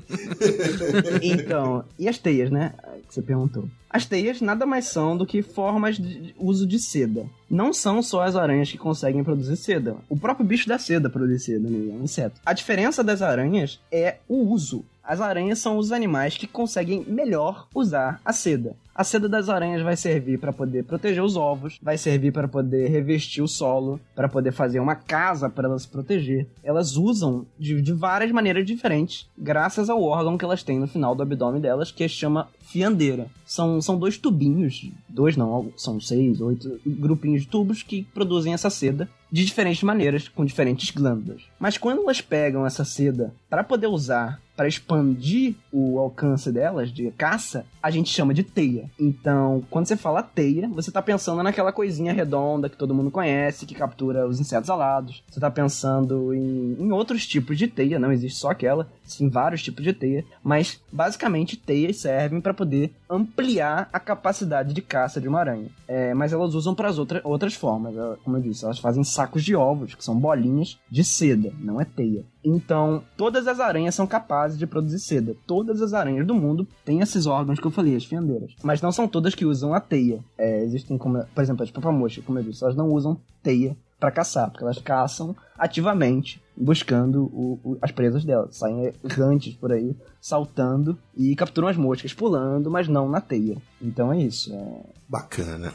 então, 1.23 1.85
e 1.99 2.09
as 2.09 2.19
teias, 2.19 2.51
né? 2.51 2.75
Que 3.09 3.15
você 3.15 3.23
perguntou. 3.23 3.69
As 3.91 4.05
teias 4.05 4.41
nada 4.41 4.67
mais 4.67 4.87
são 4.87 5.17
do 5.17 5.25
que 5.25 5.41
formas 5.41 5.97
de 5.97 6.35
uso 6.39 6.67
de 6.67 6.79
seda. 6.79 7.27
Não 7.49 7.73
são 7.73 8.03
só 8.03 8.23
as 8.23 8.37
aranhas 8.37 8.71
que 8.71 8.77
conseguem 8.77 9.25
produzir 9.25 9.57
seda. 9.57 9.97
O 10.09 10.19
próprio 10.19 10.47
bicho 10.47 10.69
da 10.69 10.79
seda 10.79 11.09
produz 11.09 11.45
seda, 11.45 11.69
né? 11.69 11.79
É 11.91 11.99
um 11.99 12.05
inseto. 12.05 12.41
A 12.45 12.53
diferença 12.53 13.03
das 13.03 13.23
aranhas 13.23 13.81
é 13.91 14.17
o 14.29 14.53
uso. 14.53 14.85
As 15.09 15.23
aranhas 15.23 15.59
são 15.59 15.79
os 15.79 15.91
animais 15.91 16.37
que 16.37 16.47
conseguem 16.47 17.03
melhor 17.09 17.67
usar 17.75 18.21
a 18.23 18.31
seda. 18.31 18.77
A 18.95 19.03
seda 19.03 19.27
das 19.27 19.49
aranhas 19.49 19.81
vai 19.81 19.97
servir 19.97 20.39
para 20.39 20.53
poder 20.53 20.85
proteger 20.85 21.23
os 21.23 21.35
ovos, 21.35 21.79
vai 21.81 21.97
servir 21.97 22.31
para 22.31 22.47
poder 22.47 22.91
revestir 22.91 23.41
o 23.41 23.49
solo, 23.49 23.99
para 24.15 24.29
poder 24.29 24.53
fazer 24.53 24.81
uma 24.81 24.95
casa 24.95 25.49
para 25.49 25.67
elas 25.67 25.83
se 25.83 25.89
proteger. 25.89 26.47
Elas 26.63 26.97
usam 26.97 27.47
de, 27.59 27.81
de, 27.81 27.93
várias 27.95 28.31
maneiras 28.33 28.67
diferentes, 28.67 29.27
graças 29.39 29.89
ao 29.89 30.03
órgão 30.03 30.37
que 30.37 30.45
elas 30.45 30.63
têm 30.63 30.79
no 30.79 30.87
final 30.87 31.15
do 31.15 31.23
abdômen 31.23 31.61
delas, 31.61 31.91
que 31.91 32.07
chama 32.07 32.49
fiandeira. 32.69 33.27
São, 33.47 33.81
são 33.81 33.99
dois 33.99 34.19
tubinhos, 34.19 34.91
dois 35.09 35.37
não, 35.37 35.73
são 35.77 36.01
seis, 36.01 36.41
oito 36.41 36.79
grupinhos 36.87 37.43
de 37.43 37.49
tubos 37.49 37.83
que 37.83 38.05
produzem 38.15 38.53
essa 38.53 38.69
seda 38.69 39.09
de 39.31 39.45
diferentes 39.45 39.83
maneiras, 39.83 40.29
com 40.29 40.45
diferentes 40.45 40.91
glândulas. 40.91 41.43
Mas 41.59 41.77
quando 41.77 42.03
elas 42.03 42.21
pegam 42.21 42.67
essa 42.67 42.85
seda 42.85 43.35
para 43.49 43.65
poder 43.65 43.87
usar 43.87 44.41
para 44.59 44.67
expandir 44.67 45.55
o 45.73 46.01
alcance 46.01 46.51
delas 46.51 46.91
de 46.91 47.13
caça, 47.13 47.65
a 47.81 47.93
gente 47.93 48.11
chama 48.11 48.35
de 48.35 48.43
teia. 48.43 48.91
Então, 48.99 49.63
quando 49.71 49.87
você 49.87 49.97
fala 49.97 50.21
teia, 50.21 50.67
você 50.67 50.91
está 50.91 51.01
pensando 51.01 51.41
naquela 51.45 51.71
coisinha 51.71 52.13
redonda 52.13 52.69
que 52.69 52.77
todo 52.77 52.93
mundo 52.93 53.09
conhece, 53.09 53.67
que 53.67 53.75
captura 53.75 54.27
os 54.27 54.41
insetos 54.41 54.69
alados. 54.69 55.23
Você 55.31 55.39
está 55.39 55.49
pensando 55.49 56.35
em, 56.35 56.77
em, 56.77 56.91
outros 56.91 57.25
tipos 57.25 57.57
de 57.57 57.69
teia, 57.69 58.01
não 58.01 58.11
existe 58.11 58.41
só 58.41 58.51
aquela, 58.51 58.91
sim 59.13 59.29
vários 59.29 59.63
tipos 59.63 59.85
de 59.85 59.93
teia, 59.93 60.25
mas 60.43 60.81
basicamente 60.93 61.57
teias 61.57 61.99
servem 61.99 62.41
para 62.41 62.55
poder 62.55 62.93
ampliar 63.09 63.89
a 63.93 64.01
capacidade 64.01 64.73
de 64.73 64.83
caça 64.83 65.21
de 65.21 65.29
uma 65.29 65.41
aranha. 65.41 65.71
É, 65.87 66.13
mas 66.15 66.33
elas 66.33 66.55
usam 66.55 66.75
para 66.75 66.91
outra, 66.91 67.21
outras 67.25 67.55
formas, 67.55 67.95
como 68.25 68.37
eu 68.37 68.43
disse, 68.43 68.65
elas 68.65 68.79
fazem 68.79 69.05
sacos 69.05 69.45
de 69.45 69.55
ovos, 69.55 69.95
que 69.95 70.05
são 70.05 70.19
bolinhas 70.19 70.79
de 70.91 71.03
seda, 71.05 71.53
não 71.59 71.81
é 71.81 71.85
teia. 71.85 72.25
Então, 72.45 73.03
todas 73.17 73.47
as 73.47 73.61
aranhas 73.61 73.95
são 73.95 74.07
capazes 74.07 74.59
de 74.59 74.67
produzir 74.67 74.99
seda. 75.01 75.37
Todas 75.47 75.83
as 75.83 75.93
aranhas 75.93 76.27
do 76.27 76.35
mundo 76.35 76.67
têm 76.85 77.01
esses 77.01 77.27
órgãos 77.27 77.61
que 77.61 77.67
eu 77.67 77.71
falei, 77.71 77.97
as 77.97 78.05
fiandeiras. 78.05 78.55
Mas 78.63 78.81
não 78.81 78.93
são 78.93 79.09
todas 79.09 79.35
que 79.35 79.45
usam 79.45 79.75
a 79.75 79.81
teia. 79.81 80.25
É, 80.37 80.63
existem, 80.63 80.97
como, 80.97 81.23
por 81.35 81.43
exemplo, 81.43 81.63
as 81.63 81.71
papamochas, 81.71 82.25
como 82.25 82.39
eu 82.39 82.45
disse, 82.45 82.63
elas 82.63 82.77
não 82.77 82.89
usam 82.91 83.21
teia 83.43 83.77
para 83.99 84.13
caçar, 84.13 84.51
porque 84.51 84.63
elas 84.63 84.79
caçam 84.79 85.35
ativamente 85.59 86.41
buscando 86.59 87.25
o, 87.25 87.61
o, 87.63 87.79
as 87.81 87.93
presas 87.93 88.25
delas. 88.25 88.57
Saem 88.57 88.93
errantes 89.05 89.55
por 89.55 89.73
aí, 89.73 89.95
saltando 90.21 90.99
e 91.17 91.35
capturam 91.37 91.69
as 91.69 91.77
moscas, 91.77 92.13
pulando, 92.13 92.71
mas 92.71 92.89
não 92.89 93.09
na 93.09 93.21
teia. 93.21 93.57
Então 93.81 94.13
é 94.13 94.19
isso. 94.19 94.53
É... 94.53 94.81
Bacana. 95.09 95.73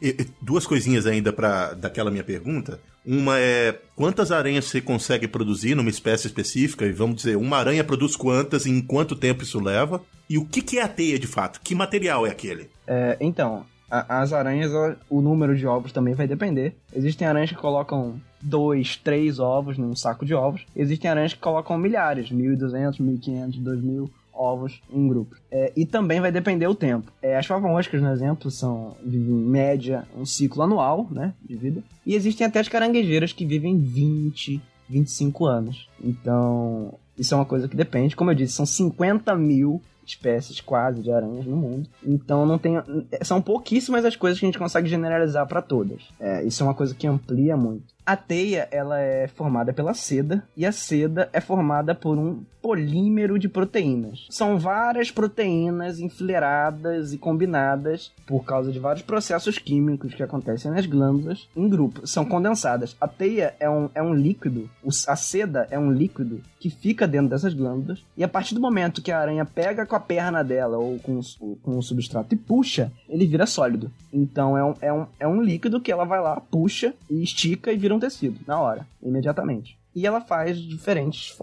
E, 0.00 0.08
e, 0.08 0.26
duas 0.40 0.66
coisinhas 0.66 1.06
ainda 1.06 1.32
para 1.32 1.74
daquela 1.74 2.10
minha 2.10 2.24
pergunta. 2.24 2.78
Uma 3.04 3.38
é 3.38 3.78
quantas 3.94 4.32
aranhas 4.32 4.66
você 4.66 4.80
consegue 4.80 5.28
produzir 5.28 5.74
numa 5.74 5.90
espécie 5.90 6.26
específica? 6.26 6.84
E 6.84 6.92
vamos 6.92 7.16
dizer, 7.16 7.36
uma 7.36 7.56
aranha 7.56 7.84
produz 7.84 8.16
quantas 8.16 8.66
e 8.66 8.70
em 8.70 8.80
quanto 8.80 9.14
tempo 9.14 9.42
isso 9.42 9.60
leva? 9.60 10.02
E 10.28 10.38
o 10.38 10.44
que, 10.44 10.60
que 10.60 10.78
é 10.78 10.82
a 10.82 10.88
teia 10.88 11.18
de 11.18 11.26
fato? 11.26 11.60
Que 11.62 11.74
material 11.74 12.26
é 12.26 12.30
aquele? 12.30 12.68
É, 12.86 13.16
então, 13.20 13.64
a, 13.90 14.22
as 14.22 14.32
aranhas, 14.32 14.72
o 15.08 15.20
número 15.20 15.56
de 15.56 15.66
ovos 15.66 15.92
também 15.92 16.14
vai 16.14 16.26
depender. 16.26 16.74
Existem 16.92 17.26
aranhas 17.26 17.50
que 17.50 17.56
colocam 17.56 18.20
dois, 18.46 18.96
três 18.96 19.38
ovos 19.38 19.76
num 19.76 19.94
saco 19.96 20.24
de 20.24 20.34
ovos. 20.34 20.64
Existem 20.74 21.10
aranhas 21.10 21.34
que 21.34 21.40
colocam 21.40 21.76
milhares, 21.76 22.30
1.200, 22.30 22.98
1.500, 23.00 23.62
2.000 23.62 24.10
ovos 24.32 24.80
em 24.92 25.08
grupo. 25.08 25.36
É, 25.50 25.72
e 25.74 25.86
também 25.86 26.20
vai 26.20 26.30
depender 26.30 26.66
o 26.66 26.74
tempo. 26.74 27.10
É, 27.22 27.36
as 27.36 27.46
favamoscas, 27.46 28.00
no 28.00 28.10
exemplo, 28.10 28.50
são 28.50 28.96
vivem 29.04 29.34
em 29.34 29.44
média 29.44 30.06
um 30.16 30.26
ciclo 30.26 30.62
anual 30.62 31.08
né, 31.10 31.34
de 31.42 31.56
vida. 31.56 31.82
E 32.04 32.14
existem 32.14 32.46
até 32.46 32.60
as 32.60 32.68
caranguejeiras 32.68 33.32
que 33.32 33.46
vivem 33.46 33.78
20, 33.78 34.60
25 34.88 35.46
anos. 35.46 35.88
Então, 36.02 36.94
isso 37.18 37.34
é 37.34 37.36
uma 37.36 37.46
coisa 37.46 37.66
que 37.66 37.76
depende. 37.76 38.14
Como 38.14 38.30
eu 38.30 38.34
disse, 38.34 38.54
são 38.54 38.66
50 38.66 39.34
mil 39.36 39.82
espécies 40.06 40.60
quase 40.60 41.02
de 41.02 41.10
aranhas 41.10 41.44
no 41.44 41.56
mundo. 41.56 41.88
Então 42.04 42.46
não 42.46 42.58
tem. 42.58 42.74
São 43.22 43.42
pouquíssimas 43.42 44.04
as 44.04 44.14
coisas 44.14 44.38
que 44.38 44.46
a 44.46 44.48
gente 44.48 44.58
consegue 44.58 44.88
generalizar 44.88 45.46
para 45.48 45.60
todas. 45.60 46.02
É, 46.20 46.44
isso 46.44 46.62
é 46.62 46.66
uma 46.66 46.74
coisa 46.74 46.94
que 46.94 47.06
amplia 47.06 47.56
muito. 47.56 47.95
A 48.06 48.14
teia 48.14 48.68
ela 48.70 49.00
é 49.00 49.26
formada 49.26 49.72
pela 49.72 49.92
seda 49.92 50.44
e 50.56 50.64
a 50.64 50.70
seda 50.70 51.28
é 51.32 51.40
formada 51.40 51.92
por 51.92 52.16
um 52.16 52.44
polímero 52.62 53.38
de 53.38 53.48
proteínas. 53.48 54.26
São 54.30 54.58
várias 54.58 55.10
proteínas 55.10 56.00
enfileiradas 56.00 57.12
e 57.12 57.18
combinadas 57.18 58.12
por 58.26 58.44
causa 58.44 58.72
de 58.72 58.78
vários 58.78 59.04
processos 59.04 59.58
químicos 59.58 60.14
que 60.14 60.22
acontecem 60.22 60.70
nas 60.70 60.86
glândulas 60.86 61.48
em 61.56 61.68
grupo. 61.68 62.06
São 62.06 62.24
condensadas. 62.24 62.96
A 63.00 63.08
teia 63.08 63.54
é 63.58 63.68
um, 63.68 63.88
é 63.94 64.02
um 64.02 64.14
líquido, 64.14 64.70
a 65.06 65.16
seda 65.16 65.66
é 65.70 65.78
um 65.78 65.92
líquido 65.92 66.40
que 66.58 66.70
fica 66.70 67.06
dentro 67.06 67.28
dessas 67.28 67.54
glândulas 67.54 68.04
e 68.16 68.24
a 68.24 68.28
partir 68.28 68.54
do 68.54 68.60
momento 68.60 69.02
que 69.02 69.12
a 69.12 69.20
aranha 69.20 69.44
pega 69.44 69.86
com 69.86 69.94
a 69.94 70.00
perna 70.00 70.42
dela 70.42 70.78
ou 70.78 70.98
com, 70.98 71.20
com 71.62 71.78
o 71.78 71.82
substrato 71.82 72.34
e 72.34 72.36
puxa, 72.36 72.90
ele 73.08 73.26
vira 73.26 73.46
sólido. 73.46 73.92
Então 74.12 74.58
é 74.58 74.64
um, 74.64 74.74
é, 74.80 74.92
um, 74.92 75.06
é 75.20 75.28
um 75.28 75.40
líquido 75.40 75.80
que 75.80 75.92
ela 75.92 76.04
vai 76.04 76.20
lá, 76.20 76.40
puxa 76.40 76.94
e 77.08 77.22
estica 77.22 77.72
e 77.72 77.76
vira 77.76 77.94
um 77.96 78.00
tecido, 78.00 78.38
na 78.46 78.60
hora, 78.60 78.86
imediatamente. 79.02 79.78
E 79.94 80.06
ela 80.06 80.20
faz 80.20 80.58
diferentes 80.58 81.36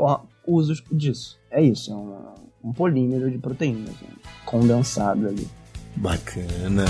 usos 0.45 0.83
disso. 0.91 1.39
É 1.49 1.61
isso, 1.61 1.91
é 1.91 1.95
um, 1.95 2.69
um 2.69 2.73
polímero 2.73 3.29
de 3.29 3.37
proteínas 3.37 3.99
né? 4.01 4.09
condensado 4.45 5.27
ali. 5.27 5.47
Bacana. 5.95 6.85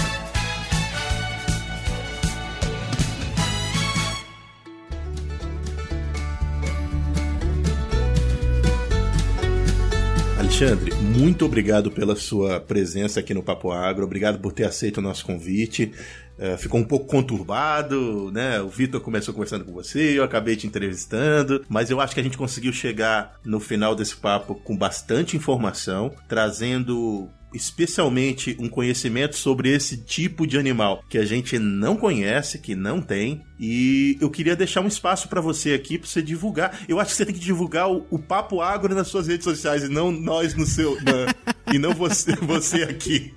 Alexandre, 10.64 10.94
muito 10.96 11.44
obrigado 11.44 11.92
pela 11.92 12.16
sua 12.16 12.58
presença 12.58 13.20
aqui 13.20 13.34
no 13.34 13.44
Papo 13.44 13.70
Agro, 13.70 14.06
obrigado 14.06 14.40
por 14.40 14.54
ter 14.54 14.64
aceito 14.64 15.00
o 15.00 15.02
nosso 15.02 15.26
convite. 15.26 15.92
Uh, 16.40 16.58
ficou 16.58 16.80
um 16.80 16.86
pouco 16.86 17.06
conturbado, 17.06 18.32
né? 18.32 18.62
O 18.62 18.70
Vitor 18.70 19.02
começou 19.02 19.34
conversando 19.34 19.66
com 19.66 19.74
você, 19.74 20.18
eu 20.18 20.24
acabei 20.24 20.56
te 20.56 20.66
entrevistando, 20.66 21.66
mas 21.68 21.90
eu 21.90 22.00
acho 22.00 22.14
que 22.14 22.22
a 22.22 22.24
gente 22.24 22.38
conseguiu 22.38 22.72
chegar 22.72 23.34
no 23.44 23.60
final 23.60 23.94
desse 23.94 24.16
papo 24.16 24.56
com 24.56 24.78
bastante 24.78 25.36
informação, 25.36 26.16
trazendo 26.30 27.30
especialmente 27.54 28.56
um 28.60 28.68
conhecimento 28.68 29.36
sobre 29.36 29.70
esse 29.70 29.98
tipo 29.98 30.46
de 30.48 30.58
animal 30.58 31.04
que 31.10 31.18
a 31.18 31.26
gente 31.26 31.58
não 31.60 31.96
conhece, 31.96 32.60
que 32.60 32.76
não 32.76 33.02
tem. 33.02 33.42
E 33.60 34.18
eu 34.20 34.30
queria 34.30 34.56
deixar 34.56 34.82
um 34.82 34.88
espaço 34.88 35.30
para 35.30 35.40
você 35.40 35.74
aqui 35.74 35.98
para 35.98 36.08
você 36.08 36.22
divulgar. 36.22 36.82
Eu 36.88 37.00
acho 37.00 37.12
que 37.12 37.18
você 37.18 37.26
tem 37.26 37.36
que 37.36 37.40
divulgar 37.40 37.90
o, 37.90 38.06
o 38.10 38.20
Papo 38.20 38.62
Agro 38.62 38.94
nas 38.94 39.08
suas 39.08 39.28
redes 39.28 39.44
sociais 39.44 39.84
e 39.84 39.90
não 39.90 40.12
nós 40.12 40.54
no 40.54 40.66
seu. 40.66 40.96
Na, 40.96 41.74
e 41.74 41.80
não 41.80 41.94
você, 41.94 42.36
você 42.42 42.84
aqui. 42.84 43.34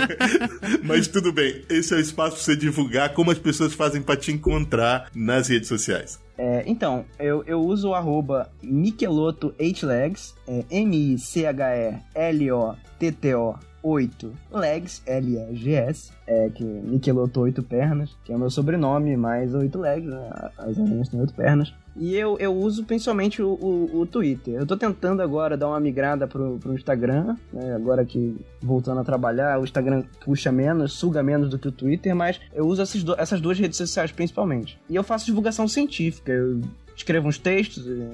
Mas 0.84 1.08
tudo 1.08 1.32
bem, 1.32 1.62
esse 1.68 1.92
é 1.92 1.96
o 1.96 2.00
espaço 2.00 2.36
para 2.36 2.44
você 2.44 2.56
divulgar 2.56 3.12
como 3.14 3.30
as 3.30 3.38
pessoas 3.38 3.74
fazem 3.74 4.02
para 4.02 4.16
te 4.16 4.30
encontrar 4.30 5.10
nas 5.14 5.48
redes 5.48 5.68
sociais. 5.68 6.18
É, 6.38 6.62
então, 6.66 7.04
eu, 7.18 7.42
eu 7.46 7.60
uso 7.60 7.88
o 7.88 7.94
arroba 7.94 8.48
Micheloto8legs, 8.62 10.34
é 10.46 10.64
M-I-C-H-E-L-O-T-T-O 10.70 11.98
8 13.82 14.32
legs, 14.52 15.02
L-E-G-S, 15.06 16.12
é, 16.26 16.50
que 16.50 16.64
Micheloto 16.64 17.40
8 17.40 17.62
pernas, 17.62 18.16
que 18.24 18.32
é 18.32 18.36
o 18.36 18.38
meu 18.38 18.50
sobrenome, 18.50 19.16
mais 19.16 19.54
8 19.54 19.78
legs, 19.78 20.08
né? 20.08 20.30
as 20.58 20.78
aranhas 20.78 21.08
têm 21.08 21.20
8 21.20 21.34
pernas. 21.34 21.74
E 21.98 22.14
eu, 22.14 22.36
eu 22.38 22.54
uso 22.54 22.84
principalmente 22.84 23.42
o, 23.42 23.48
o, 23.48 24.00
o, 24.00 24.06
Twitter. 24.06 24.54
Eu 24.54 24.66
tô 24.66 24.76
tentando 24.76 25.20
agora 25.20 25.56
dar 25.56 25.68
uma 25.68 25.80
migrada 25.80 26.26
pro, 26.26 26.58
pro 26.58 26.74
Instagram, 26.74 27.36
né? 27.52 27.74
agora 27.74 28.04
que 28.04 28.36
voltando 28.60 29.00
a 29.00 29.04
trabalhar, 29.04 29.58
o 29.58 29.64
Instagram 29.64 30.04
puxa 30.24 30.52
menos, 30.52 30.92
suga 30.92 31.22
menos 31.22 31.50
do 31.50 31.58
que 31.58 31.68
o 31.68 31.72
Twitter, 31.72 32.14
mas 32.14 32.40
eu 32.54 32.66
uso 32.66 32.82
essas, 32.82 33.02
do, 33.02 33.14
essas 33.18 33.40
duas 33.40 33.58
redes 33.58 33.76
sociais 33.76 34.12
principalmente. 34.12 34.78
E 34.88 34.94
eu 34.94 35.02
faço 35.02 35.26
divulgação 35.26 35.66
científica, 35.66 36.30
eu 36.30 36.60
escrevo 36.98 37.28
uns 37.28 37.38
textos, 37.38 37.86
é, 37.86 38.08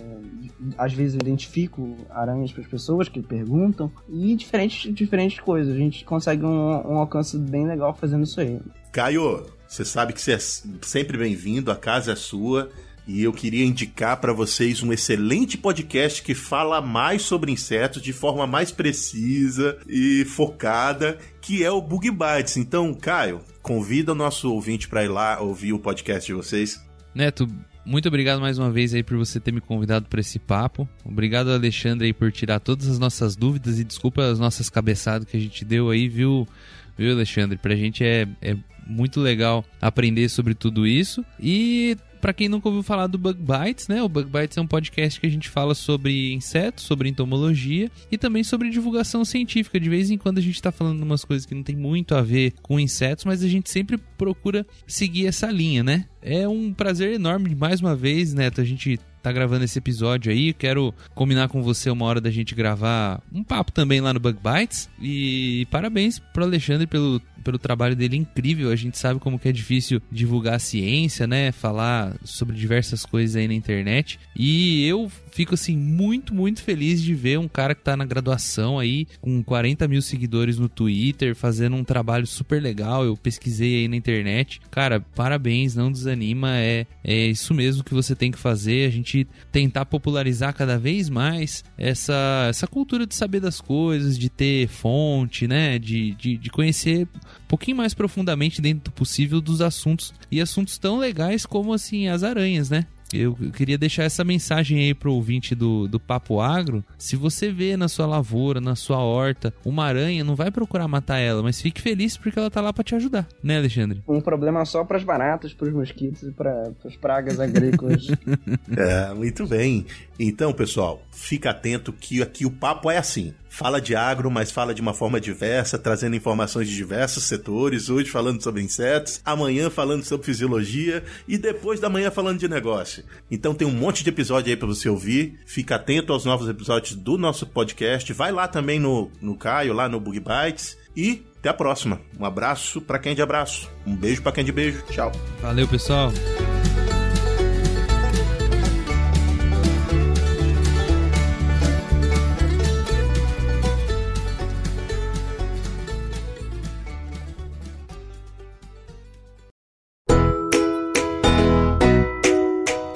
às 0.77 0.93
vezes 0.93 1.15
identifico 1.15 1.97
aranhas 2.11 2.53
para 2.53 2.63
as 2.63 2.69
pessoas 2.69 3.09
que 3.09 3.23
perguntam 3.23 3.91
e 4.09 4.35
diferentes, 4.35 4.95
diferentes 4.95 5.41
coisas. 5.41 5.75
A 5.75 5.79
gente 5.79 6.05
consegue 6.05 6.45
um, 6.45 6.49
um 6.49 6.99
alcance 6.99 7.37
bem 7.39 7.67
legal 7.67 7.95
fazendo 7.95 8.25
isso 8.25 8.41
aí. 8.41 8.61
Caio, 8.93 9.47
você 9.67 9.85
sabe 9.85 10.13
que 10.13 10.21
você 10.21 10.33
é 10.33 10.39
sempre 10.39 11.19
bem-vindo, 11.19 11.71
a 11.71 11.77
casa 11.77 12.13
é 12.13 12.17
sua. 12.17 12.71
E 13.07 13.23
eu 13.23 13.33
queria 13.33 13.65
indicar 13.65 14.19
para 14.19 14.33
vocês 14.33 14.83
um 14.83 14.93
excelente 14.93 15.59
podcast 15.59 16.23
que 16.23 16.35
fala 16.35 16.81
mais 16.81 17.23
sobre 17.23 17.53
insetos 17.53 18.01
de 18.01 18.13
forma 18.13 18.47
mais 18.47 18.73
precisa 18.73 19.79
e 19.87 20.25
focada, 20.25 21.19
que 21.41 21.63
é 21.63 21.71
o 21.71 21.83
Bug 21.83 22.11
Bites. 22.11 22.57
Então, 22.57 22.95
Caio, 22.95 23.41
convida 23.61 24.13
o 24.13 24.15
nosso 24.15 24.51
ouvinte 24.51 24.89
para 24.89 25.05
ir 25.05 25.09
lá 25.09 25.41
ouvir 25.41 25.75
o 25.75 25.79
podcast 25.79 26.27
de 26.27 26.33
vocês. 26.33 26.83
Neto, 27.15 27.47
muito 27.85 28.09
obrigado 28.09 28.41
mais 28.41 28.59
uma 28.59 28.71
vez 28.71 28.95
aí 28.95 29.03
por 29.03 29.19
você 29.19 29.39
ter 29.39 29.53
me 29.53 29.61
convidado 29.61 30.07
para 30.09 30.21
esse 30.21 30.39
papo. 30.39 30.89
Obrigado, 31.05 31.51
Alexandre, 31.51 32.07
aí 32.07 32.13
por 32.15 32.33
tirar 32.33 32.59
todas 32.59 32.89
as 32.89 32.99
nossas 32.99 33.37
dúvidas 33.37 33.79
e 33.79 33.85
desculpa 33.85 34.25
as 34.25 34.39
nossas 34.39 34.71
cabeçadas 34.71 35.29
que 35.29 35.37
a 35.37 35.41
gente 35.41 35.63
deu 35.65 35.91
aí, 35.91 36.09
viu, 36.09 36.49
viu 36.97 37.13
Alexandre? 37.13 37.59
Pra 37.59 37.77
gente 37.77 38.03
é, 38.03 38.27
é 38.41 38.57
muito 38.87 39.21
legal 39.21 39.65
aprender 39.81 40.29
sobre 40.31 40.55
tudo 40.55 40.87
isso. 40.87 41.23
E 41.39 41.97
para 42.25 42.33
quem 42.33 42.49
nunca 42.49 42.71
ouviu 42.71 42.83
falar 42.83 43.07
do 43.07 43.19
Bug 43.19 43.39
Bites, 43.39 43.87
né? 43.87 44.03
O 44.03 44.09
Bug 44.09 44.31
Bites 44.31 44.57
é 44.57 44.61
um 44.63 44.67
podcast 44.67 45.21
que 45.21 45.27
a 45.27 45.31
gente 45.31 45.47
fala 45.51 45.75
sobre 45.75 46.33
insetos, 46.33 46.83
sobre 46.83 47.07
entomologia 47.07 47.91
e 48.11 48.17
também 48.17 48.43
sobre 48.43 48.71
divulgação 48.71 49.27
científica. 49.27 49.79
De 49.79 49.91
vez 49.91 50.11
em 50.11 50.17
quando 50.17 50.39
a 50.39 50.41
gente 50.41 50.63
tá 50.63 50.73
falando 50.73 51.03
umas 51.03 51.23
coisas 51.23 51.45
que 51.45 51.55
não 51.55 51.63
tem 51.63 51.77
muito 51.77 52.15
a 52.15 52.23
ver 52.23 52.55
com 52.63 52.81
insetos, 52.81 53.27
mas 53.27 53.45
a 53.45 53.47
gente 53.47 53.71
sempre 53.71 53.99
procura 54.17 54.67
seguir 54.87 55.27
essa 55.27 55.51
linha, 55.51 55.85
né? 55.85 56.07
É 56.23 56.49
um 56.49 56.73
prazer 56.73 57.13
enorme 57.13 57.55
mais 57.55 57.83
uma 57.83 57.95
vez, 57.95 58.33
Neto, 58.33 58.63
a 58.63 58.65
gente 58.65 58.99
tá 59.25 59.33
gravando 59.33 59.65
esse 59.65 59.79
episódio 59.79 60.31
aí. 60.31 60.53
Quero 60.53 60.95
combinar 61.15 61.49
com 61.49 61.63
você 61.63 61.91
uma 61.91 62.05
hora 62.05 62.21
da 62.21 62.31
gente 62.31 62.55
gravar 62.55 63.23
um 63.33 63.43
papo 63.43 63.73
também 63.73 64.01
lá 64.01 64.13
no 64.13 64.21
Bug 64.21 64.39
Bites. 64.39 64.89
E 65.01 65.67
parabéns 65.71 66.19
pro 66.19 66.45
Alexandre 66.45 66.87
pelo, 66.87 67.21
pelo 67.45 67.59
trabalho 67.59 67.95
dele 67.95 68.17
incrível. 68.17 68.71
A 68.71 68.77
gente 68.77 68.99
sabe 68.99 69.21
como 69.21 69.39
que 69.39 69.49
é 69.49 69.53
difícil 69.53 70.01
divulgar 70.11 70.55
a 70.55 70.59
ciência, 70.59 71.27
né? 71.27 71.53
Falar 71.53 72.17
sobre 72.25 72.57
diversas 72.57 73.05
coisas 73.05 73.37
aí 73.37 73.47
na 73.47 73.55
internet. 73.55 74.19
E 74.35 74.85
eu 74.87 75.11
fico 75.31 75.55
assim 75.55 75.77
muito, 75.77 76.35
muito 76.35 76.63
feliz 76.63 77.03
de 77.03 77.15
ver 77.15 77.39
um 77.39 77.49
cara 77.49 77.75
que 77.75 77.83
tá 77.83 77.97
na 77.97 78.05
graduação 78.05 78.79
aí, 78.79 79.07
com 79.21 79.43
40 79.43 79.87
mil 79.87 80.01
seguidores 80.01 80.59
no 80.59 80.69
Twitter, 80.69 81.35
fazendo 81.35 81.77
um 81.77 81.85
trabalho 81.85 82.27
super 82.27 82.63
legal. 82.63 83.05
Eu 83.05 83.17
pesquisei 83.17 83.81
aí 83.81 83.89
na 83.89 83.97
internet. 83.97 84.61
Cara, 84.71 85.01
parabéns, 85.01 85.75
não 85.75 85.93
desanima. 85.93 86.57
É, 86.57 86.87
é 87.03 87.27
isso 87.27 87.53
mesmo 87.53 87.85
que 87.85 87.93
você 87.93 88.15
tem 88.15 88.31
que 88.31 88.39
fazer. 88.39 88.87
A 88.87 88.91
gente 88.91 89.27
tentar 89.53 89.85
popularizar 89.85 90.55
cada 90.55 90.79
vez 90.79 91.09
mais 91.11 91.65
essa, 91.77 92.47
essa 92.49 92.67
cultura 92.67 93.07
de 93.07 93.15
saber 93.15 93.41
das 93.41 93.61
coisas, 93.61 94.19
de 94.19 94.31
ter 94.31 94.69
fonte, 94.69 95.47
né? 95.47 95.79
De, 95.79 96.15
de, 96.15 96.37
de 96.37 96.51
conhecer 96.51 97.07
pouquinho 97.55 97.77
mais 97.77 97.95
profundamente 97.95 98.61
dentro 98.61 98.85
do 98.85 98.91
possível 98.91 99.41
dos 99.41 99.61
assuntos. 99.61 100.13
E 100.29 100.41
assuntos 100.41 100.77
tão 100.77 100.99
legais 100.99 101.47
como 101.47 101.73
assim 101.73 102.09
as 102.09 102.25
aranhas, 102.25 102.69
né? 102.69 102.85
Eu 103.13 103.37
queria 103.53 103.79
deixar 103.79 104.03
essa 104.03 104.25
mensagem 104.25 104.79
aí 104.79 104.93
pro 104.93 105.13
ouvinte 105.13 105.55
do, 105.55 105.87
do 105.87 106.01
Papo 106.01 106.41
Agro. 106.41 106.85
Se 106.99 107.15
você 107.15 107.53
vê 107.53 107.77
na 107.77 107.87
sua 107.87 108.07
lavoura, 108.07 108.61
na 108.61 108.75
sua 108.75 108.99
horta, 108.99 109.55
uma 109.65 109.85
aranha, 109.85 110.25
não 110.25 110.35
vai 110.35 110.51
procurar 110.51 110.89
matar 110.89 111.19
ela, 111.19 111.41
mas 111.41 111.61
fique 111.61 111.81
feliz 111.81 112.17
porque 112.17 112.37
ela 112.37 112.51
tá 112.51 112.61
lá 112.61 112.73
para 112.73 112.83
te 112.83 112.97
ajudar, 112.97 113.29
né, 113.41 113.59
Alexandre? 113.59 114.03
Um 114.09 114.21
problema 114.21 114.65
só 114.65 114.83
para 114.85 114.97
as 114.97 115.05
baratas, 115.05 115.55
para 115.55 115.69
os 115.69 115.75
mosquitos 115.75 116.25
e 116.25 116.33
para 116.33 116.73
as 116.85 116.97
pragas 116.97 117.39
agrícolas. 117.39 118.09
é, 118.77 119.15
muito 119.15 119.47
bem. 119.47 119.87
Então, 120.19 120.53
pessoal, 120.53 121.03
fica 121.11 121.51
atento 121.51 121.93
que 121.93 122.23
aqui 122.23 122.47
o 122.47 122.51
papo 122.51 122.91
é 122.91 122.99
assim 122.99 123.35
fala 123.55 123.81
de 123.81 123.95
agro, 123.95 124.33
mas 124.33 124.51
fala 124.51 124.75
de 124.75 124.83
uma 124.83 124.93
forma 124.93 125.21
diversa, 125.21 125.79
trazendo 125.79 126.17
informações 126.17 126.69
de 126.69 126.75
diversos 126.75 127.23
setores. 127.23 127.89
Hoje 127.89 128.11
falando 128.11 128.43
sobre 128.43 128.61
insetos, 128.61 129.21
amanhã 129.25 129.71
falando 129.71 130.03
sobre 130.03 130.27
fisiologia 130.27 131.05
e 131.29 131.39
depois 131.39 131.79
da 131.79 131.89
manhã 131.89 132.11
falando 132.11 132.41
de 132.41 132.49
negócio. 132.49 133.05
Então 133.31 133.55
tem 133.55 133.67
um 133.67 133.71
monte 133.71 134.03
de 134.03 134.11
episódio 134.11 134.51
aí 134.51 134.57
para 134.57 134.67
você 134.67 134.89
ouvir. 134.89 135.39
Fica 135.47 135.77
atento 135.77 136.13
aos 136.13 136.25
novos 136.25 136.49
episódios 136.49 136.97
do 136.97 137.17
nosso 137.17 137.47
podcast. 137.47 138.13
Vai 138.13 138.33
lá 138.33 138.49
também 138.49 138.81
no, 138.81 139.09
no 139.21 139.37
Caio, 139.37 139.73
lá 139.73 139.89
no 139.89 140.01
Bug 140.01 140.19
Bites. 140.19 140.77
E 140.97 141.23
até 141.39 141.49
a 141.49 141.55
próxima. 141.55 142.01
Um 142.19 142.25
abraço 142.25 142.81
para 142.81 142.99
quem 142.99 143.13
é 143.13 143.15
de 143.15 143.23
abraço. 143.23 143.71
Um 143.87 143.95
beijo 143.95 144.21
para 144.21 144.33
quem 144.33 144.43
é 144.43 144.45
de 144.45 144.53
beijo. 144.53 144.83
Tchau. 144.91 145.13
Valeu, 145.41 145.69
pessoal. 145.69 146.13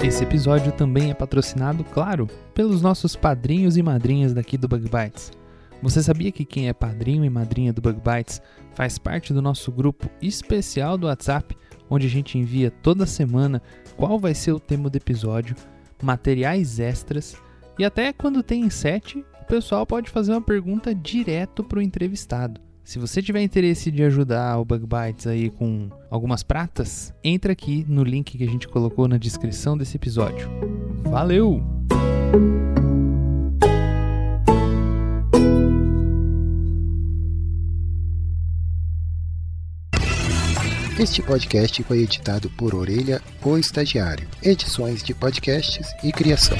Esse 0.09 0.23
episódio 0.23 0.71
também 0.71 1.11
é 1.11 1.13
patrocinado, 1.13 1.83
claro, 1.83 2.27
pelos 2.55 2.81
nossos 2.81 3.15
padrinhos 3.15 3.77
e 3.77 3.83
madrinhas 3.83 4.33
daqui 4.33 4.57
do 4.57 4.67
Bug 4.67 4.89
Bites. 4.89 5.31
Você 5.83 6.01
sabia 6.01 6.31
que 6.31 6.43
quem 6.43 6.67
é 6.67 6.73
padrinho 6.73 7.23
e 7.23 7.29
madrinha 7.29 7.71
do 7.71 7.79
Bug 7.79 8.01
Bites 8.01 8.41
faz 8.73 8.97
parte 8.97 9.31
do 9.31 9.39
nosso 9.39 9.71
grupo 9.71 10.09
especial 10.19 10.97
do 10.97 11.05
WhatsApp, 11.05 11.55
onde 11.87 12.07
a 12.07 12.09
gente 12.09 12.39
envia 12.39 12.71
toda 12.71 13.05
semana 13.05 13.61
qual 13.95 14.17
vai 14.17 14.33
ser 14.33 14.51
o 14.51 14.59
tema 14.59 14.89
do 14.89 14.95
episódio, 14.95 15.55
materiais 16.01 16.79
extras 16.79 17.37
e 17.77 17.85
até 17.85 18.11
quando 18.11 18.41
tem 18.41 18.67
sete, 18.67 19.23
o 19.39 19.45
pessoal 19.45 19.85
pode 19.85 20.09
fazer 20.09 20.31
uma 20.31 20.41
pergunta 20.41 20.93
direto 20.93 21.63
para 21.63 21.77
o 21.77 21.83
entrevistado. 21.83 22.59
Se 22.89 22.97
você 22.97 23.21
tiver 23.21 23.43
interesse 23.43 23.91
de 23.91 24.01
ajudar 24.01 24.57
o 24.57 24.65
Bug 24.65 24.83
Bites 24.87 25.27
aí 25.27 25.51
com 25.51 25.91
algumas 26.09 26.41
pratas, 26.41 27.13
entra 27.23 27.53
aqui 27.53 27.85
no 27.87 28.03
link 28.03 28.35
que 28.35 28.43
a 28.43 28.47
gente 28.47 28.67
colocou 28.67 29.07
na 29.07 29.19
descrição 29.19 29.77
desse 29.77 29.95
episódio. 29.95 30.49
Valeu! 31.03 31.63
Este 40.99 41.21
podcast 41.21 41.83
foi 41.83 41.99
editado 41.99 42.49
por 42.57 42.73
Orelha, 42.73 43.21
o 43.43 43.55
Estagiário. 43.55 44.27
Edições 44.41 45.03
de 45.03 45.13
podcasts 45.13 45.93
e 46.03 46.11
criação. 46.11 46.57